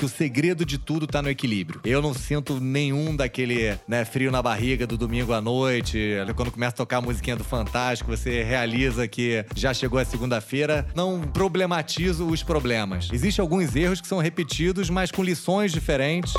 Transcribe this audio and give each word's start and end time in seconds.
que 0.00 0.04
o 0.06 0.08
segredo 0.08 0.64
de 0.64 0.78
tudo 0.78 1.06
tá 1.06 1.20
no 1.20 1.28
equilíbrio. 1.28 1.78
Eu 1.84 2.00
não 2.00 2.14
sinto 2.14 2.58
nenhum 2.58 3.14
daquele 3.14 3.78
né, 3.86 4.02
frio 4.02 4.30
na 4.30 4.40
barriga 4.40 4.86
do 4.86 4.96
domingo 4.96 5.34
à 5.34 5.42
noite, 5.42 6.16
quando 6.34 6.50
começa 6.50 6.72
a 6.72 6.76
tocar 6.78 6.96
a 6.96 7.00
musiquinha 7.02 7.36
do 7.36 7.44
Fantástico, 7.44 8.10
você 8.10 8.42
realiza 8.42 9.06
que 9.06 9.44
já 9.54 9.74
chegou 9.74 9.98
a 9.98 10.04
segunda-feira. 10.06 10.86
Não 10.94 11.20
problematizo 11.20 12.26
os 12.26 12.42
problemas. 12.42 13.10
Existem 13.12 13.42
alguns 13.42 13.76
erros 13.76 14.00
que 14.00 14.08
são 14.08 14.20
repetidos, 14.20 14.88
mas 14.88 15.10
com 15.10 15.22
lições 15.22 15.70
diferentes. 15.70 16.32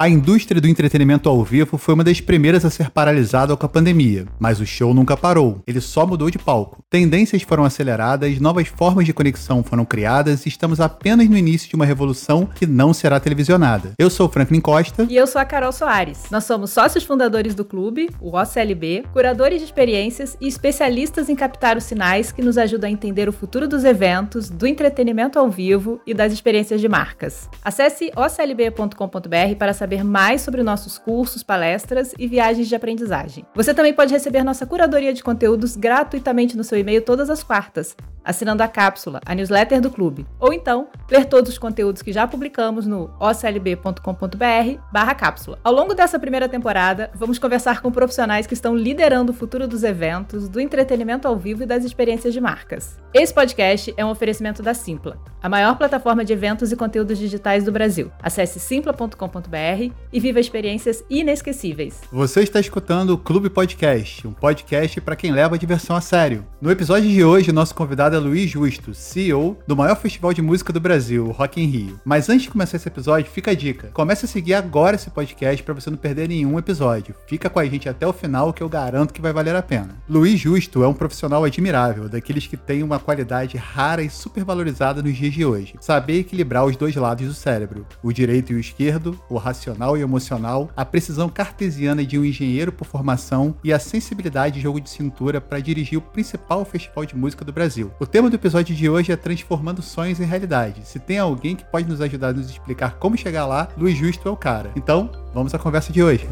A 0.00 0.08
indústria 0.08 0.58
do 0.62 0.66
entretenimento 0.66 1.28
ao 1.28 1.44
vivo 1.44 1.76
foi 1.76 1.92
uma 1.92 2.02
das 2.02 2.22
primeiras 2.22 2.64
a 2.64 2.70
ser 2.70 2.88
paralisada 2.88 3.54
com 3.54 3.66
a 3.66 3.68
pandemia, 3.68 4.24
mas 4.38 4.58
o 4.58 4.64
show 4.64 4.94
nunca 4.94 5.14
parou, 5.14 5.62
ele 5.66 5.78
só 5.78 6.06
mudou 6.06 6.30
de 6.30 6.38
palco. 6.38 6.82
Tendências 6.88 7.42
foram 7.42 7.66
aceleradas, 7.66 8.40
novas 8.40 8.66
formas 8.66 9.04
de 9.04 9.12
conexão 9.12 9.62
foram 9.62 9.84
criadas 9.84 10.46
e 10.46 10.48
estamos 10.48 10.80
apenas 10.80 11.28
no 11.28 11.36
início 11.36 11.68
de 11.68 11.76
uma 11.76 11.84
revolução 11.84 12.46
que 12.46 12.66
não 12.66 12.94
será 12.94 13.20
televisionada. 13.20 13.92
Eu 13.98 14.08
sou 14.08 14.26
Franklin 14.26 14.62
Costa. 14.62 15.06
E 15.06 15.14
eu 15.14 15.26
sou 15.26 15.38
a 15.38 15.44
Carol 15.44 15.70
Soares. 15.70 16.30
Nós 16.30 16.44
somos 16.44 16.70
sócios 16.70 17.04
fundadores 17.04 17.54
do 17.54 17.62
clube, 17.62 18.08
o 18.22 18.38
OCLB, 18.38 19.04
curadores 19.12 19.58
de 19.58 19.66
experiências 19.66 20.34
e 20.40 20.48
especialistas 20.48 21.28
em 21.28 21.36
captar 21.36 21.76
os 21.76 21.84
sinais 21.84 22.32
que 22.32 22.40
nos 22.40 22.56
ajudam 22.56 22.88
a 22.88 22.90
entender 22.90 23.28
o 23.28 23.34
futuro 23.34 23.68
dos 23.68 23.84
eventos, 23.84 24.48
do 24.48 24.66
entretenimento 24.66 25.38
ao 25.38 25.50
vivo 25.50 26.00
e 26.06 26.14
das 26.14 26.32
experiências 26.32 26.80
de 26.80 26.88
marcas. 26.88 27.50
Acesse 27.62 28.10
oclb.com.br 28.16 29.56
para 29.58 29.74
saber 29.74 29.89
saber 29.90 30.04
mais 30.04 30.42
sobre 30.42 30.62
nossos 30.62 30.98
cursos, 30.98 31.42
palestras 31.42 32.14
e 32.16 32.28
viagens 32.28 32.68
de 32.68 32.76
aprendizagem. 32.76 33.44
Você 33.56 33.74
também 33.74 33.92
pode 33.92 34.12
receber 34.12 34.44
nossa 34.44 34.64
curadoria 34.64 35.12
de 35.12 35.20
conteúdos 35.20 35.74
gratuitamente 35.74 36.56
no 36.56 36.62
seu 36.62 36.78
e-mail 36.78 37.02
todas 37.02 37.28
as 37.28 37.42
quartas, 37.42 37.96
assinando 38.24 38.62
a 38.62 38.68
cápsula, 38.68 39.20
a 39.26 39.34
newsletter 39.34 39.80
do 39.80 39.90
clube, 39.90 40.24
ou 40.38 40.52
então 40.52 40.86
ler 41.10 41.24
todos 41.24 41.50
os 41.50 41.58
conteúdos 41.58 42.02
que 42.02 42.12
já 42.12 42.24
publicamos 42.28 42.86
no 42.86 43.10
oclb.com.br/barra 43.18 45.14
cápsula. 45.16 45.58
Ao 45.64 45.72
longo 45.72 45.92
dessa 45.92 46.20
primeira 46.20 46.48
temporada, 46.48 47.10
vamos 47.14 47.40
conversar 47.40 47.82
com 47.82 47.90
profissionais 47.90 48.46
que 48.46 48.54
estão 48.54 48.76
liderando 48.76 49.32
o 49.32 49.34
futuro 49.34 49.66
dos 49.66 49.82
eventos, 49.82 50.48
do 50.48 50.60
entretenimento 50.60 51.26
ao 51.26 51.36
vivo 51.36 51.64
e 51.64 51.66
das 51.66 51.84
experiências 51.84 52.32
de 52.32 52.40
marcas. 52.40 52.96
Esse 53.12 53.34
podcast 53.34 53.92
é 53.96 54.04
um 54.04 54.10
oferecimento 54.10 54.62
da 54.62 54.72
Simpla, 54.72 55.18
a 55.42 55.48
maior 55.48 55.76
plataforma 55.76 56.24
de 56.24 56.32
eventos 56.32 56.70
e 56.70 56.76
conteúdos 56.76 57.18
digitais 57.18 57.64
do 57.64 57.72
Brasil. 57.72 58.12
Acesse 58.22 58.60
simpla.com.br 58.60 59.79
e 60.12 60.20
viva 60.20 60.40
experiências 60.40 61.04
inesquecíveis. 61.08 62.00
Você 62.12 62.42
está 62.42 62.60
escutando 62.60 63.10
o 63.10 63.18
Clube 63.18 63.48
Podcast, 63.48 64.26
um 64.26 64.32
podcast 64.32 65.00
para 65.00 65.16
quem 65.16 65.32
leva 65.32 65.54
a 65.54 65.58
diversão 65.58 65.96
a 65.96 66.00
sério. 66.00 66.44
No 66.60 66.70
episódio 66.70 67.08
de 67.08 67.24
hoje, 67.24 67.52
nosso 67.52 67.74
convidado 67.74 68.16
é 68.16 68.18
Luiz 68.18 68.50
Justo, 68.50 68.92
CEO 68.92 69.56
do 69.66 69.76
maior 69.76 69.96
festival 69.96 70.34
de 70.34 70.42
música 70.42 70.72
do 70.72 70.80
Brasil, 70.80 71.26
o 71.26 71.30
Rock 71.30 71.62
in 71.62 71.66
Rio. 71.66 72.00
Mas 72.04 72.28
antes 72.28 72.42
de 72.42 72.50
começar 72.50 72.76
esse 72.76 72.88
episódio, 72.88 73.30
fica 73.30 73.52
a 73.52 73.54
dica. 73.54 73.90
Comece 73.94 74.24
a 74.26 74.28
seguir 74.28 74.54
agora 74.54 74.96
esse 74.96 75.08
podcast 75.08 75.62
para 75.62 75.74
você 75.74 75.88
não 75.88 75.96
perder 75.96 76.28
nenhum 76.28 76.58
episódio. 76.58 77.14
Fica 77.26 77.48
com 77.48 77.58
a 77.58 77.64
gente 77.64 77.88
até 77.88 78.06
o 78.06 78.12
final 78.12 78.52
que 78.52 78.62
eu 78.62 78.68
garanto 78.68 79.14
que 79.14 79.22
vai 79.22 79.32
valer 79.32 79.54
a 79.54 79.62
pena. 79.62 79.96
Luiz 80.08 80.38
Justo 80.38 80.82
é 80.82 80.88
um 80.88 80.94
profissional 80.94 81.44
admirável, 81.44 82.08
daqueles 82.08 82.46
que 82.46 82.56
tem 82.56 82.82
uma 82.82 82.98
qualidade 82.98 83.56
rara 83.56 84.02
e 84.02 84.10
super 84.10 84.44
valorizada 84.44 85.02
nos 85.02 85.16
dias 85.16 85.32
de 85.32 85.44
hoje. 85.44 85.74
Saber 85.80 86.18
equilibrar 86.18 86.66
os 86.66 86.76
dois 86.76 86.94
lados 86.96 87.26
do 87.26 87.34
cérebro, 87.34 87.86
o 88.02 88.12
direito 88.12 88.52
e 88.52 88.56
o 88.56 88.60
esquerdo, 88.60 89.18
o 89.28 89.36
racional 89.36 89.69
racional 89.70 89.96
e 89.96 90.00
emocional, 90.00 90.70
a 90.76 90.84
precisão 90.84 91.28
cartesiana 91.28 92.04
de 92.04 92.18
um 92.18 92.24
engenheiro 92.24 92.72
por 92.72 92.86
formação 92.86 93.54
e 93.62 93.72
a 93.72 93.78
sensibilidade 93.78 94.56
de 94.56 94.60
jogo 94.60 94.80
de 94.80 94.90
cintura 94.90 95.40
para 95.40 95.60
dirigir 95.60 95.98
o 95.98 96.02
principal 96.02 96.64
festival 96.64 97.04
de 97.04 97.16
música 97.16 97.44
do 97.44 97.52
Brasil. 97.52 97.90
O 98.00 98.06
tema 98.06 98.28
do 98.28 98.36
episódio 98.36 98.74
de 98.74 98.88
hoje 98.88 99.12
é 99.12 99.16
transformando 99.16 99.82
sonhos 99.82 100.20
em 100.20 100.24
realidade. 100.24 100.82
Se 100.84 100.98
tem 100.98 101.18
alguém 101.18 101.54
que 101.54 101.64
pode 101.64 101.88
nos 101.88 102.00
ajudar 102.00 102.28
a 102.28 102.32
nos 102.32 102.50
explicar 102.50 102.96
como 102.98 103.16
chegar 103.16 103.46
lá, 103.46 103.68
Luiz 103.76 103.96
Justo 103.96 104.28
é 104.28 104.30
o 104.30 104.36
cara. 104.36 104.72
Então, 104.74 105.10
vamos 105.32 105.54
à 105.54 105.58
conversa 105.58 105.92
de 105.92 106.02
hoje. 106.02 106.28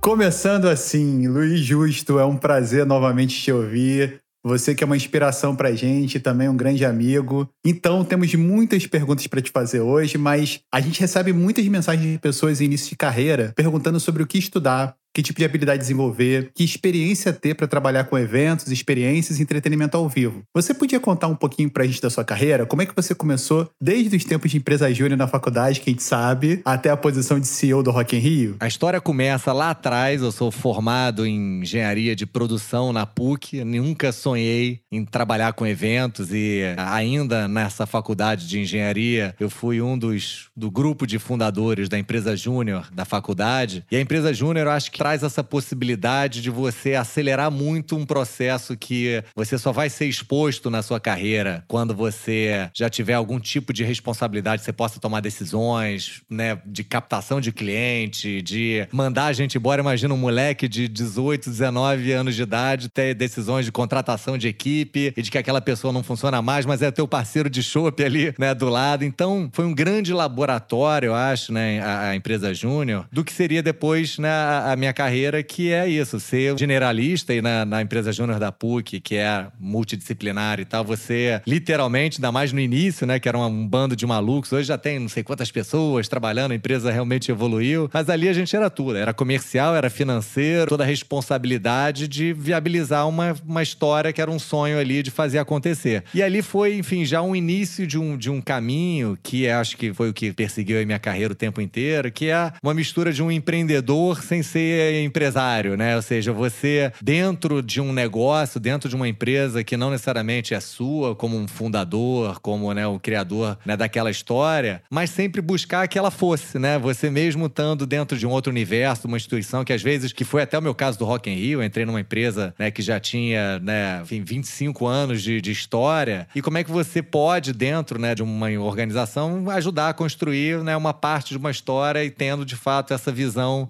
Começando 0.00 0.68
assim, 0.68 1.26
Luiz 1.26 1.60
Justo, 1.60 2.20
é 2.20 2.24
um 2.24 2.36
prazer 2.36 2.86
novamente 2.86 3.42
te 3.42 3.50
ouvir. 3.50 4.20
Você 4.46 4.76
que 4.76 4.84
é 4.84 4.86
uma 4.86 4.96
inspiração 4.96 5.56
pra 5.56 5.74
gente, 5.74 6.20
também 6.20 6.48
um 6.48 6.56
grande 6.56 6.84
amigo. 6.84 7.50
Então, 7.64 8.04
temos 8.04 8.32
muitas 8.36 8.86
perguntas 8.86 9.26
para 9.26 9.42
te 9.42 9.50
fazer 9.50 9.80
hoje, 9.80 10.16
mas 10.16 10.60
a 10.72 10.80
gente 10.80 11.00
recebe 11.00 11.32
muitas 11.32 11.66
mensagens 11.66 12.12
de 12.12 12.18
pessoas 12.20 12.60
em 12.60 12.66
início 12.66 12.90
de 12.90 12.94
carreira 12.94 13.52
perguntando 13.56 13.98
sobre 13.98 14.22
o 14.22 14.26
que 14.26 14.38
estudar, 14.38 14.94
que 15.16 15.22
tipo 15.22 15.38
de 15.38 15.46
habilidade 15.46 15.78
desenvolver, 15.78 16.50
que 16.54 16.62
experiência 16.62 17.32
ter 17.32 17.54
para 17.54 17.66
trabalhar 17.66 18.04
com 18.04 18.18
eventos, 18.18 18.70
experiências 18.70 19.38
e 19.38 19.42
entretenimento 19.42 19.96
ao 19.96 20.06
vivo. 20.06 20.42
Você 20.54 20.74
podia 20.74 21.00
contar 21.00 21.26
um 21.26 21.34
pouquinho 21.34 21.70
pra 21.70 21.86
gente 21.86 22.02
da 22.02 22.10
sua 22.10 22.22
carreira? 22.22 22.66
Como 22.66 22.82
é 22.82 22.86
que 22.86 22.94
você 22.94 23.14
começou 23.14 23.66
desde 23.80 24.14
os 24.14 24.24
tempos 24.26 24.50
de 24.50 24.58
empresa 24.58 24.92
júnior 24.92 25.16
na 25.16 25.26
faculdade, 25.26 25.80
quem 25.80 25.98
sabe, 25.98 26.60
até 26.66 26.90
a 26.90 26.96
posição 26.98 27.40
de 27.40 27.46
CEO 27.46 27.82
do 27.82 27.90
Rock 27.90 28.14
in 28.14 28.18
Rio? 28.18 28.56
A 28.60 28.68
história 28.68 29.00
começa 29.00 29.54
lá 29.54 29.70
atrás, 29.70 30.20
eu 30.20 30.30
sou 30.30 30.50
formado 30.50 31.24
em 31.24 31.62
engenharia 31.62 32.14
de 32.14 32.26
produção 32.26 32.92
na 32.92 33.06
PUC, 33.06 33.64
nunca 33.64 34.12
sonhei 34.12 34.80
em 34.92 35.02
trabalhar 35.02 35.54
com 35.54 35.66
eventos 35.66 36.28
e 36.30 36.60
ainda 36.76 37.48
nessa 37.48 37.86
faculdade 37.86 38.46
de 38.46 38.60
engenharia, 38.60 39.34
eu 39.40 39.48
fui 39.48 39.80
um 39.80 39.96
dos 39.96 40.50
do 40.54 40.70
grupo 40.70 41.06
de 41.06 41.18
fundadores 41.18 41.88
da 41.88 41.98
empresa 41.98 42.36
júnior 42.36 42.90
da 42.92 43.06
faculdade. 43.06 43.82
E 43.90 43.96
a 43.96 44.00
empresa 44.00 44.34
júnior, 44.34 44.66
eu 44.66 44.72
acho 44.72 44.92
que 44.92 45.05
traz 45.06 45.22
essa 45.22 45.44
possibilidade 45.44 46.42
de 46.42 46.50
você 46.50 46.96
acelerar 46.96 47.48
muito 47.48 47.94
um 47.94 48.04
processo 48.04 48.76
que 48.76 49.22
você 49.36 49.56
só 49.56 49.70
vai 49.70 49.88
ser 49.88 50.06
exposto 50.06 50.68
na 50.68 50.82
sua 50.82 50.98
carreira 50.98 51.62
quando 51.68 51.94
você 51.94 52.68
já 52.74 52.90
tiver 52.90 53.14
algum 53.14 53.38
tipo 53.38 53.72
de 53.72 53.84
responsabilidade, 53.84 54.62
você 54.62 54.72
possa 54.72 54.98
tomar 54.98 55.20
decisões, 55.20 56.22
né, 56.28 56.58
de 56.66 56.82
captação 56.82 57.40
de 57.40 57.52
cliente, 57.52 58.42
de 58.42 58.88
mandar 58.90 59.26
a 59.26 59.32
gente 59.32 59.56
embora. 59.56 59.80
Imagina 59.80 60.12
um 60.12 60.16
moleque 60.16 60.66
de 60.66 60.88
18, 60.88 61.50
19 61.50 62.10
anos 62.10 62.34
de 62.34 62.42
idade 62.42 62.88
ter 62.88 63.14
decisões 63.14 63.64
de 63.64 63.70
contratação 63.70 64.36
de 64.36 64.48
equipe 64.48 65.14
e 65.16 65.22
de 65.22 65.30
que 65.30 65.38
aquela 65.38 65.60
pessoa 65.60 65.92
não 65.92 66.02
funciona 66.02 66.42
mais, 66.42 66.66
mas 66.66 66.82
é 66.82 66.90
teu 66.90 67.06
parceiro 67.06 67.48
de 67.48 67.62
chopp 67.62 68.02
ali, 68.02 68.34
né, 68.36 68.52
do 68.56 68.68
lado. 68.68 69.04
Então, 69.04 69.48
foi 69.52 69.66
um 69.66 69.72
grande 69.72 70.12
laboratório, 70.12 71.10
eu 71.10 71.14
acho, 71.14 71.52
né, 71.52 71.80
a, 71.80 72.08
a 72.08 72.16
empresa 72.16 72.52
Júnior, 72.52 73.06
do 73.12 73.22
que 73.22 73.32
seria 73.32 73.62
depois, 73.62 74.18
né, 74.18 74.30
a, 74.30 74.72
a 74.72 74.76
minha 74.76 74.95
carreira, 74.96 75.42
que 75.42 75.70
é 75.70 75.86
isso, 75.86 76.18
ser 76.18 76.58
generalista 76.58 77.34
e 77.34 77.42
na, 77.42 77.66
na 77.66 77.82
empresa 77.82 78.10
júnior 78.10 78.40
da 78.40 78.50
PUC, 78.50 78.98
que 78.98 79.16
é 79.16 79.46
multidisciplinar 79.60 80.58
e 80.58 80.64
tal, 80.64 80.82
você 80.82 81.42
literalmente, 81.46 82.16
ainda 82.16 82.32
mais 82.32 82.50
no 82.50 82.58
início, 82.58 83.06
né, 83.06 83.20
que 83.20 83.28
era 83.28 83.36
um 83.38 83.68
bando 83.68 83.94
de 83.94 84.06
malucos, 84.06 84.50
hoje 84.52 84.68
já 84.68 84.78
tem 84.78 84.98
não 84.98 85.08
sei 85.08 85.22
quantas 85.22 85.50
pessoas 85.50 86.08
trabalhando, 86.08 86.52
a 86.52 86.54
empresa 86.54 86.90
realmente 86.90 87.30
evoluiu, 87.30 87.90
mas 87.92 88.08
ali 88.08 88.26
a 88.26 88.32
gente 88.32 88.56
era 88.56 88.70
tudo, 88.70 88.96
era 88.96 89.12
comercial, 89.12 89.76
era 89.76 89.90
financeiro, 89.90 90.70
toda 90.70 90.82
a 90.82 90.86
responsabilidade 90.86 92.08
de 92.08 92.32
viabilizar 92.32 93.06
uma, 93.06 93.36
uma 93.46 93.62
história 93.62 94.14
que 94.14 94.22
era 94.22 94.30
um 94.30 94.38
sonho 94.38 94.78
ali 94.78 95.02
de 95.02 95.10
fazer 95.10 95.38
acontecer. 95.38 96.04
E 96.14 96.22
ali 96.22 96.40
foi, 96.40 96.78
enfim, 96.78 97.04
já 97.04 97.20
um 97.20 97.36
início 97.36 97.86
de 97.86 97.98
um, 97.98 98.16
de 98.16 98.30
um 98.30 98.40
caminho 98.40 99.18
que 99.22 99.46
acho 99.46 99.76
que 99.76 99.92
foi 99.92 100.08
o 100.08 100.14
que 100.14 100.32
perseguiu 100.32 100.80
a 100.80 100.86
minha 100.86 100.98
carreira 100.98 101.34
o 101.34 101.36
tempo 101.36 101.60
inteiro, 101.60 102.10
que 102.10 102.30
é 102.30 102.52
uma 102.62 102.72
mistura 102.72 103.12
de 103.12 103.22
um 103.22 103.30
empreendedor 103.30 104.22
sem 104.22 104.42
ser 104.42 104.85
empresário, 104.92 105.76
né? 105.76 105.96
Ou 105.96 106.02
seja, 106.02 106.32
você 106.32 106.92
dentro 107.02 107.62
de 107.62 107.80
um 107.80 107.92
negócio, 107.92 108.60
dentro 108.60 108.88
de 108.88 108.96
uma 108.96 109.08
empresa 109.08 109.64
que 109.64 109.76
não 109.76 109.90
necessariamente 109.90 110.54
é 110.54 110.60
sua, 110.60 111.14
como 111.14 111.36
um 111.36 111.48
fundador, 111.48 112.40
como 112.40 112.72
né, 112.72 112.86
o 112.86 112.98
criador 112.98 113.58
né, 113.64 113.76
daquela 113.76 114.10
história, 114.10 114.82
mas 114.90 115.10
sempre 115.10 115.40
buscar 115.40 115.86
que 115.88 115.98
ela 115.98 116.10
fosse, 116.10 116.58
né? 116.58 116.78
Você 116.78 117.10
mesmo 117.10 117.46
estando 117.46 117.86
dentro 117.86 118.16
de 118.16 118.26
um 118.26 118.30
outro 118.30 118.50
universo, 118.50 119.08
uma 119.08 119.16
instituição 119.16 119.64
que 119.64 119.72
às 119.72 119.82
vezes, 119.82 120.12
que 120.12 120.24
foi 120.24 120.42
até 120.42 120.58
o 120.58 120.62
meu 120.62 120.74
caso 120.74 120.98
do 120.98 121.04
Rock 121.04 121.30
in 121.30 121.34
Rio, 121.34 121.62
entrei 121.62 121.84
numa 121.84 122.00
empresa 122.00 122.54
né, 122.58 122.70
que 122.70 122.82
já 122.82 122.98
tinha, 123.00 123.58
né, 123.60 124.00
enfim, 124.02 124.22
25 124.22 124.86
anos 124.86 125.22
de, 125.22 125.40
de 125.40 125.50
história. 125.50 126.26
E 126.34 126.42
como 126.42 126.58
é 126.58 126.64
que 126.64 126.70
você 126.70 127.02
pode, 127.02 127.52
dentro 127.52 127.98
né, 127.98 128.14
de 128.14 128.22
uma 128.22 128.50
organização, 128.60 129.48
ajudar 129.50 129.90
a 129.90 129.94
construir 129.94 130.62
né, 130.62 130.76
uma 130.76 130.92
parte 130.92 131.30
de 131.30 131.38
uma 131.38 131.50
história 131.50 132.04
e 132.04 132.10
tendo, 132.10 132.44
de 132.44 132.56
fato, 132.56 132.92
essa 132.92 133.12
visão 133.12 133.68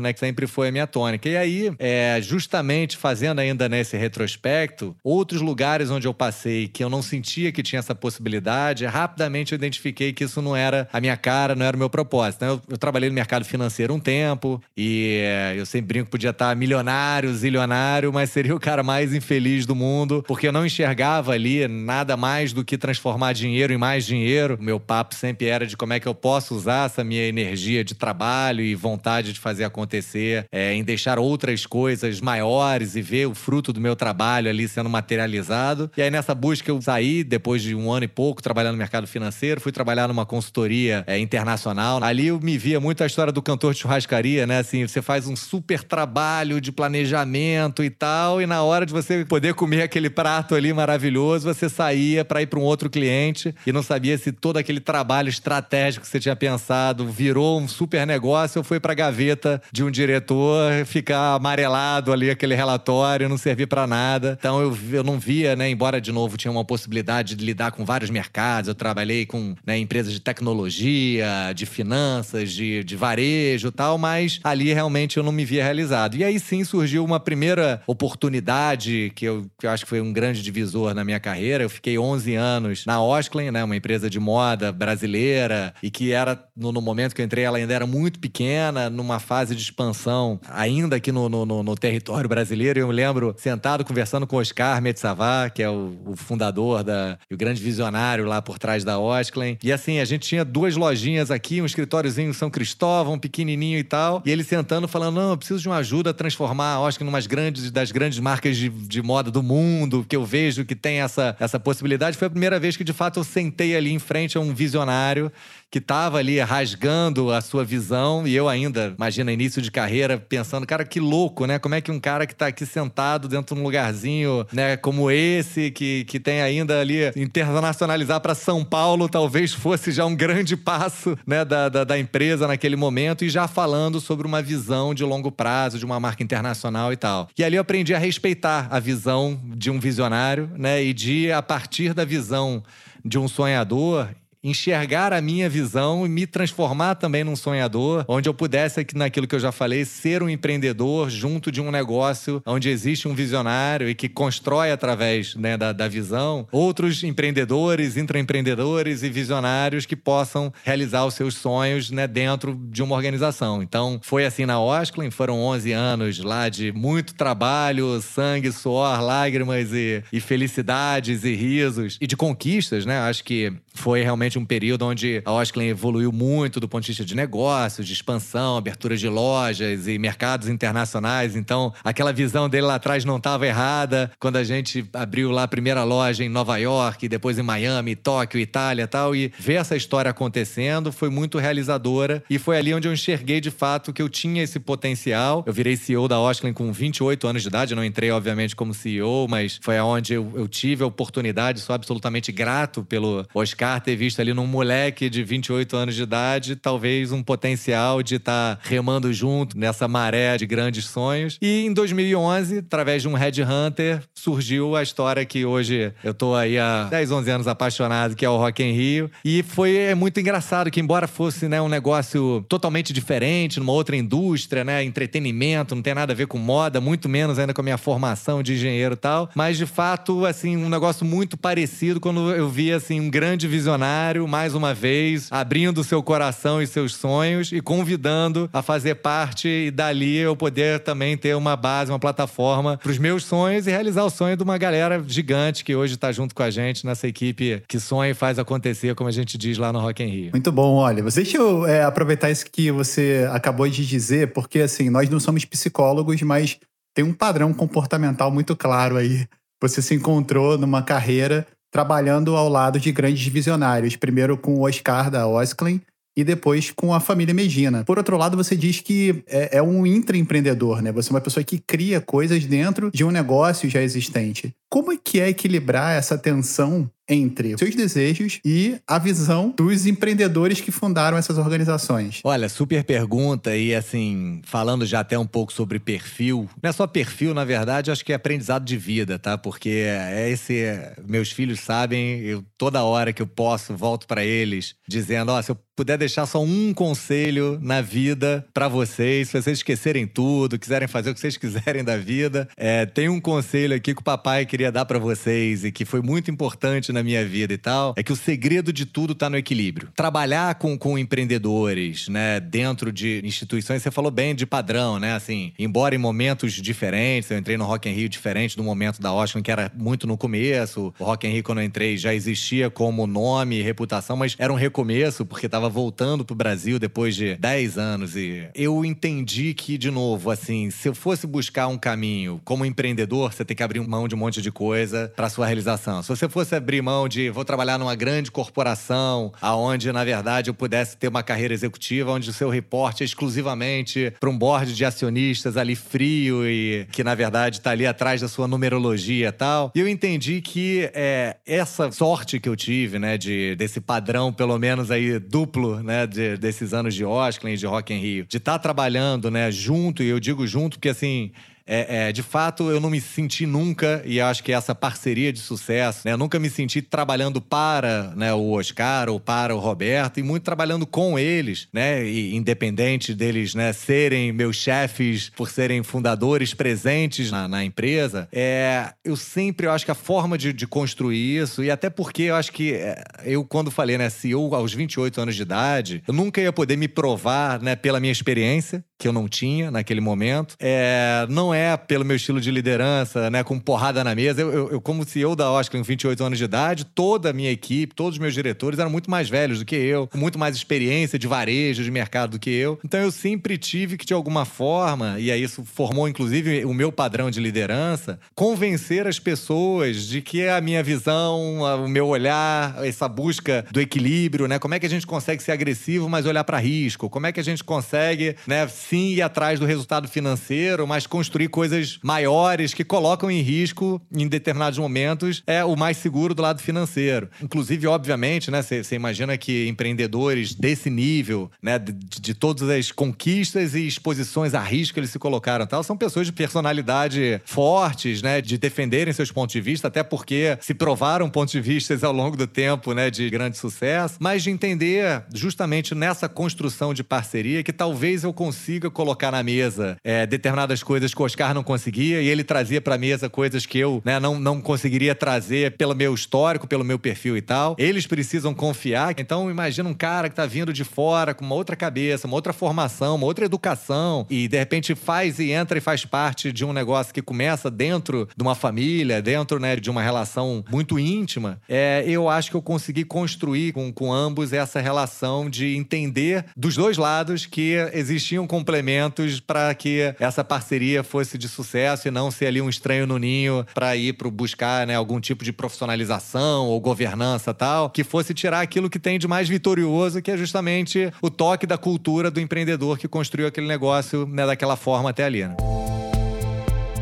né? 0.00 0.12
Que 0.12 0.20
sempre 0.20 0.46
foi 0.46 0.68
a 0.68 0.72
minha 0.72 0.86
tônica. 0.86 1.28
E 1.28 1.36
aí, 1.36 1.72
é, 1.78 2.18
justamente 2.20 2.96
fazendo 2.96 3.38
ainda 3.38 3.68
nesse 3.68 3.96
retrospecto, 3.96 4.96
outros 5.02 5.40
lugares 5.40 5.90
onde 5.90 6.06
eu 6.06 6.14
passei 6.14 6.68
que 6.68 6.82
eu 6.82 6.88
não 6.88 7.02
sentia 7.02 7.52
que 7.52 7.62
tinha 7.62 7.78
essa 7.78 7.94
possibilidade, 7.94 8.86
rapidamente 8.86 9.52
eu 9.52 9.56
identifiquei 9.56 10.12
que 10.12 10.24
isso 10.24 10.40
não 10.40 10.56
era 10.56 10.88
a 10.92 11.00
minha 11.00 11.16
cara, 11.16 11.54
não 11.54 11.66
era 11.66 11.76
o 11.76 11.78
meu 11.78 11.90
propósito. 11.90 12.44
Então, 12.44 12.48
eu, 12.48 12.62
eu 12.70 12.78
trabalhei 12.78 13.08
no 13.08 13.14
mercado 13.14 13.44
financeiro 13.44 13.94
um 13.94 14.00
tempo 14.00 14.62
e 14.76 15.20
é, 15.22 15.54
eu 15.56 15.66
sempre 15.66 15.94
brinco 15.94 16.10
podia 16.10 16.30
estar 16.30 16.54
milionário, 16.56 17.32
zilionário, 17.34 18.12
mas 18.12 18.30
seria 18.30 18.54
o 18.54 18.60
cara 18.60 18.82
mais 18.82 19.14
infeliz 19.14 19.66
do 19.66 19.74
mundo, 19.74 20.24
porque 20.26 20.48
eu 20.48 20.52
não 20.52 20.64
enxergava 20.64 21.32
ali 21.32 21.66
nada 21.68 22.16
mais 22.16 22.52
do 22.52 22.64
que 22.64 22.76
transformar 22.76 23.32
dinheiro 23.32 23.72
em 23.72 23.76
mais 23.76 24.04
dinheiro. 24.04 24.56
O 24.60 24.62
meu 24.62 24.80
papo 24.80 25.14
sempre 25.14 25.46
era 25.46 25.66
de 25.66 25.76
como 25.76 25.92
é 25.92 26.00
que 26.00 26.06
eu 26.06 26.14
posso 26.14 26.54
usar 26.54 26.86
essa 26.86 27.04
minha 27.04 27.22
energia 27.22 27.84
de 27.84 27.94
trabalho 27.94 28.60
e 28.60 28.74
vontade 28.74 29.32
de 29.32 29.40
fazer 29.40 29.64
a 29.64 29.70
acontecer, 29.74 30.46
é, 30.52 30.72
em 30.72 30.84
deixar 30.84 31.18
outras 31.18 31.66
coisas 31.66 32.20
maiores 32.20 32.94
e 32.94 33.02
ver 33.02 33.26
o 33.26 33.34
fruto 33.34 33.72
do 33.72 33.80
meu 33.80 33.96
trabalho 33.96 34.48
ali 34.48 34.68
sendo 34.68 34.88
materializado. 34.88 35.90
E 35.96 36.02
aí 36.02 36.10
nessa 36.10 36.34
busca 36.34 36.70
eu 36.70 36.80
saí, 36.80 37.24
depois 37.24 37.60
de 37.60 37.74
um 37.74 37.90
ano 37.90 38.04
e 38.04 38.08
pouco, 38.08 38.40
trabalhando 38.40 38.72
no 38.72 38.78
mercado 38.78 39.06
financeiro, 39.06 39.60
fui 39.60 39.72
trabalhar 39.72 40.06
numa 40.06 40.24
consultoria 40.24 41.02
é, 41.06 41.18
internacional. 41.18 42.02
Ali 42.02 42.28
eu 42.28 42.40
me 42.40 42.56
via 42.56 42.78
muito 42.78 43.02
a 43.02 43.06
história 43.06 43.32
do 43.32 43.42
cantor 43.42 43.74
de 43.74 43.80
churrascaria, 43.80 44.46
né? 44.46 44.58
Assim, 44.58 44.86
você 44.86 45.02
faz 45.02 45.26
um 45.26 45.34
super 45.34 45.82
trabalho 45.82 46.60
de 46.60 46.70
planejamento 46.70 47.82
e 47.82 47.90
tal, 47.90 48.40
e 48.40 48.46
na 48.46 48.62
hora 48.62 48.86
de 48.86 48.92
você 48.92 49.24
poder 49.24 49.54
comer 49.54 49.82
aquele 49.82 50.08
prato 50.08 50.54
ali 50.54 50.72
maravilhoso, 50.72 51.52
você 51.52 51.68
saía 51.68 52.24
para 52.24 52.42
ir 52.42 52.46
para 52.46 52.58
um 52.58 52.62
outro 52.62 52.88
cliente 52.88 53.54
e 53.66 53.72
não 53.72 53.82
sabia 53.82 54.16
se 54.16 54.30
todo 54.30 54.56
aquele 54.56 54.80
trabalho 54.80 55.28
estratégico 55.28 56.04
que 56.04 56.10
você 56.10 56.20
tinha 56.20 56.36
pensado 56.36 57.06
virou 57.06 57.58
um 57.58 57.66
super 57.66 58.06
negócio 58.06 58.60
ou 58.60 58.64
foi 58.64 58.78
para 58.78 58.94
gaveta 58.94 59.60
de 59.72 59.82
um 59.82 59.90
diretor 59.90 60.84
ficar 60.86 61.34
amarelado 61.34 62.12
ali 62.12 62.30
aquele 62.30 62.54
relatório, 62.54 63.28
não 63.28 63.38
servir 63.38 63.66
para 63.66 63.86
nada. 63.86 64.36
Então 64.38 64.60
eu, 64.60 64.78
eu 64.92 65.04
não 65.04 65.18
via, 65.18 65.56
né, 65.56 65.68
embora 65.68 66.00
de 66.00 66.12
novo 66.12 66.36
tinha 66.36 66.50
uma 66.50 66.64
possibilidade 66.64 67.34
de 67.34 67.44
lidar 67.44 67.72
com 67.72 67.84
vários 67.84 68.10
mercados, 68.10 68.68
eu 68.68 68.74
trabalhei 68.74 69.26
com 69.26 69.54
né, 69.66 69.78
empresas 69.78 70.12
de 70.12 70.20
tecnologia, 70.20 71.52
de 71.54 71.66
finanças, 71.66 72.52
de, 72.52 72.84
de 72.84 72.96
varejo 72.96 73.68
e 73.68 73.72
tal, 73.72 73.98
mas 73.98 74.40
ali 74.44 74.72
realmente 74.72 75.16
eu 75.16 75.22
não 75.22 75.32
me 75.32 75.44
via 75.44 75.62
realizado. 75.62 76.16
E 76.16 76.24
aí 76.24 76.38
sim 76.38 76.64
surgiu 76.64 77.04
uma 77.04 77.20
primeira 77.20 77.82
oportunidade 77.86 79.12
que 79.14 79.24
eu, 79.24 79.46
que 79.58 79.66
eu 79.66 79.70
acho 79.70 79.84
que 79.84 79.90
foi 79.90 80.00
um 80.00 80.12
grande 80.12 80.42
divisor 80.42 80.94
na 80.94 81.04
minha 81.04 81.20
carreira. 81.20 81.64
Eu 81.64 81.70
fiquei 81.70 81.98
11 81.98 82.34
anos 82.34 82.86
na 82.86 83.02
Osklen, 83.02 83.50
né, 83.50 83.64
uma 83.64 83.76
empresa 83.76 84.08
de 84.08 84.20
moda 84.20 84.72
brasileira 84.72 85.74
e 85.82 85.90
que 85.90 86.12
era, 86.12 86.42
no, 86.56 86.72
no, 86.72 86.80
momento 86.80 87.14
que 87.14 87.20
eu 87.20 87.24
entrei, 87.24 87.44
ela 87.44 87.58
ainda 87.58 87.72
era 87.72 87.86
muito 87.86 88.18
pequena, 88.18 88.90
numa 88.90 89.18
fase 89.18 89.53
de 89.56 89.62
expansão, 89.62 90.40
ainda 90.48 90.96
aqui 90.96 91.12
no, 91.12 91.28
no, 91.28 91.62
no 91.62 91.74
território 91.74 92.28
brasileiro. 92.28 92.78
Eu 92.78 92.88
me 92.88 92.94
lembro 92.94 93.34
sentado 93.38 93.84
conversando 93.84 94.26
com 94.26 94.36
o 94.36 94.38
Oscar 94.40 94.80
Metsavá, 94.80 95.50
que 95.50 95.62
é 95.62 95.68
o, 95.68 95.96
o 96.06 96.16
fundador 96.16 96.82
da, 96.82 97.18
o 97.30 97.36
grande 97.36 97.62
visionário 97.62 98.24
lá 98.24 98.40
por 98.40 98.58
trás 98.58 98.84
da 98.84 98.98
Osklen. 98.98 99.58
E 99.62 99.72
assim, 99.72 99.98
a 99.98 100.04
gente 100.04 100.26
tinha 100.28 100.44
duas 100.44 100.76
lojinhas 100.76 101.30
aqui, 101.30 101.60
um 101.60 101.66
escritóriozinho 101.66 102.30
em 102.30 102.32
São 102.32 102.50
Cristóvão, 102.50 103.18
pequenininho 103.18 103.78
e 103.78 103.84
tal. 103.84 104.22
E 104.24 104.30
ele 104.30 104.44
sentando, 104.44 104.86
falando: 104.86 105.16
Não, 105.16 105.30
eu 105.30 105.36
preciso 105.36 105.60
de 105.60 105.68
uma 105.68 105.76
ajuda 105.76 106.10
a 106.10 106.14
transformar 106.14 106.74
a 106.74 106.80
Osklen 106.80 107.06
numa 107.06 107.20
grandes, 107.20 107.70
das 107.70 107.90
grandes 107.90 108.18
marcas 108.18 108.56
de, 108.56 108.68
de 108.68 109.02
moda 109.02 109.30
do 109.30 109.42
mundo, 109.42 110.04
que 110.08 110.16
eu 110.16 110.24
vejo 110.24 110.64
que 110.64 110.74
tem 110.74 111.00
essa, 111.00 111.36
essa 111.40 111.58
possibilidade. 111.58 112.16
Foi 112.16 112.26
a 112.26 112.30
primeira 112.30 112.58
vez 112.58 112.76
que, 112.76 112.84
de 112.84 112.92
fato, 112.92 113.20
eu 113.20 113.24
sentei 113.24 113.76
ali 113.76 113.92
em 113.92 113.98
frente 113.98 114.36
a 114.36 114.40
um 114.40 114.54
visionário 114.54 115.32
que 115.74 115.78
estava 115.78 116.18
ali 116.18 116.38
rasgando 116.38 117.32
a 117.32 117.40
sua 117.40 117.64
visão 117.64 118.24
e 118.28 118.36
eu 118.36 118.48
ainda, 118.48 118.94
imagina, 118.96 119.32
início 119.32 119.60
de 119.60 119.72
carreira, 119.72 120.16
pensando, 120.16 120.64
cara, 120.64 120.84
que 120.84 121.00
louco, 121.00 121.46
né? 121.46 121.58
Como 121.58 121.74
é 121.74 121.80
que 121.80 121.90
um 121.90 121.98
cara 121.98 122.28
que 122.28 122.32
está 122.32 122.46
aqui 122.46 122.64
sentado 122.64 123.26
dentro 123.26 123.56
de 123.56 123.60
um 123.60 123.64
lugarzinho, 123.64 124.46
né, 124.52 124.76
como 124.76 125.10
esse, 125.10 125.72
que, 125.72 126.04
que 126.04 126.20
tem 126.20 126.42
ainda 126.42 126.80
ali 126.80 127.10
internacionalizar 127.16 128.20
para 128.20 128.36
São 128.36 128.64
Paulo, 128.64 129.08
talvez 129.08 129.52
fosse 129.52 129.90
já 129.90 130.06
um 130.06 130.14
grande 130.14 130.56
passo, 130.56 131.18
né, 131.26 131.44
da, 131.44 131.68
da, 131.68 131.82
da 131.82 131.98
empresa 131.98 132.46
naquele 132.46 132.76
momento 132.76 133.24
e 133.24 133.28
já 133.28 133.48
falando 133.48 134.00
sobre 134.00 134.28
uma 134.28 134.40
visão 134.40 134.94
de 134.94 135.02
longo 135.02 135.32
prazo, 135.32 135.76
de 135.76 135.84
uma 135.84 135.98
marca 135.98 136.22
internacional 136.22 136.92
e 136.92 136.96
tal. 136.96 137.28
E 137.36 137.42
ali 137.42 137.56
eu 137.56 137.62
aprendi 137.62 137.92
a 137.92 137.98
respeitar 137.98 138.68
a 138.70 138.78
visão 138.78 139.40
de 139.44 139.72
um 139.72 139.80
visionário, 139.80 140.48
né, 140.56 140.84
e 140.84 140.94
de, 140.94 141.32
a 141.32 141.42
partir 141.42 141.92
da 141.92 142.04
visão 142.04 142.62
de 143.04 143.18
um 143.18 143.26
sonhador 143.26 144.08
enxergar 144.44 145.12
a 145.12 145.22
minha 145.22 145.48
visão 145.48 146.04
e 146.04 146.08
me 146.08 146.26
transformar 146.26 146.96
também 146.96 147.24
num 147.24 147.34
sonhador, 147.34 148.04
onde 148.06 148.28
eu 148.28 148.34
pudesse, 148.34 148.86
naquilo 148.94 149.26
que 149.26 149.34
eu 149.34 149.40
já 149.40 149.50
falei, 149.50 149.86
ser 149.86 150.22
um 150.22 150.28
empreendedor 150.28 151.08
junto 151.08 151.50
de 151.50 151.62
um 151.62 151.70
negócio 151.70 152.42
onde 152.46 152.68
existe 152.68 153.08
um 153.08 153.14
visionário 153.14 153.88
e 153.88 153.94
que 153.94 154.08
constrói 154.08 154.70
através 154.70 155.34
né, 155.34 155.56
da, 155.56 155.72
da 155.72 155.88
visão 155.88 156.46
outros 156.52 157.02
empreendedores, 157.02 157.96
intraempreendedores 157.96 159.02
e 159.02 159.08
visionários 159.08 159.86
que 159.86 159.96
possam 159.96 160.52
realizar 160.62 161.06
os 161.06 161.14
seus 161.14 161.34
sonhos 161.36 161.90
né, 161.90 162.06
dentro 162.06 162.54
de 162.70 162.82
uma 162.82 162.94
organização. 162.94 163.62
Então, 163.62 163.98
foi 164.02 164.26
assim 164.26 164.44
na 164.44 164.60
Osklen, 164.60 165.10
foram 165.10 165.40
11 165.40 165.72
anos 165.72 166.18
lá 166.18 166.48
de 166.48 166.72
muito 166.72 167.14
trabalho, 167.14 168.00
sangue, 168.02 168.52
suor, 168.52 169.00
lágrimas 169.00 169.72
e, 169.72 170.02
e 170.12 170.20
felicidades 170.20 171.24
e 171.24 171.34
risos 171.34 171.96
e 172.00 172.06
de 172.06 172.16
conquistas, 172.16 172.84
né? 172.84 172.98
Acho 172.98 173.24
que 173.24 173.52
foi 173.72 174.02
realmente 174.02 174.33
um 174.38 174.44
período 174.44 174.86
onde 174.86 175.22
a 175.24 175.32
Osklen 175.32 175.68
evoluiu 175.68 176.12
muito 176.12 176.60
do 176.60 176.68
ponto 176.68 176.82
de 176.82 176.88
vista 176.88 177.04
de 177.04 177.14
negócios, 177.14 177.86
de 177.86 177.92
expansão, 177.92 178.56
abertura 178.56 178.96
de 178.96 179.08
lojas 179.08 179.86
e 179.86 179.98
mercados 179.98 180.48
internacionais. 180.48 181.36
Então, 181.36 181.72
aquela 181.82 182.12
visão 182.12 182.48
dele 182.48 182.66
lá 182.66 182.76
atrás 182.76 183.04
não 183.04 183.16
estava 183.16 183.46
errada. 183.46 184.10
Quando 184.18 184.36
a 184.36 184.44
gente 184.44 184.84
abriu 184.92 185.30
lá 185.30 185.44
a 185.44 185.48
primeira 185.48 185.84
loja 185.84 186.24
em 186.24 186.28
Nova 186.28 186.56
York, 186.56 187.08
depois 187.08 187.38
em 187.38 187.42
Miami, 187.42 187.94
Tóquio, 187.96 188.40
Itália 188.40 188.86
tal, 188.86 189.14
e 189.14 189.32
ver 189.38 189.54
essa 189.54 189.76
história 189.76 190.10
acontecendo 190.10 190.92
foi 190.92 191.08
muito 191.08 191.38
realizadora. 191.38 192.22
E 192.28 192.38
foi 192.38 192.58
ali 192.58 192.74
onde 192.74 192.88
eu 192.88 192.92
enxerguei 192.92 193.40
de 193.40 193.50
fato 193.50 193.92
que 193.92 194.02
eu 194.02 194.08
tinha 194.08 194.42
esse 194.42 194.58
potencial. 194.58 195.44
Eu 195.46 195.52
virei 195.52 195.76
CEO 195.76 196.08
da 196.08 196.20
Osklen 196.20 196.52
com 196.52 196.72
28 196.72 197.26
anos 197.26 197.42
de 197.42 197.48
idade. 197.48 197.72
Eu 197.72 197.76
não 197.76 197.84
entrei, 197.84 198.10
obviamente, 198.10 198.56
como 198.56 198.74
CEO, 198.74 199.26
mas 199.28 199.58
foi 199.62 199.78
aonde 199.78 200.14
eu, 200.14 200.32
eu 200.34 200.48
tive 200.48 200.82
a 200.82 200.86
oportunidade. 200.86 201.60
Sou 201.60 201.74
absolutamente 201.74 202.32
grato 202.32 202.82
pelo 202.84 203.26
Oscar 203.34 203.80
ter 203.80 203.96
visto 203.96 204.20
ali 204.24 204.34
num 204.34 204.46
moleque 204.46 205.08
de 205.08 205.22
28 205.22 205.76
anos 205.76 205.94
de 205.94 206.02
idade, 206.02 206.56
talvez 206.56 207.12
um 207.12 207.22
potencial 207.22 208.02
de 208.02 208.16
estar 208.16 208.56
tá 208.56 208.62
remando 208.62 209.12
junto 209.12 209.56
nessa 209.58 209.86
maré 209.86 210.36
de 210.36 210.46
grandes 210.46 210.86
sonhos. 210.86 211.38
E 211.40 211.64
em 211.66 211.72
2011, 211.72 212.58
através 212.58 213.02
de 213.02 213.08
um 213.08 213.14
Headhunter, 213.14 214.02
surgiu 214.14 214.74
a 214.74 214.82
história 214.82 215.24
que 215.24 215.44
hoje 215.44 215.92
eu 216.02 216.14
tô 216.14 216.34
aí 216.34 216.58
há 216.58 216.84
10, 216.90 217.10
11 217.10 217.30
anos 217.30 217.48
apaixonado, 217.48 218.16
que 218.16 218.24
é 218.24 218.28
o 218.28 218.36
Rock 218.36 218.62
in 218.62 218.72
Rio. 218.72 219.10
E 219.24 219.42
foi 219.42 219.76
é 219.76 219.94
muito 219.94 220.18
engraçado 220.18 220.70
que 220.70 220.80
embora 220.80 221.06
fosse 221.06 221.48
né, 221.48 221.60
um 221.60 221.68
negócio 221.68 222.44
totalmente 222.48 222.92
diferente, 222.92 223.58
numa 223.58 223.72
outra 223.72 223.96
indústria, 223.96 224.64
né, 224.64 224.82
entretenimento, 224.82 225.74
não 225.74 225.82
tem 225.82 225.94
nada 225.94 226.12
a 226.12 226.16
ver 226.16 226.26
com 226.26 226.38
moda, 226.38 226.80
muito 226.80 227.08
menos 227.08 227.38
ainda 227.38 227.52
com 227.52 227.60
a 227.60 227.64
minha 227.64 227.78
formação 227.78 228.42
de 228.42 228.54
engenheiro 228.54 228.94
e 228.94 228.96
tal, 228.96 229.30
mas 229.34 229.56
de 229.56 229.66
fato, 229.66 230.24
assim, 230.24 230.56
um 230.56 230.68
negócio 230.68 231.04
muito 231.04 231.36
parecido 231.36 232.00
quando 232.00 232.30
eu 232.30 232.48
vi 232.48 232.72
assim 232.72 233.00
um 233.00 233.10
grande 233.10 233.46
visionário, 233.46 234.13
mais 234.20 234.54
uma 234.54 234.72
vez, 234.72 235.28
abrindo 235.30 235.82
seu 235.84 236.02
coração 236.02 236.62
e 236.62 236.66
seus 236.66 236.94
sonhos 236.94 237.52
e 237.52 237.60
convidando 237.60 238.48
a 238.52 238.62
fazer 238.62 238.96
parte 238.96 239.48
e 239.48 239.70
dali 239.70 240.16
eu 240.16 240.36
poder 240.36 240.80
também 240.80 241.16
ter 241.16 241.34
uma 241.34 241.56
base, 241.56 241.90
uma 241.90 241.98
plataforma 241.98 242.78
para 242.78 242.90
os 242.90 242.98
meus 242.98 243.24
sonhos 243.24 243.66
e 243.66 243.70
realizar 243.70 244.04
o 244.04 244.10
sonho 244.10 244.36
de 244.36 244.42
uma 244.42 244.56
galera 244.56 245.02
gigante 245.06 245.64
que 245.64 245.74
hoje 245.74 245.94
está 245.94 246.12
junto 246.12 246.34
com 246.34 246.42
a 246.42 246.50
gente 246.50 246.86
nessa 246.86 247.08
equipe 247.08 247.62
que 247.68 247.80
sonha 247.80 248.10
e 248.10 248.14
faz 248.14 248.38
acontecer, 248.38 248.94
como 248.94 249.08
a 249.08 249.12
gente 249.12 249.36
diz 249.36 249.58
lá 249.58 249.72
no 249.72 249.80
Rock 249.80 250.02
in 250.02 250.06
Rio. 250.06 250.30
Muito 250.32 250.52
bom, 250.52 250.76
olha, 250.76 251.02
deixa 251.02 251.36
eu 251.36 251.66
é, 251.66 251.82
aproveitar 251.82 252.30
isso 252.30 252.46
que 252.50 252.70
você 252.70 253.28
acabou 253.32 253.68
de 253.68 253.86
dizer, 253.86 254.32
porque 254.32 254.60
assim, 254.60 254.90
nós 254.90 255.08
não 255.08 255.20
somos 255.20 255.44
psicólogos, 255.44 256.20
mas 256.22 256.58
tem 256.94 257.04
um 257.04 257.12
padrão 257.12 257.52
comportamental 257.52 258.30
muito 258.30 258.54
claro 258.54 258.96
aí. 258.96 259.26
Você 259.60 259.80
se 259.80 259.94
encontrou 259.94 260.58
numa 260.58 260.82
carreira 260.82 261.46
trabalhando 261.74 262.36
ao 262.36 262.48
lado 262.48 262.78
de 262.78 262.92
grandes 262.92 263.26
visionários, 263.26 263.96
primeiro 263.96 264.38
com 264.38 264.54
o 264.54 264.60
Oscar 264.60 265.10
da 265.10 265.26
Osklen 265.26 265.82
e 266.16 266.22
depois 266.22 266.70
com 266.70 266.94
a 266.94 267.00
família 267.00 267.34
Medina. 267.34 267.82
Por 267.82 267.98
outro 267.98 268.16
lado, 268.16 268.36
você 268.36 268.54
diz 268.54 268.80
que 268.80 269.24
é, 269.26 269.58
é 269.58 269.62
um 269.62 269.84
intraempreendedor, 269.84 270.80
né? 270.80 270.92
Você 270.92 271.10
é 271.10 271.12
uma 271.12 271.20
pessoa 271.20 271.42
que 271.42 271.58
cria 271.58 272.00
coisas 272.00 272.46
dentro 272.46 272.92
de 272.92 273.02
um 273.04 273.10
negócio 273.10 273.68
já 273.68 273.82
existente. 273.82 274.54
Como 274.70 274.92
é 274.92 274.96
que 274.96 275.18
é 275.18 275.28
equilibrar 275.28 275.96
essa 275.96 276.16
tensão 276.16 276.88
entre 277.08 277.56
seus 277.58 277.74
desejos 277.74 278.40
e 278.44 278.78
a 278.86 278.98
visão 278.98 279.54
dos 279.56 279.86
empreendedores 279.86 280.60
que 280.60 280.70
fundaram 280.70 281.16
essas 281.16 281.38
organizações? 281.38 282.20
Olha, 282.24 282.48
super 282.48 282.84
pergunta 282.84 283.56
e 283.56 283.74
assim, 283.74 284.40
falando 284.44 284.86
já 284.86 285.00
até 285.00 285.18
um 285.18 285.26
pouco 285.26 285.52
sobre 285.52 285.78
perfil. 285.78 286.48
Não 286.62 286.70
é 286.70 286.72
só 286.72 286.86
perfil, 286.86 287.34
na 287.34 287.44
verdade, 287.44 287.90
acho 287.90 288.04
que 288.04 288.12
é 288.12 288.16
aprendizado 288.16 288.64
de 288.64 288.76
vida, 288.76 289.18
tá? 289.18 289.36
Porque 289.36 289.70
é 289.70 290.30
esse, 290.30 290.64
meus 291.06 291.30
filhos 291.30 291.60
sabem, 291.60 292.20
eu 292.20 292.44
toda 292.56 292.82
hora 292.82 293.12
que 293.12 293.22
eu 293.22 293.26
posso 293.26 293.76
volto 293.76 294.06
para 294.06 294.24
eles 294.24 294.74
dizendo, 294.88 295.32
ó, 295.32 295.38
oh, 295.38 295.42
se 295.42 295.50
eu 295.50 295.58
puder 295.76 295.98
deixar 295.98 296.26
só 296.26 296.42
um 296.42 296.72
conselho 296.72 297.58
na 297.60 297.80
vida 297.80 298.46
para 298.54 298.68
vocês, 298.68 299.28
se 299.28 299.42
vocês 299.42 299.58
esquecerem 299.58 300.06
tudo, 300.06 300.58
quiserem 300.58 300.86
fazer 300.86 301.10
o 301.10 301.14
que 301.14 301.20
vocês 301.20 301.36
quiserem 301.38 301.82
da 301.82 301.96
vida, 301.96 302.48
é, 302.56 302.86
tem 302.86 303.08
um 303.08 303.20
conselho 303.20 303.74
aqui 303.74 303.94
que 303.94 304.00
o 304.00 304.04
papai 304.04 304.46
queria 304.46 304.70
dar 304.70 304.84
para 304.84 304.98
vocês 304.98 305.64
e 305.64 305.72
que 305.72 305.84
foi 305.84 306.00
muito 306.00 306.30
importante 306.30 306.92
na 306.94 307.02
minha 307.02 307.24
vida 307.26 307.52
e 307.52 307.58
tal, 307.58 307.94
é 307.96 308.02
que 308.02 308.12
o 308.12 308.16
segredo 308.16 308.72
de 308.72 308.86
tudo 308.86 309.14
tá 309.14 309.28
no 309.28 309.36
equilíbrio. 309.36 309.88
Trabalhar 309.94 310.54
com, 310.54 310.78
com 310.78 310.98
empreendedores, 310.98 312.08
né, 312.08 312.40
dentro 312.40 312.92
de 312.92 313.20
instituições, 313.24 313.82
você 313.82 313.90
falou 313.90 314.10
bem 314.10 314.34
de 314.34 314.46
padrão, 314.46 314.98
né? 314.98 315.14
Assim, 315.14 315.52
embora 315.58 315.94
em 315.94 315.98
momentos 315.98 316.52
diferentes, 316.52 317.30
eu 317.30 317.38
entrei 317.38 317.56
no 317.56 317.64
Rock 317.64 317.88
in 317.88 317.92
Rio 317.92 318.08
diferente 318.08 318.56
do 318.56 318.62
momento 318.62 319.00
da 319.00 319.12
Oscar, 319.12 319.42
que 319.42 319.50
era 319.50 319.70
muito 319.74 320.06
no 320.06 320.16
começo. 320.16 320.94
O 320.98 321.04
Rock 321.04 321.26
in 321.26 321.30
Rio, 321.30 321.42
quando 321.42 321.58
eu 321.58 321.64
entrei, 321.64 321.96
já 321.96 322.14
existia 322.14 322.70
como 322.70 323.06
nome 323.06 323.58
e 323.58 323.62
reputação, 323.62 324.16
mas 324.16 324.36
era 324.38 324.52
um 324.52 324.56
recomeço, 324.56 325.26
porque 325.26 325.48
tava 325.48 325.68
voltando 325.68 326.24
pro 326.24 326.34
Brasil 326.34 326.78
depois 326.78 327.14
de 327.14 327.36
10 327.36 327.78
anos. 327.78 328.16
E 328.16 328.48
eu 328.54 328.84
entendi 328.84 329.54
que, 329.54 329.76
de 329.76 329.90
novo, 329.90 330.30
assim, 330.30 330.70
se 330.70 330.88
eu 330.88 330.94
fosse 330.94 331.26
buscar 331.26 331.68
um 331.68 331.78
caminho 331.78 332.40
como 332.44 332.64
empreendedor, 332.64 333.32
você 333.32 333.44
tem 333.44 333.56
que 333.56 333.62
abrir 333.62 333.80
mão 333.80 334.08
de 334.08 334.14
um 334.14 334.18
monte 334.18 334.40
de 334.40 334.50
coisa 334.50 335.12
para 335.14 335.28
sua 335.28 335.46
realização. 335.46 336.02
Se 336.02 336.08
você 336.08 336.28
fosse 336.28 336.54
abrir 336.54 336.82
mão 336.84 337.08
de 337.08 337.30
vou 337.30 337.44
trabalhar 337.44 337.78
numa 337.78 337.94
grande 337.94 338.30
corporação, 338.30 339.32
aonde 339.40 339.90
na 339.90 340.04
verdade 340.04 340.50
eu 340.50 340.54
pudesse 340.54 340.96
ter 340.96 341.08
uma 341.08 341.22
carreira 341.22 341.54
executiva, 341.54 342.12
onde 342.12 342.28
o 342.28 342.32
seu 342.32 342.50
reporte 342.50 343.02
é 343.02 343.06
exclusivamente 343.06 344.12
para 344.20 344.28
um 344.28 344.36
board 344.36 344.74
de 344.74 344.84
acionistas 344.84 345.56
ali 345.56 345.74
frio 345.74 346.46
e 346.46 346.86
que 346.92 347.02
na 347.02 347.14
verdade 347.14 347.56
está 347.58 347.70
ali 347.70 347.86
atrás 347.86 348.20
da 348.20 348.28
sua 348.28 348.46
numerologia 348.46 349.28
e 349.28 349.32
tal. 349.32 349.72
E 349.74 349.80
eu 349.80 349.88
entendi 349.88 350.42
que 350.42 350.90
é, 350.92 351.36
essa 351.46 351.90
sorte 351.90 352.38
que 352.38 352.48
eu 352.48 352.54
tive, 352.54 352.98
né, 352.98 353.16
de 353.16 353.56
desse 353.56 353.80
padrão 353.80 354.32
pelo 354.32 354.58
menos 354.58 354.90
aí 354.90 355.18
duplo, 355.18 355.82
né, 355.82 356.06
de, 356.06 356.36
desses 356.36 356.74
anos 356.74 356.94
de 356.94 357.04
Oscar 357.04 357.50
e 357.50 357.56
de 357.56 357.66
Rock 357.66 357.94
in 357.94 357.98
Rio, 357.98 358.26
de 358.28 358.36
estar 358.36 358.52
tá 358.52 358.58
trabalhando, 358.58 359.30
né, 359.30 359.50
junto 359.50 360.02
e 360.02 360.08
eu 360.08 360.20
digo 360.20 360.46
junto 360.46 360.78
porque 360.78 360.90
assim 360.90 361.32
é, 361.66 362.08
é, 362.08 362.12
de 362.12 362.22
fato, 362.22 362.70
eu 362.70 362.78
não 362.78 362.90
me 362.90 363.00
senti 363.00 363.46
nunca, 363.46 364.02
e 364.04 364.20
acho 364.20 364.42
que 364.42 364.52
essa 364.52 364.74
parceria 364.74 365.32
de 365.32 365.38
sucesso, 365.38 366.02
né? 366.04 366.16
Nunca 366.16 366.38
me 366.38 366.50
senti 366.50 366.82
trabalhando 366.82 367.40
para 367.40 368.12
né, 368.14 368.34
o 368.34 368.50
Oscar 368.52 369.08
ou 369.08 369.18
para 369.18 369.54
o 369.54 369.58
Roberto, 369.58 370.20
e 370.20 370.22
muito 370.22 370.42
trabalhando 370.42 370.86
com 370.86 371.18
eles, 371.18 371.68
né? 371.72 372.04
E 372.04 372.34
independente 372.34 373.14
deles 373.14 373.54
né, 373.54 373.72
serem 373.72 374.32
meus 374.32 374.56
chefes 374.56 375.30
por 375.30 375.48
serem 375.48 375.82
fundadores 375.82 376.52
presentes 376.52 377.30
na, 377.30 377.48
na 377.48 377.64
empresa, 377.64 378.28
é, 378.30 378.92
eu 379.04 379.16
sempre 379.16 379.66
eu 379.66 379.72
acho 379.72 379.84
que 379.84 379.90
a 379.90 379.94
forma 379.94 380.36
de, 380.36 380.52
de 380.52 380.66
construir 380.66 381.38
isso, 381.38 381.64
e 381.64 381.70
até 381.70 381.88
porque 381.88 382.24
eu 382.24 382.36
acho 382.36 382.52
que 382.52 382.74
é, 382.74 383.02
eu, 383.24 383.44
quando 383.44 383.70
falei, 383.70 383.96
né, 383.96 384.10
CEO 384.10 384.54
aos 384.54 384.74
28 384.74 385.20
anos 385.20 385.34
de 385.34 385.42
idade, 385.42 386.02
eu 386.06 386.12
nunca 386.12 386.40
ia 386.40 386.52
poder 386.52 386.76
me 386.76 386.88
provar 386.88 387.60
né, 387.60 387.74
pela 387.74 388.00
minha 388.00 388.12
experiência, 388.12 388.84
que 389.04 389.08
eu 389.08 389.12
não 389.12 389.28
tinha 389.28 389.70
naquele 389.70 390.00
momento. 390.00 390.56
É, 390.58 391.26
não 391.28 391.52
é 391.52 391.76
pelo 391.76 392.06
meu 392.06 392.16
estilo 392.16 392.40
de 392.40 392.50
liderança, 392.50 393.28
né, 393.28 393.44
com 393.44 393.60
porrada 393.60 394.02
na 394.02 394.14
mesa. 394.14 394.40
Eu, 394.40 394.50
eu, 394.50 394.70
eu 394.70 394.80
como 394.80 395.04
CEO 395.04 395.36
da 395.36 395.50
Oscar 395.50 395.78
com 395.78 395.84
28 395.84 396.24
anos 396.24 396.38
de 396.38 396.44
idade, 396.44 396.86
toda 396.86 397.28
a 397.28 397.32
minha 397.34 397.50
equipe, 397.50 397.94
todos 397.94 398.14
os 398.14 398.18
meus 398.18 398.32
diretores 398.32 398.78
eram 398.78 398.88
muito 398.88 399.10
mais 399.10 399.28
velhos 399.28 399.58
do 399.58 399.66
que 399.66 399.76
eu, 399.76 400.08
muito 400.14 400.38
mais 400.38 400.56
experiência 400.56 401.18
de 401.18 401.26
varejo, 401.26 401.84
de 401.84 401.90
mercado 401.90 402.30
do 402.30 402.38
que 402.38 402.48
eu. 402.48 402.80
Então 402.82 402.98
eu 402.98 403.10
sempre 403.10 403.58
tive 403.58 403.98
que, 403.98 404.06
de 404.06 404.14
alguma 404.14 404.46
forma, 404.46 405.16
e 405.18 405.30
aí 405.30 405.42
isso 405.42 405.62
formou 405.66 406.08
inclusive 406.08 406.64
o 406.64 406.72
meu 406.72 406.90
padrão 406.90 407.30
de 407.30 407.40
liderança, 407.40 408.18
convencer 408.34 409.06
as 409.06 409.18
pessoas 409.18 410.06
de 410.06 410.22
que 410.22 410.48
a 410.48 410.62
minha 410.62 410.82
visão, 410.82 411.58
o 411.84 411.88
meu 411.88 412.06
olhar, 412.06 412.82
essa 412.82 413.06
busca 413.06 413.66
do 413.70 413.82
equilíbrio, 413.82 414.48
né? 414.48 414.58
Como 414.58 414.72
é 414.72 414.78
que 414.78 414.86
a 414.86 414.90
gente 414.90 415.06
consegue 415.06 415.42
ser 415.42 415.52
agressivo, 415.52 416.08
mas 416.08 416.24
olhar 416.24 416.44
para 416.44 416.56
risco? 416.56 417.10
Como 417.10 417.26
é 417.26 417.32
que 417.32 417.40
a 417.40 417.44
gente 417.44 417.62
consegue, 417.62 418.34
né, 418.46 418.66
sim 418.94 419.08
ir 419.08 419.22
atrás 419.22 419.58
do 419.58 419.66
resultado 419.66 420.06
financeiro, 420.06 420.86
mas 420.86 421.04
construir 421.04 421.48
coisas 421.48 421.98
maiores 422.00 422.72
que 422.72 422.84
colocam 422.84 423.28
em 423.28 423.40
risco, 423.40 424.00
em 424.14 424.28
determinados 424.28 424.78
momentos, 424.78 425.42
é 425.48 425.64
o 425.64 425.74
mais 425.74 425.96
seguro 425.96 426.32
do 426.32 426.42
lado 426.42 426.62
financeiro. 426.62 427.28
Inclusive, 427.42 427.88
obviamente, 427.88 428.52
né? 428.52 428.62
Você 428.62 428.94
imagina 428.94 429.36
que 429.36 429.66
empreendedores 429.66 430.54
desse 430.54 430.88
nível, 430.88 431.50
né, 431.60 431.76
de, 431.76 431.92
de, 431.92 432.34
todas 432.34 432.68
as 432.68 432.92
conquistas 432.92 433.74
e 433.74 433.84
exposições 433.84 434.54
a 434.54 434.60
risco 434.60 434.94
que 434.94 435.00
eles 435.00 435.10
se 435.10 435.18
colocaram 435.18 435.66
tal, 435.66 435.82
são 435.82 435.96
pessoas 435.96 436.26
de 436.26 436.32
personalidade 436.32 437.40
fortes, 437.44 438.22
né? 438.22 438.40
De 438.40 438.56
defenderem 438.56 439.12
seus 439.12 439.32
pontos 439.32 439.54
de 439.54 439.60
vista, 439.60 439.88
até 439.88 440.04
porque 440.04 440.56
se 440.60 440.72
provaram 440.72 441.28
pontos 441.28 441.52
de 441.52 441.60
vista 441.60 441.98
ao 442.06 442.12
longo 442.12 442.36
do 442.36 442.46
tempo, 442.46 442.92
né? 442.92 443.10
De 443.10 443.28
grande 443.28 443.58
sucesso, 443.58 444.16
mas 444.20 444.44
de 444.44 444.50
entender 444.50 445.24
justamente 445.34 445.96
nessa 445.96 446.28
construção 446.28 446.94
de 446.94 447.02
parceria 447.02 447.62
que 447.64 447.72
talvez 447.72 448.22
eu 448.22 448.32
consiga 448.32 448.73
consiga 448.74 448.90
colocar 448.90 449.30
na 449.30 449.42
mesa 449.42 449.96
é, 450.02 450.26
determinadas 450.26 450.82
coisas 450.82 451.14
que 451.14 451.22
o 451.22 451.24
Oscar 451.24 451.54
não 451.54 451.62
conseguia 451.62 452.20
e 452.20 452.28
ele 452.28 452.42
trazia 452.42 452.80
pra 452.80 452.98
mesa 452.98 453.28
coisas 453.28 453.66
que 453.66 453.78
eu 453.78 454.02
né, 454.04 454.18
não, 454.18 454.40
não 454.40 454.60
conseguiria 454.60 455.14
trazer 455.14 455.76
pelo 455.76 455.94
meu 455.94 456.12
histórico, 456.12 456.66
pelo 456.66 456.82
meu 456.82 456.98
perfil 456.98 457.36
e 457.36 457.42
tal. 457.42 457.76
Eles 457.78 458.06
precisam 458.06 458.52
confiar. 458.52 459.14
Então, 459.18 459.50
imagina 459.50 459.88
um 459.88 459.94
cara 459.94 460.28
que 460.28 460.34
tá 460.34 460.44
vindo 460.44 460.72
de 460.72 460.82
fora 460.82 461.34
com 461.34 461.44
uma 461.44 461.54
outra 461.54 461.76
cabeça, 461.76 462.26
uma 462.26 462.34
outra 462.34 462.52
formação, 462.52 463.14
uma 463.14 463.26
outra 463.26 463.44
educação 463.44 464.26
e 464.28 464.48
de 464.48 464.58
repente 464.58 464.94
faz 464.94 465.38
e 465.38 465.52
entra 465.52 465.78
e 465.78 465.80
faz 465.80 466.04
parte 466.04 466.50
de 466.50 466.64
um 466.64 466.72
negócio 466.72 467.14
que 467.14 467.22
começa 467.22 467.70
dentro 467.70 468.28
de 468.36 468.42
uma 468.42 468.56
família, 468.56 469.22
dentro 469.22 469.60
né, 469.60 469.76
de 469.76 469.90
uma 469.90 470.02
relação 470.02 470.64
muito 470.68 470.98
íntima. 470.98 471.60
É, 471.68 472.02
eu 472.06 472.28
acho 472.28 472.50
que 472.50 472.56
eu 472.56 472.62
consegui 472.62 473.04
construir 473.04 473.72
com, 473.72 473.92
com 473.92 474.12
ambos 474.12 474.52
essa 474.52 474.80
relação 474.80 475.48
de 475.48 475.76
entender 475.76 476.46
dos 476.56 476.74
dois 476.74 476.96
lados 476.96 477.46
que 477.46 477.74
existiam 477.92 478.46
complementos 478.64 479.40
para 479.40 479.74
que 479.74 480.14
essa 480.18 480.42
parceria 480.42 481.04
fosse 481.04 481.36
de 481.36 481.46
sucesso 481.46 482.08
e 482.08 482.10
não 482.10 482.30
ser 482.30 482.46
ali 482.46 482.62
um 482.62 482.70
estranho 482.70 483.06
no 483.06 483.18
ninho 483.18 483.66
para 483.74 483.94
ir 483.94 484.14
para 484.14 484.30
buscar 484.30 484.86
né, 484.86 484.94
algum 484.94 485.20
tipo 485.20 485.44
de 485.44 485.52
profissionalização 485.52 486.66
ou 486.66 486.80
governança 486.80 487.52
tal, 487.52 487.90
que 487.90 488.02
fosse 488.02 488.32
tirar 488.32 488.62
aquilo 488.62 488.88
que 488.88 488.98
tem 488.98 489.18
de 489.18 489.28
mais 489.28 489.46
vitorioso, 489.48 490.22
que 490.22 490.30
é 490.30 490.36
justamente 490.36 491.12
o 491.20 491.28
toque 491.28 491.66
da 491.66 491.76
cultura 491.76 492.30
do 492.30 492.40
empreendedor 492.40 492.98
que 492.98 493.06
construiu 493.06 493.46
aquele 493.46 493.66
negócio 493.66 494.26
né, 494.26 494.46
daquela 494.46 494.76
forma 494.76 495.10
até 495.10 495.24
ali. 495.24 495.46
Né? 495.46 495.54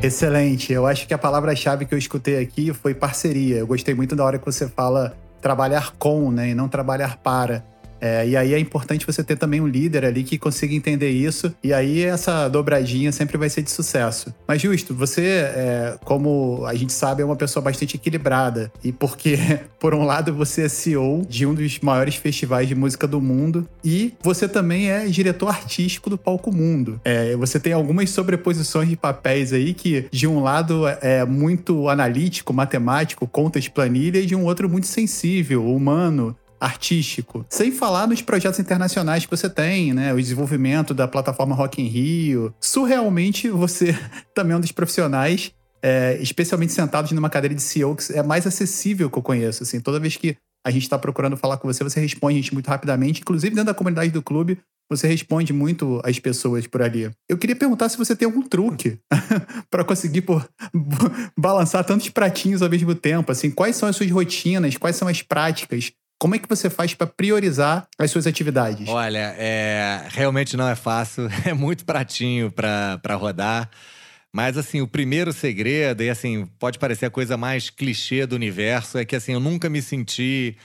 Excelente. 0.03 0.73
Eu 0.73 0.85
acho 0.85 1.07
que 1.07 1.15
a 1.15 1.19
palavra-chave 1.19 1.87
que 1.87 1.95
eu 1.95 1.99
escutei 1.99 2.43
aqui 2.43 2.75
foi 2.75 2.93
parceria. 2.93 3.59
Eu 3.59 3.67
gostei 3.69 3.95
muito 3.95 4.17
da 4.17 4.25
hora 4.25 4.37
que 4.37 4.45
você 4.45 4.67
fala 4.67 5.17
trabalhar 5.41 5.93
com, 5.97 6.33
né, 6.33 6.51
e 6.51 6.55
não 6.55 6.69
trabalhar 6.69 7.19
para. 7.19 7.65
É, 8.03 8.27
e 8.27 8.37
aí 8.37 8.53
é 8.53 8.59
importante 8.59 9.07
você 9.07 9.23
ter 9.23 9.37
também 9.37 9.61
um 9.61 9.67
líder 9.67 10.05
ali 10.05 10.25
que 10.25 10.37
consiga 10.37 10.75
entender 10.75 11.11
isso. 11.11 11.55
E 11.63 11.73
aí 11.73 12.03
essa 12.03 12.49
dobradinha 12.49 13.13
sempre 13.13 13.39
vai 13.39 13.49
ser 13.49 13.63
de 13.63 13.71
sucesso. 13.71 14.35
Mas 14.47 14.61
justo, 14.61 14.93
você, 14.93 15.23
é, 15.23 15.97
como 16.05 16.67
a 16.67 16.75
gente 16.75 16.93
sabe, 16.93 17.23
é 17.23 17.25
uma 17.25 17.37
pessoa 17.37 17.63
bastante 17.63 17.95
equilibrada. 17.95 18.73
E 18.83 18.91
porque, 18.91 19.39
por 19.79 19.95
um 19.95 20.05
lado, 20.05 20.35
você 20.35 20.63
é 20.63 20.69
CEO 20.69 21.25
de 21.29 21.47
um 21.47 21.55
dos 21.55 21.79
maiores 21.79 22.17
festivais 22.17 22.67
de 22.67 22.75
música 22.75 23.07
do 23.07 23.21
mundo. 23.21 23.69
E 23.85 24.15
você 24.21 24.49
também 24.49 24.91
é 24.91 25.07
diretor 25.07 25.49
artístico 25.49 26.11
do 26.11 26.19
Palco 26.19 26.53
Mundo. 26.53 27.01
É, 27.05 27.37
você 27.37 27.61
tem 27.61 27.73
algumas 27.73 28.11
sobreposições 28.11 28.89
de 28.89 28.97
papéis 28.97 29.53
aí 29.53 29.73
que, 29.73 30.07
de 30.11 30.27
um 30.27 30.43
lado, 30.43 30.89
é 31.01 31.25
muito 31.25 31.89
analítico, 31.89 32.53
matemático, 32.53 33.29
contas, 33.29 33.69
planilha, 33.69 34.19
e 34.19 34.27
de 34.27 34.35
um 34.35 34.45
outro 34.45 34.69
muito 34.69 34.89
sensível, 34.89 35.65
humano, 35.73 36.37
artístico. 36.63 37.45
Sem 37.51 37.73
falar 37.73 38.07
nos 38.07 38.23
projetos 38.23 38.61
internacionais 38.61 39.25
que 39.25 39.31
você 39.31 39.51
tem, 39.51 39.93
né? 39.93 40.15
O 40.15 40.17
desenvolvimento 40.17 40.95
da 40.95 41.09
plataforma 41.09 41.57
Rock 41.57 41.83
in 41.83 41.89
Rio. 41.89 42.55
Surrealmente, 42.61 43.51
você 43.51 43.99
também 44.33 44.55
é 44.55 44.57
um 44.57 44.61
dos 44.61 44.71
profissionais, 44.71 45.53
é, 45.83 46.17
especialmente 46.21 46.73
sentados 46.73 47.11
numa 47.11 47.29
cadeira 47.29 47.55
de 47.55 47.63
CEO, 47.63 47.97
que 47.97 48.13
é 48.13 48.23
mais 48.23 48.47
acessível 48.47 49.11
que 49.11 49.19
eu 49.19 49.23
conheço. 49.23 49.65
Assim, 49.65 49.81
toda 49.81 49.99
vez 49.99 50.17
que 50.17 50.37
a 50.65 50.71
gente 50.71 50.85
está 50.85 50.97
procurando 50.97 51.37
falar 51.37 51.57
com 51.57 51.67
você, 51.67 51.83
você 51.83 51.99
responde 51.99 52.39
a 52.39 52.41
gente 52.41 52.55
muito 52.55 52.69
rapidamente. 52.69 53.21
Inclusive, 53.21 53.53
dentro 53.53 53.67
da 53.67 53.75
comunidade 53.75 54.13
do 54.13 54.23
clube, 54.23 54.59
você 54.89 55.09
responde 55.09 55.53
muito 55.53 56.01
às 56.05 56.21
pessoas 56.21 56.67
por 56.69 56.81
ali. 56.81 57.11
Eu 57.29 57.37
queria 57.37 57.57
perguntar 57.57 57.89
se 57.89 57.99
você 57.99 58.15
tem 58.15 58.27
algum 58.27 58.43
truque 58.43 58.99
para 59.69 59.83
conseguir 59.83 60.23
por, 60.23 60.49
balançar 61.37 61.85
tantos 61.85 62.09
pratinhos 62.11 62.63
ao 62.63 62.71
mesmo 62.71 62.95
tempo. 62.95 63.33
Assim, 63.33 63.51
quais 63.51 63.75
são 63.75 63.89
as 63.89 63.97
suas 63.97 64.11
rotinas? 64.11 64.77
Quais 64.77 64.95
são 64.95 65.09
as 65.09 65.23
práticas 65.23 65.93
como 66.23 66.37
é 66.37 66.39
que 66.39 66.49
você 66.49 66.71
faz 66.71 66.95
para 66.95 67.09
priorizar 67.09 67.89
as 67.99 68.09
suas 68.13 68.29
atividades? 68.29 68.89
Olha, 68.89 69.35
é, 69.37 70.07
realmente 70.11 70.57
não 70.57 70.69
é 70.69 70.77
fácil, 70.77 71.29
é 71.45 71.53
muito 71.53 71.85
pratinho 71.85 72.49
para 72.49 73.17
rodar. 73.17 73.69
Mas, 74.33 74.57
assim, 74.57 74.81
o 74.81 74.87
primeiro 74.87 75.33
segredo, 75.33 76.01
e 76.01 76.09
assim, 76.09 76.47
pode 76.61 76.79
parecer 76.79 77.07
a 77.07 77.11
coisa 77.11 77.37
mais 77.37 77.71
clichê 77.71 78.25
do 78.25 78.37
universo, 78.37 78.99
é 78.99 79.05
que, 79.05 79.17
assim, 79.17 79.33
eu 79.33 79.41
nunca 79.41 79.69
me 79.69 79.83
senti 79.83 80.57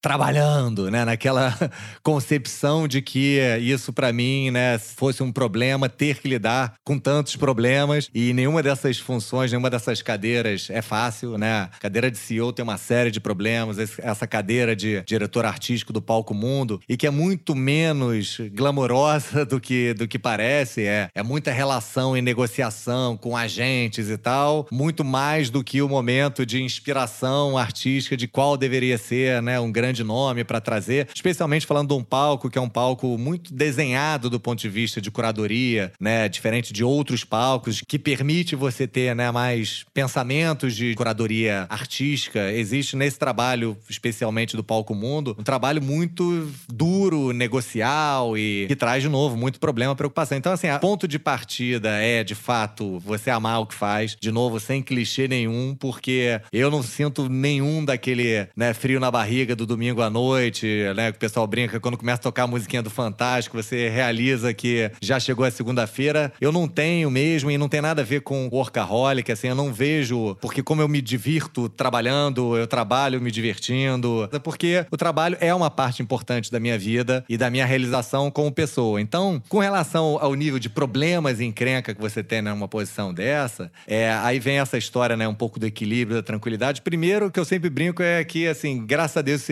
trabalhando, 0.00 0.90
né? 0.90 1.04
Naquela 1.04 1.54
concepção 2.02 2.86
de 2.86 3.02
que 3.02 3.38
isso 3.60 3.92
para 3.92 4.12
mim, 4.12 4.50
né, 4.50 4.78
fosse 4.78 5.22
um 5.22 5.32
problema 5.32 5.88
ter 5.88 6.20
que 6.20 6.28
lidar 6.28 6.74
com 6.84 6.98
tantos 6.98 7.36
problemas 7.36 8.08
e 8.14 8.32
nenhuma 8.32 8.62
dessas 8.62 8.98
funções, 8.98 9.50
nenhuma 9.50 9.70
dessas 9.70 10.02
cadeiras 10.02 10.68
é 10.70 10.80
fácil, 10.80 11.36
né? 11.36 11.68
Cadeira 11.80 12.10
de 12.10 12.18
CEO 12.18 12.52
tem 12.52 12.62
uma 12.62 12.78
série 12.78 13.10
de 13.10 13.20
problemas, 13.20 13.78
essa 13.98 14.26
cadeira 14.26 14.74
de 14.76 15.02
diretor 15.04 15.44
artístico 15.44 15.92
do 15.92 16.00
Palco 16.00 16.34
Mundo 16.34 16.80
e 16.88 16.96
que 16.96 17.06
é 17.06 17.10
muito 17.10 17.54
menos 17.54 18.38
glamourosa 18.52 19.44
do 19.46 19.60
que 19.60 19.94
do 19.94 20.06
que 20.06 20.18
parece, 20.18 20.86
é, 20.86 21.08
é 21.14 21.22
muita 21.22 21.50
relação 21.50 22.16
e 22.16 22.22
negociação 22.22 23.16
com 23.16 23.36
agentes 23.36 24.08
e 24.08 24.16
tal, 24.16 24.66
muito 24.70 25.04
mais 25.04 25.50
do 25.50 25.64
que 25.64 25.82
o 25.82 25.88
momento 25.88 26.46
de 26.46 26.62
inspiração 26.62 27.58
artística 27.58 28.16
de 28.16 28.28
qual 28.28 28.56
deveria 28.56 28.98
ser, 28.98 29.42
né, 29.42 29.58
um 29.58 29.72
grande 29.72 29.87
grande 29.88 30.04
nome 30.04 30.44
para 30.44 30.60
trazer, 30.60 31.08
especialmente 31.14 31.66
falando 31.66 31.88
de 31.88 31.94
um 31.94 32.04
palco 32.04 32.50
que 32.50 32.58
é 32.58 32.60
um 32.60 32.68
palco 32.68 33.16
muito 33.16 33.54
desenhado 33.54 34.28
do 34.28 34.38
ponto 34.38 34.60
de 34.60 34.68
vista 34.68 35.00
de 35.00 35.10
curadoria, 35.10 35.92
né, 35.98 36.28
diferente 36.28 36.72
de 36.72 36.84
outros 36.84 37.24
palcos, 37.24 37.82
que 37.86 37.98
permite 37.98 38.54
você 38.54 38.86
ter, 38.86 39.16
né, 39.16 39.30
mais 39.30 39.86
pensamentos 39.94 40.76
de 40.76 40.94
curadoria 40.94 41.66
artística. 41.70 42.52
Existe 42.52 42.96
nesse 42.96 43.18
trabalho, 43.18 43.76
especialmente 43.88 44.56
do 44.56 44.62
Palco 44.62 44.94
Mundo, 44.94 45.34
um 45.38 45.42
trabalho 45.42 45.82
muito 45.82 46.50
duro, 46.70 47.32
negocial 47.32 48.36
e 48.36 48.66
que 48.68 48.76
traz 48.76 49.02
de 49.02 49.08
novo 49.08 49.36
muito 49.36 49.58
problema, 49.58 49.96
preocupação. 49.96 50.36
Então, 50.36 50.52
assim, 50.52 50.68
a 50.68 50.78
ponto 50.78 51.08
de 51.08 51.18
partida 51.18 51.90
é, 51.96 52.22
de 52.22 52.34
fato, 52.34 52.98
você 52.98 53.30
amar 53.30 53.60
o 53.60 53.66
que 53.66 53.74
faz, 53.74 54.16
de 54.20 54.30
novo, 54.30 54.60
sem 54.60 54.82
clichê 54.82 55.26
nenhum, 55.26 55.74
porque 55.74 56.40
eu 56.52 56.70
não 56.70 56.82
sinto 56.82 57.28
nenhum 57.28 57.82
daquele, 57.84 58.48
né, 58.54 58.74
frio 58.74 59.00
na 59.00 59.10
barriga 59.10 59.56
do 59.56 59.66
domingo 59.78 60.02
à 60.02 60.10
noite, 60.10 60.66
né? 60.96 61.10
O 61.10 61.14
pessoal 61.14 61.46
brinca 61.46 61.78
quando 61.78 61.96
começa 61.96 62.18
a 62.18 62.22
tocar 62.24 62.42
a 62.42 62.46
musiquinha 62.48 62.82
do 62.82 62.90
Fantástico, 62.90 63.56
você 63.56 63.88
realiza 63.88 64.52
que 64.52 64.90
já 65.00 65.20
chegou 65.20 65.44
a 65.44 65.52
segunda-feira. 65.52 66.32
Eu 66.40 66.50
não 66.50 66.66
tenho 66.66 67.08
mesmo, 67.08 67.48
e 67.48 67.56
não 67.56 67.68
tem 67.68 67.80
nada 67.80 68.02
a 68.02 68.04
ver 68.04 68.22
com 68.22 68.48
workaholic, 68.50 69.30
assim, 69.30 69.46
eu 69.46 69.54
não 69.54 69.72
vejo. 69.72 70.36
Porque 70.40 70.64
como 70.64 70.82
eu 70.82 70.88
me 70.88 71.00
divirto 71.00 71.68
trabalhando, 71.68 72.56
eu 72.56 72.66
trabalho 72.66 73.20
me 73.20 73.30
divertindo. 73.30 74.28
Porque 74.42 74.84
o 74.90 74.96
trabalho 74.96 75.36
é 75.40 75.54
uma 75.54 75.70
parte 75.70 76.02
importante 76.02 76.50
da 76.50 76.58
minha 76.58 76.76
vida 76.76 77.24
e 77.28 77.36
da 77.36 77.48
minha 77.48 77.64
realização 77.64 78.32
como 78.32 78.50
pessoa. 78.50 79.00
Então, 79.00 79.40
com 79.48 79.60
relação 79.60 80.18
ao 80.20 80.34
nível 80.34 80.58
de 80.58 80.68
problemas 80.68 81.38
e 81.38 81.44
encrenca 81.44 81.94
que 81.94 82.00
você 82.00 82.24
tem 82.24 82.42
numa 82.42 82.66
posição 82.66 83.14
dessa, 83.14 83.70
é, 83.86 84.10
aí 84.10 84.40
vem 84.40 84.58
essa 84.58 84.76
história, 84.76 85.16
né? 85.16 85.28
Um 85.28 85.34
pouco 85.34 85.60
do 85.60 85.66
equilíbrio, 85.66 86.16
da 86.16 86.22
tranquilidade. 86.22 86.82
Primeiro, 86.82 87.30
que 87.30 87.38
eu 87.38 87.44
sempre 87.44 87.70
brinco 87.70 88.02
é 88.02 88.24
que, 88.24 88.48
assim, 88.48 88.84
graças 88.84 89.16
a 89.16 89.22
Deus, 89.22 89.42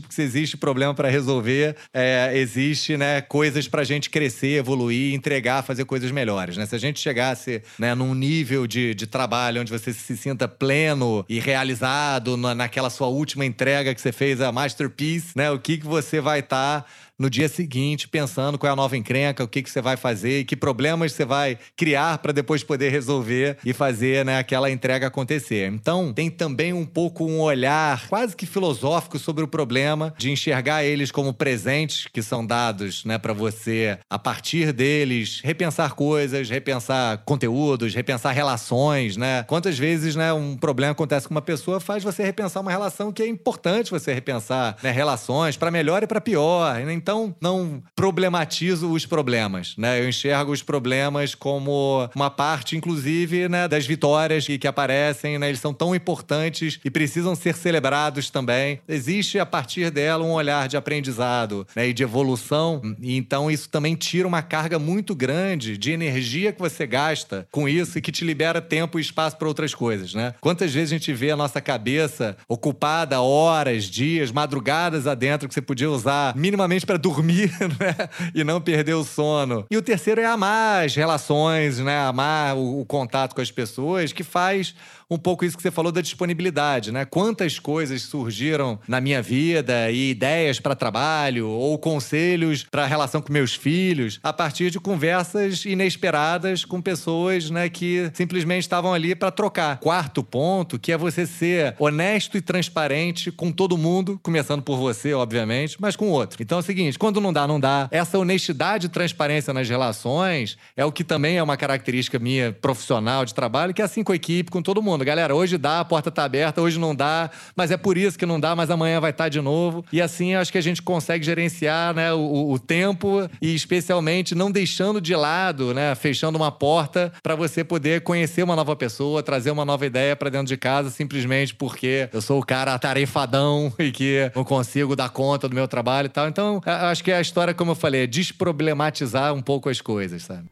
porque 0.00 0.14
se 0.14 0.22
existe 0.22 0.56
problema 0.56 0.94
para 0.94 1.08
resolver, 1.08 1.76
é, 1.92 2.32
existe 2.34 2.96
né, 2.96 3.20
coisas 3.20 3.66
para 3.68 3.82
a 3.82 3.84
gente 3.84 4.10
crescer, 4.10 4.58
evoluir, 4.58 5.14
entregar, 5.14 5.62
fazer 5.62 5.84
coisas 5.84 6.10
melhores. 6.10 6.56
Né? 6.56 6.66
Se 6.66 6.74
a 6.74 6.78
gente 6.78 7.00
chegasse 7.00 7.62
né, 7.78 7.94
num 7.94 8.14
nível 8.14 8.66
de, 8.66 8.94
de 8.94 9.06
trabalho 9.06 9.60
onde 9.60 9.70
você 9.70 9.92
se 9.92 10.16
sinta 10.16 10.46
pleno 10.46 11.24
e 11.28 11.40
realizado 11.40 12.36
na, 12.36 12.54
naquela 12.54 12.90
sua 12.90 13.08
última 13.08 13.44
entrega 13.44 13.94
que 13.94 14.00
você 14.00 14.12
fez, 14.12 14.40
a 14.40 14.52
masterpiece, 14.52 15.36
né, 15.36 15.50
o 15.50 15.58
que, 15.58 15.78
que 15.78 15.86
você 15.86 16.20
vai 16.20 16.40
estar. 16.40 16.82
Tá 16.82 16.86
no 17.18 17.30
dia 17.30 17.48
seguinte, 17.48 18.08
pensando 18.08 18.58
qual 18.58 18.70
é 18.70 18.72
a 18.72 18.76
nova 18.76 18.96
encrenca, 18.96 19.44
o 19.44 19.48
que, 19.48 19.62
que 19.62 19.70
você 19.70 19.80
vai 19.80 19.96
fazer 19.96 20.40
e 20.40 20.44
que 20.44 20.56
problemas 20.56 21.12
você 21.12 21.24
vai 21.24 21.58
criar 21.76 22.18
para 22.18 22.32
depois 22.32 22.64
poder 22.64 22.90
resolver 22.90 23.58
e 23.64 23.72
fazer 23.72 24.24
né, 24.24 24.38
aquela 24.38 24.70
entrega 24.70 25.06
acontecer. 25.06 25.70
Então, 25.72 26.12
tem 26.12 26.30
também 26.30 26.72
um 26.72 26.84
pouco 26.84 27.24
um 27.24 27.40
olhar 27.40 28.08
quase 28.08 28.34
que 28.34 28.46
filosófico 28.46 29.18
sobre 29.18 29.44
o 29.44 29.48
problema, 29.48 30.12
de 30.18 30.30
enxergar 30.30 30.84
eles 30.84 31.10
como 31.10 31.32
presentes 31.32 32.08
que 32.12 32.22
são 32.22 32.44
dados 32.44 33.04
né, 33.04 33.18
para 33.18 33.32
você, 33.32 33.98
a 34.10 34.18
partir 34.18 34.72
deles, 34.72 35.40
repensar 35.44 35.94
coisas, 35.94 36.50
repensar 36.50 37.18
conteúdos, 37.18 37.94
repensar 37.94 38.32
relações. 38.32 39.16
Né? 39.16 39.44
Quantas 39.44 39.78
vezes 39.78 40.16
né, 40.16 40.32
um 40.32 40.56
problema 40.56 40.92
acontece 40.92 41.28
com 41.28 41.34
uma 41.34 41.42
pessoa 41.42 41.78
faz 41.78 42.02
você 42.02 42.22
repensar 42.24 42.60
uma 42.60 42.70
relação 42.70 43.12
que 43.12 43.22
é 43.22 43.26
importante 43.26 43.90
você 43.90 44.12
repensar 44.12 44.76
né, 44.82 44.90
relações 44.90 45.56
para 45.56 45.70
melhor 45.70 46.02
e 46.02 46.06
para 46.06 46.20
pior. 46.20 46.80
Então, 46.90 47.01
então 47.02 47.34
não 47.40 47.82
problematizo 47.96 48.90
os 48.90 49.04
problemas, 49.04 49.74
né? 49.76 50.00
Eu 50.00 50.08
enxergo 50.08 50.52
os 50.52 50.62
problemas 50.62 51.34
como 51.34 52.08
uma 52.14 52.30
parte, 52.30 52.76
inclusive, 52.76 53.48
né, 53.48 53.66
das 53.66 53.84
vitórias 53.84 54.46
que, 54.46 54.56
que 54.56 54.68
aparecem, 54.68 55.38
né? 55.38 55.48
Eles 55.48 55.60
são 55.60 55.74
tão 55.74 55.94
importantes 55.94 56.78
e 56.84 56.90
precisam 56.90 57.34
ser 57.34 57.56
celebrados 57.56 58.30
também. 58.30 58.80
Existe 58.88 59.38
a 59.38 59.46
partir 59.46 59.90
dela 59.90 60.24
um 60.24 60.32
olhar 60.32 60.68
de 60.68 60.76
aprendizado 60.76 61.66
né, 61.74 61.88
e 61.88 61.92
de 61.92 62.02
evolução, 62.04 62.80
e 63.00 63.16
então 63.16 63.50
isso 63.50 63.68
também 63.68 63.96
tira 63.96 64.28
uma 64.28 64.42
carga 64.42 64.78
muito 64.78 65.14
grande 65.14 65.76
de 65.76 65.90
energia 65.90 66.52
que 66.52 66.60
você 66.60 66.86
gasta 66.86 67.46
com 67.50 67.68
isso 67.68 67.98
e 67.98 68.00
que 68.00 68.12
te 68.12 68.24
libera 68.24 68.60
tempo 68.60 68.98
e 68.98 69.02
espaço 69.02 69.36
para 69.36 69.48
outras 69.48 69.74
coisas, 69.74 70.14
né? 70.14 70.34
Quantas 70.40 70.72
vezes 70.72 70.92
a 70.92 70.96
gente 70.96 71.12
vê 71.12 71.30
a 71.30 71.36
nossa 71.36 71.60
cabeça 71.60 72.36
ocupada 72.48 73.20
horas, 73.20 73.84
dias, 73.84 74.30
madrugadas 74.30 75.06
adentro 75.06 75.48
que 75.48 75.54
você 75.54 75.62
podia 75.62 75.90
usar 75.90 76.36
minimamente 76.36 76.86
para 76.92 76.98
dormir, 76.98 77.50
né? 77.80 78.08
E 78.34 78.44
não 78.44 78.60
perder 78.60 78.94
o 78.94 79.04
sono. 79.04 79.64
E 79.70 79.76
o 79.76 79.82
terceiro 79.82 80.20
é 80.20 80.26
amar 80.26 80.84
as 80.84 80.94
relações, 80.94 81.78
né? 81.78 81.98
Amar 82.00 82.56
o, 82.56 82.80
o 82.80 82.84
contato 82.84 83.34
com 83.34 83.40
as 83.40 83.50
pessoas, 83.50 84.12
que 84.12 84.22
faz 84.22 84.74
um 85.14 85.18
pouco 85.18 85.44
isso 85.44 85.56
que 85.56 85.62
você 85.62 85.70
falou 85.70 85.92
da 85.92 86.00
disponibilidade, 86.00 86.90
né? 86.90 87.04
Quantas 87.04 87.58
coisas 87.58 88.02
surgiram 88.02 88.78
na 88.88 89.00
minha 89.00 89.22
vida 89.22 89.90
e 89.90 90.10
ideias 90.10 90.58
para 90.58 90.74
trabalho 90.74 91.48
ou 91.48 91.78
conselhos 91.78 92.64
para 92.70 92.86
relação 92.86 93.20
com 93.20 93.32
meus 93.32 93.54
filhos 93.54 94.18
a 94.22 94.32
partir 94.32 94.70
de 94.70 94.80
conversas 94.80 95.64
inesperadas 95.64 96.64
com 96.64 96.80
pessoas, 96.80 97.50
né, 97.50 97.68
que 97.68 98.10
simplesmente 98.14 98.62
estavam 98.62 98.92
ali 98.92 99.14
para 99.14 99.30
trocar. 99.30 99.78
Quarto 99.78 100.22
ponto, 100.22 100.78
que 100.78 100.92
é 100.92 100.96
você 100.96 101.26
ser 101.26 101.74
honesto 101.78 102.36
e 102.36 102.40
transparente 102.40 103.30
com 103.30 103.52
todo 103.52 103.76
mundo, 103.76 104.18
começando 104.22 104.62
por 104.62 104.76
você, 104.76 105.12
obviamente, 105.12 105.76
mas 105.80 105.96
com 105.96 106.06
o 106.06 106.10
outro. 106.10 106.42
Então 106.42 106.58
é 106.58 106.60
o 106.60 106.64
seguinte, 106.64 106.98
quando 106.98 107.20
não 107.20 107.32
dá, 107.32 107.46
não 107.46 107.60
dá. 107.60 107.88
Essa 107.90 108.18
honestidade 108.18 108.86
e 108.86 108.88
transparência 108.88 109.52
nas 109.52 109.68
relações 109.68 110.56
é 110.76 110.84
o 110.84 110.92
que 110.92 111.04
também 111.04 111.36
é 111.36 111.42
uma 111.42 111.56
característica 111.56 112.18
minha 112.18 112.52
profissional 112.52 113.24
de 113.24 113.34
trabalho, 113.34 113.74
que 113.74 113.82
é 113.82 113.84
assim 113.84 114.02
com 114.02 114.12
a 114.12 114.16
equipe, 114.16 114.50
com 114.50 114.62
todo 114.62 114.82
mundo. 114.82 115.01
Galera, 115.04 115.34
hoje 115.34 115.58
dá, 115.58 115.80
a 115.80 115.84
porta 115.84 116.10
tá 116.10 116.24
aberta, 116.24 116.60
hoje 116.60 116.78
não 116.78 116.94
dá, 116.94 117.30
mas 117.56 117.70
é 117.70 117.76
por 117.76 117.96
isso 117.96 118.18
que 118.18 118.26
não 118.26 118.38
dá, 118.38 118.54
mas 118.54 118.70
amanhã 118.70 119.00
vai 119.00 119.10
estar 119.10 119.24
tá 119.24 119.28
de 119.28 119.40
novo. 119.40 119.84
E 119.92 120.00
assim 120.00 120.34
acho 120.34 120.52
que 120.52 120.58
a 120.58 120.62
gente 120.62 120.82
consegue 120.82 121.24
gerenciar 121.24 121.94
né, 121.94 122.12
o, 122.12 122.50
o 122.50 122.58
tempo 122.58 123.28
e 123.40 123.54
especialmente 123.54 124.34
não 124.34 124.50
deixando 124.50 125.00
de 125.00 125.14
lado, 125.14 125.74
né, 125.74 125.94
fechando 125.94 126.36
uma 126.36 126.50
porta 126.50 127.12
para 127.22 127.34
você 127.34 127.64
poder 127.64 128.02
conhecer 128.02 128.42
uma 128.42 128.56
nova 128.56 128.76
pessoa, 128.76 129.22
trazer 129.22 129.50
uma 129.50 129.64
nova 129.64 129.86
ideia 129.86 130.14
para 130.16 130.30
dentro 130.30 130.46
de 130.46 130.56
casa, 130.56 130.90
simplesmente 130.90 131.54
porque 131.54 132.08
eu 132.12 132.20
sou 132.20 132.40
o 132.40 132.44
cara 132.44 132.74
atarefadão 132.74 133.72
e 133.78 133.90
que 133.90 134.30
não 134.34 134.44
consigo 134.44 134.96
dar 134.96 135.10
conta 135.10 135.48
do 135.48 135.54
meu 135.54 135.68
trabalho 135.68 136.06
e 136.06 136.10
tal. 136.10 136.28
Então, 136.28 136.60
acho 136.64 137.02
que 137.02 137.12
a 137.12 137.20
história, 137.20 137.54
como 137.54 137.72
eu 137.72 137.76
falei, 137.76 138.04
é 138.04 138.06
desproblematizar 138.06 139.34
um 139.34 139.42
pouco 139.42 139.68
as 139.68 139.80
coisas, 139.80 140.22
sabe? 140.22 140.44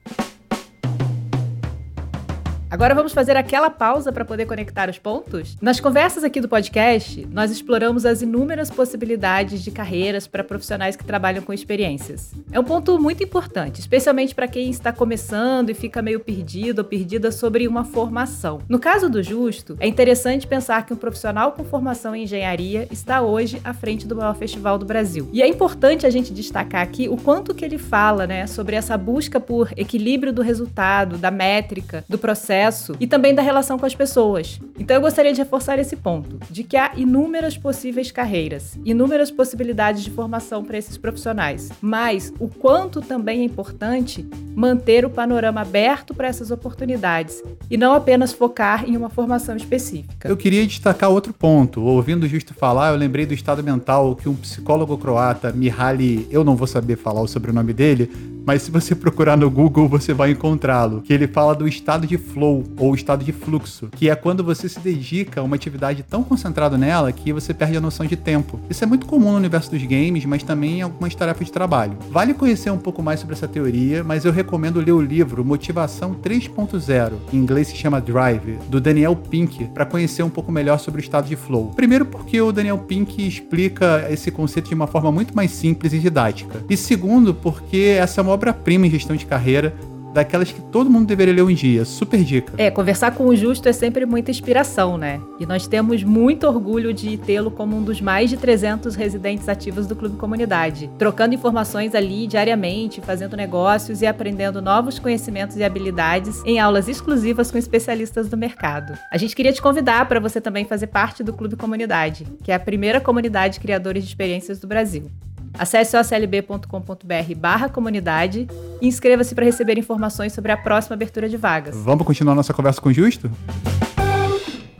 Agora 2.71 2.95
vamos 2.95 3.13
fazer 3.13 3.37
aquela 3.37 3.69
pausa 3.69 4.13
para 4.13 4.25
poder 4.25 4.47
conectar 4.47 4.89
os 4.89 4.97
pontos? 4.97 5.57
Nas 5.61 5.81
conversas 5.81 6.23
aqui 6.23 6.41
do 6.41 6.49
podcast, 6.49 7.27
nós 7.33 7.51
exploramos 7.51 8.07
as 8.07 8.23
inúmeras 8.23 8.71
possibilidades 8.71 9.65
de 9.65 9.73
carreiras 9.73 10.29
para 10.29 10.45
profissionais 10.45 10.95
que 10.95 11.05
trabalham 11.05 11.43
com 11.43 11.53
experiências. 11.53 12.33
É 12.53 12.61
um 12.61 12.65
ponto 12.65 12.97
muito 12.97 13.25
importante, 13.25 13.81
especialmente 13.81 14.37
para 14.37 14.47
quem 14.47 14.71
está 14.71 14.93
começando 14.93 15.71
e 15.71 15.75
fica 15.75 16.01
meio 16.01 16.21
perdido 16.21 16.79
ou 16.79 16.85
perdida 16.85 17.33
sobre 17.33 17.67
uma 17.67 17.83
formação. 17.83 18.61
No 18.69 18.79
caso 18.79 19.11
do 19.11 19.21
Justo, 19.21 19.77
é 19.81 19.89
interessante 19.89 20.47
pensar 20.47 20.87
que 20.87 20.93
um 20.93 20.97
profissional 20.97 21.51
com 21.51 21.65
formação 21.65 22.15
em 22.15 22.23
engenharia 22.23 22.87
está 22.89 23.21
hoje 23.21 23.61
à 23.65 23.75
frente 23.75 24.07
do 24.07 24.15
maior 24.15 24.37
festival 24.37 24.79
do 24.79 24.87
Brasil. 24.87 25.29
E 25.33 25.43
é 25.43 25.49
importante 25.49 26.07
a 26.07 26.11
gente 26.11 26.33
destacar 26.33 26.83
aqui 26.83 27.09
o 27.09 27.17
quanto 27.17 27.53
que 27.53 27.65
ele 27.65 27.79
fala, 27.79 28.29
né, 28.29 28.47
sobre 28.47 28.77
essa 28.77 28.97
busca 28.97 29.41
por 29.41 29.73
equilíbrio 29.77 30.33
do 30.33 30.41
resultado, 30.41 31.19
da 31.19 31.33
métrica, 31.33 32.05
do 32.09 32.17
processo 32.17 32.60
e 32.99 33.07
também 33.07 33.35
da 33.35 33.43
relação 33.43 33.79
com 33.79 33.87
as 33.87 33.95
pessoas. 33.95 34.61
Então 34.79 34.97
eu 34.97 35.01
gostaria 35.01 35.33
de 35.33 35.39
reforçar 35.39 35.79
esse 35.79 35.97
ponto, 35.97 36.39
de 36.51 36.63
que 36.65 36.77
há 36.77 36.93
inúmeras 36.97 37.57
possíveis 37.57 38.11
carreiras, 38.11 38.79
inúmeras 38.85 39.31
possibilidades 39.31 40.03
de 40.03 40.11
formação 40.11 40.65
para 40.65 40.79
esses 40.79 40.97
profissionais, 40.97 41.71
mas 41.81 42.33
o 42.39 42.49
quanto 42.49 43.01
também 43.01 43.41
é 43.41 43.45
importante 43.45 44.27
manter 44.55 45.05
o 45.05 45.11
panorama 45.11 45.61
aberto 45.61 46.15
para 46.15 46.29
essas 46.29 46.51
oportunidades 46.51 47.43
e 47.71 47.77
não 47.77 47.95
apenas 47.95 48.33
focar 48.33 48.89
em 48.89 48.97
uma 48.97 49.09
formação 49.09 49.57
específica. 49.57 50.29
Eu 50.29 50.37
queria 50.37 50.67
destacar 50.67 51.11
outro 51.11 51.33
ponto. 51.33 51.81
Ouvindo 51.83 52.29
Justo 52.29 52.53
falar, 52.53 52.91
eu 52.91 52.97
lembrei 52.97 53.25
do 53.25 53.35
estado 53.35 53.63
mental 53.63 54.15
que 54.17 54.29
um 54.29 54.35
psicólogo 54.35 54.99
croata, 54.99 55.53
Mihaly, 55.53 56.27
eu 56.31 56.45
não 56.45 56.57
vou 56.57 56.67
saber 56.67 56.97
falar 56.97 57.21
o 57.21 57.29
sobrenome 57.29 57.73
dele, 57.73 58.11
mas 58.47 58.63
se 58.63 58.71
você 58.71 58.95
procurar 58.95 59.37
no 59.37 59.51
Google, 59.51 59.89
você 59.89 60.13
vai 60.13 60.31
encontrá-lo. 60.31 61.03
Que 61.03 61.13
ele 61.13 61.27
fala 61.27 61.55
do 61.55 61.69
estado 61.69 62.07
de 62.07 62.19
flow 62.19 62.65
ou 62.79 62.95
estado 62.95 63.25
de 63.25 63.33
fluxo, 63.33 63.89
que 63.97 64.11
é 64.11 64.15
quando 64.15 64.43
você 64.43 64.69
se 64.69 64.81
dedica 64.81 65.41
a 65.41 65.45
uma 65.45 65.57
atividade 65.57 66.03
tão 66.03 66.23
concentrado 66.23 66.77
nela 66.77 67.13
que 67.13 67.33
você 67.33 67.53
perde 67.53 67.77
a 67.77 67.81
noção 67.81 68.07
de 68.07 68.17
tempo. 68.17 68.61
Isso 68.69 68.85
é 68.85 68.87
muito 68.87 69.07
comum 69.07 69.33
no 69.33 69.37
universo 69.37 69.71
dos 69.71 69.83
games, 69.83 70.25
mas 70.25 70.43
também 70.43 70.79
em 70.79 70.83
algumas 70.83 71.15
tarefas 71.15 71.47
de 71.47 71.53
trabalho. 71.53 71.97
Vale 72.11 72.35
conhecer 72.35 72.71
um 72.71 72.79
pouco 72.79 73.03
mais 73.03 73.21
sobre 73.21 73.35
essa 73.35 73.49
teoria, 73.49 74.03
mas 74.03 74.25
eu 74.25 74.33
recomendo 74.33 74.81
ler 74.81 74.93
o 74.93 75.01
livro 75.01 75.45
Motivação 75.45 76.15
3.0, 76.15 77.13
em 77.33 77.37
inglês 77.37 77.69
se 77.69 77.77
chama 77.77 78.01
Drive, 78.01 78.59
do 78.69 78.81
Daniel 78.81 79.17
Pink, 79.17 79.67
para 79.67 79.87
conhecer 79.87 80.23
um 80.23 80.31
pouco 80.31 80.51
melhor 80.51 80.79
sobre 80.79 81.01
o 81.01 81.03
estado 81.03 81.29
de 81.29 81.37
flow. 81.37 81.73
Primeiro 81.75 82.05
porque 82.05 82.41
o 82.41 82.53
Daniel 82.53 82.79
Pink 82.79 83.27
explica 83.27 84.07
esse 84.11 84.31
conceito 84.31 84.69
de 84.69 84.75
uma 84.75 84.87
forma 84.87 85.13
muito 85.13 85.35
mais 85.35 85.51
simples 85.51 85.93
e 85.93 85.99
didática. 85.99 86.65
E 86.69 86.77
segundo 86.77 87.35
porque 87.35 87.97
essa 87.99 88.21
é 88.21 88.23
uma 88.23 88.30
obra-prima 88.31 88.87
em 88.87 88.91
gestão 88.91 89.17
de 89.17 89.27
carreira 89.27 89.75
daquelas 90.13 90.51
que 90.51 90.61
todo 90.61 90.91
mundo 90.91 91.07
deveria 91.07 91.35
ler 91.35 91.43
um 91.43 91.53
dia. 91.53 91.85
Super 91.85 92.23
dica. 92.23 92.53
É, 92.59 92.71
conversar 92.71 93.15
com 93.15 93.27
o 93.27 93.37
Justo 93.37 93.69
é 93.69 93.73
sempre 93.73 94.05
muita 94.05 94.31
inspiração, 94.31 94.99
né? 94.99 95.21
E 95.39 95.47
nós 95.47 95.67
temos 95.67 96.03
muito 96.03 96.47
orgulho 96.47 96.93
de 96.93 97.17
tê-lo 97.17 97.51
como 97.51 97.77
um 97.77 97.83
dos 97.83 98.01
mais 98.01 98.31
de 98.31 98.37
300 98.37 98.95
residentes 98.95 99.49
ativos 99.49 99.87
do 99.87 99.97
Clube 99.97 100.17
Comunidade, 100.17 100.91
trocando 100.99 101.35
informações 101.35 101.95
ali 101.95 102.27
diariamente, 102.27 103.01
fazendo 103.01 103.37
negócios 103.37 104.03
e 104.03 104.07
aprendendo 104.07 104.61
novos 104.61 104.99
conhecimentos 104.99 105.57
e 105.57 105.65
habilidades 105.65 106.43
em 106.45 106.59
aulas 106.59 106.89
exclusivas 106.89 107.51
com 107.51 107.59
especialistas 107.59 108.29
do 108.29 108.37
mercado. 108.37 108.99
A 109.11 109.19
gente 109.19 109.37
queria 109.37 109.53
te 109.53 109.63
convidar 109.63 110.07
para 110.09 110.21
você 110.21 110.41
também 110.41 110.65
fazer 110.65 110.89
parte 110.89 111.23
do 111.23 111.33
Clube 111.33 111.57
Comunidade, 111.57 112.27
que 112.43 112.53
é 112.53 112.55
a 112.55 112.61
primeira 112.61 113.01
comunidade 113.01 113.55
de 113.55 113.61
criadores 113.61 114.03
de 114.03 114.09
experiências 114.09 114.59
do 114.59 114.67
Brasil. 114.67 115.11
Acesse 115.59 115.97
oclb.com.br 115.97 117.35
barra 117.37 117.69
comunidade 117.69 118.47
e 118.81 118.87
inscreva-se 118.87 119.35
para 119.35 119.45
receber 119.45 119.79
informações 119.79 120.33
sobre 120.33 120.53
a 120.53 120.57
próxima 120.57 120.95
abertura 120.95 121.29
de 121.29 121.37
vagas. 121.37 121.77
Vamos 121.77 122.07
continuar 122.07 122.35
nossa 122.35 122.55
conversa 122.55 122.81
com 122.81 122.89
o 122.89 122.93
Justo? 122.93 123.31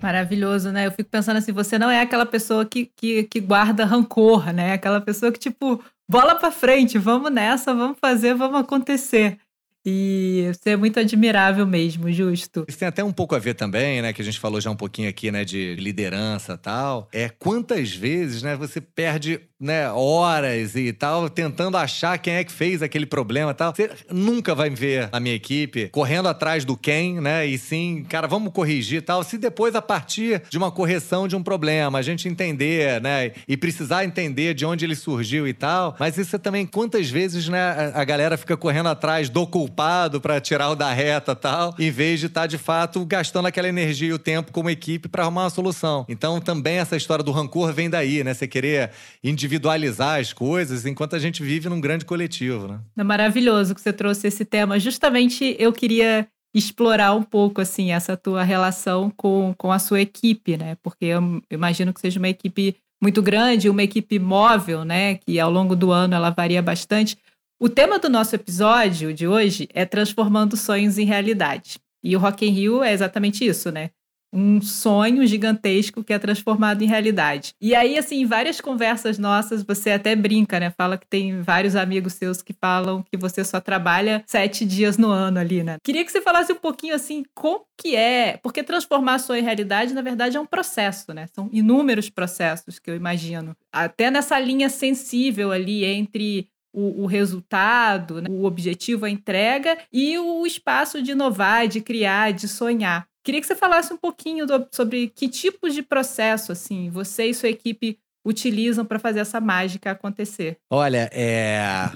Maravilhoso, 0.03 0.71
né? 0.71 0.87
Eu 0.87 0.93
fico 0.93 1.11
pensando 1.11 1.37
assim, 1.37 1.53
você 1.53 1.79
não 1.79 1.91
é 1.91 2.01
aquela 2.01 2.25
pessoa 2.25 2.65
que, 2.65 2.91
que, 2.97 3.25
que 3.25 3.41
guarda 3.41 3.85
rancor, 3.85 4.53
né? 4.53 4.73
Aquela 4.73 5.01
pessoa 5.01 5.31
que, 5.31 5.39
tipo, 5.39 5.83
bola 6.09 6.35
para 6.35 6.51
frente, 6.51 6.97
vamos 6.99 7.31
nessa, 7.31 7.75
vamos 7.75 7.99
fazer, 8.01 8.35
vamos 8.35 8.61
acontecer. 8.61 9.39
E 9.85 10.51
você 10.53 10.71
é 10.71 10.77
muito 10.77 11.01
admirável 11.01 11.67
mesmo, 11.67 12.13
justo. 12.13 12.65
Isso 12.69 12.79
tem 12.79 12.89
até 12.89 13.03
um 13.03 13.13
pouco 13.13 13.35
a 13.35 13.39
ver 13.39 13.55
também, 13.55 14.03
né? 14.03 14.13
Que 14.13 14.21
a 14.21 14.25
gente 14.25 14.39
falou 14.39 14.61
já 14.61 14.71
um 14.71 14.77
pouquinho 14.77 15.09
aqui, 15.09 15.31
né? 15.31 15.45
De 15.45 15.75
liderança 15.77 16.57
tal. 16.57 17.09
É 17.13 17.29
quantas 17.29 17.95
vezes, 17.95 18.43
né? 18.43 18.57
Você 18.57 18.81
perde 18.81 19.41
né, 19.59 19.91
horas 19.91 20.75
e 20.75 20.91
tal, 20.91 21.29
tentando 21.29 21.77
achar 21.77 22.17
quem 22.17 22.35
é 22.35 22.45
que 22.45 22.51
fez 22.51 22.83
aquele 22.83 23.05
problema 23.05 23.51
e 23.51 23.55
tal. 23.55 23.75
Você 23.75 23.91
nunca 24.11 24.55
vai 24.55 24.71
ver 24.71 25.09
a 25.13 25.21
minha 25.21 25.35
equipe 25.35 25.89
correndo 25.89 26.29
atrás 26.29 26.65
do 26.65 26.77
quem, 26.77 27.21
né? 27.21 27.47
E 27.47 27.59
sim, 27.59 28.05
cara, 28.09 28.27
vamos 28.27 28.53
corrigir 28.53 28.99
e 28.99 29.03
tal. 29.03 29.23
Se 29.23 29.37
depois, 29.39 29.75
a 29.75 29.83
partir 29.83 30.43
de 30.49 30.59
uma 30.59 30.71
correção 30.71 31.29
de 31.29 31.37
um 31.37 31.43
problema, 31.43 31.99
a 31.99 32.03
gente 32.03 32.29
entender, 32.29 33.01
né? 33.01 33.33
E 33.47 33.57
precisar 33.57 34.05
entender 34.05 34.55
de 34.55 34.65
onde 34.65 34.85
ele 34.85 34.95
surgiu 34.95 35.47
e 35.47 35.53
tal. 35.53 35.97
Mas 35.99 36.17
isso 36.17 36.37
é 36.37 36.39
também 36.39 36.67
quantas 36.67 37.11
vezes, 37.11 37.49
né, 37.49 37.93
a 37.95 38.05
galera 38.05 38.37
fica 38.37 38.57
correndo 38.57 38.89
atrás 38.89 39.29
do 39.29 39.47
culpado 39.47 39.70
para 39.71 40.41
tirar 40.41 40.71
o 40.71 40.75
da 40.75 40.93
reta 40.93 41.35
tal, 41.37 41.75
em 41.79 41.91
vez 41.91 42.21
de 42.21 42.27
estar, 42.27 42.43
tá, 42.43 42.47
de 42.47 42.59
fato, 42.59 43.05
gastando 43.05 43.47
aquela 43.47 43.69
energia 43.69 44.09
e 44.09 44.13
o 44.13 44.19
tempo 44.19 44.53
como 44.53 44.69
equipe 44.71 45.09
para 45.09 45.23
arrumar 45.23 45.45
uma 45.45 45.51
solução. 45.51 46.05
Então, 46.09 46.41
também 46.41 46.79
essa 46.79 46.97
história 46.97 47.25
do 47.25 47.31
rancor 47.31 47.73
vem 47.73 47.89
daí, 47.89 48.25
né? 48.25 48.35
Você 48.35 48.49
querer 48.49 48.91
individualizar 49.23 49.61
individualizar 49.61 50.21
as 50.21 50.33
coisas 50.33 50.87
enquanto 50.87 51.17
a 51.17 51.19
gente 51.19 51.43
vive 51.43 51.69
num 51.69 51.81
grande 51.81 52.05
coletivo, 52.05 52.69
né? 52.69 52.81
É 52.97 53.05
maravilhoso 53.05 53.75
que 53.75 53.81
você 53.81 53.93
trouxe 53.93 54.27
esse 54.29 54.45
tema. 54.45 54.79
Justamente 54.79 55.57
eu 55.59 55.73
queria 55.73 56.27
explorar 56.55 57.15
um 57.15 57.23
pouco 57.23 57.61
assim 57.61 57.93
essa 57.93 58.17
tua 58.17 58.43
relação 58.43 59.11
com, 59.17 59.55
com 59.57 59.71
a 59.71 59.79
sua 59.79 60.01
equipe, 60.01 60.57
né? 60.57 60.77
Porque 60.83 61.07
eu 61.07 61.43
imagino 61.51 61.93
que 61.93 62.01
seja 62.01 62.19
uma 62.19 62.29
equipe 62.29 62.77
muito 63.03 63.23
grande, 63.23 63.71
uma 63.71 63.83
equipe 63.83 64.19
móvel, 64.19 64.85
né? 64.85 65.17
Que 65.17 65.39
ao 65.39 65.51
longo 65.51 65.77
do 65.77 65.93
ano 65.93 66.15
ela 66.15 66.31
varia 66.31 66.63
bastante. 66.63 67.17
O 67.63 67.69
tema 67.69 67.99
do 67.99 68.09
nosso 68.09 68.35
episódio 68.35 69.13
de 69.13 69.29
hoje 69.29 69.69
é 69.75 69.85
transformando 69.85 70.57
sonhos 70.57 70.97
em 70.97 71.05
realidade. 71.05 71.79
E 72.03 72.17
o 72.17 72.19
Rock 72.19 72.47
in 72.47 72.53
Rio 72.53 72.83
é 72.83 72.91
exatamente 72.91 73.45
isso, 73.45 73.71
né? 73.71 73.91
um 74.33 74.63
sonho 74.63 75.27
gigantesco 75.27 76.05
que 76.05 76.13
é 76.13 76.19
transformado 76.19 76.83
em 76.83 76.87
realidade. 76.87 77.53
E 77.61 77.75
aí, 77.75 77.99
assim, 77.99 78.25
várias 78.25 78.61
conversas 78.61 79.19
nossas, 79.19 79.65
você 79.65 79.91
até 79.91 80.15
brinca, 80.15 80.61
né? 80.61 80.71
Fala 80.71 80.97
que 80.97 81.07
tem 81.07 81.43
vários 81.43 81.75
amigos 81.75 82.13
seus 82.13 82.41
que 82.41 82.53
falam 82.53 83.03
que 83.03 83.19
você 83.19 83.43
só 83.45 83.61
trabalha 83.61 84.23
sete 84.29 84.65
dias 84.65 84.97
no 84.97 85.11
ano 85.11 85.41
ali, 85.41 85.65
né? 85.65 85.79
Queria 85.83 86.05
que 86.05 86.13
você 86.13 86.21
falasse 86.21 86.53
um 86.53 86.57
pouquinho, 86.61 86.95
assim, 86.95 87.25
como 87.35 87.65
que 87.77 87.97
é... 87.97 88.37
Porque 88.41 88.63
transformar 88.63 89.19
sonho 89.19 89.41
em 89.41 89.45
realidade, 89.45 89.93
na 89.93 90.01
verdade, 90.01 90.37
é 90.37 90.41
um 90.41 90.47
processo, 90.47 91.13
né? 91.13 91.27
São 91.35 91.51
inúmeros 91.53 92.09
processos 92.09 92.79
que 92.79 92.89
eu 92.89 92.95
imagino. 92.95 93.57
Até 93.73 94.13
nessa 94.13 94.39
linha 94.39 94.69
sensível 94.69 95.51
ali 95.51 95.85
entre 95.85 96.47
o, 96.73 97.03
o, 97.03 97.07
resultado, 97.07 98.23
né? 98.23 98.29
o 98.31 98.45
objetivo, 98.45 99.05
a 99.05 99.11
entrega 99.11 99.79
e 99.93 100.19
o 100.19 100.47
espaço 100.47 101.03
de 101.03 101.13
inovar, 101.13 101.69
de 101.69 101.81
criar, 101.81 102.33
de 102.33 102.49
sonhar. 102.49 103.07
Queria 103.25 103.41
que 103.41 103.47
você 103.47 103.57
falasse 103.57 103.93
um 103.93 103.97
pouquinho 103.97 104.47
do, 104.47 104.67
sobre 104.73 105.09
que 105.09 105.29
tipos 105.29 105.75
de 105.75 105.83
processo 105.83 106.53
assim 106.53 106.91
você 106.91 107.27
e 107.27 107.35
sua 107.35 107.49
equipe 107.49 107.99
utilizam 108.25 108.85
para 108.85 108.99
fazer 108.99 109.21
essa 109.21 109.41
mágica 109.41 109.91
acontecer. 109.91 110.59
Olha, 110.71 111.11
é 111.13 111.91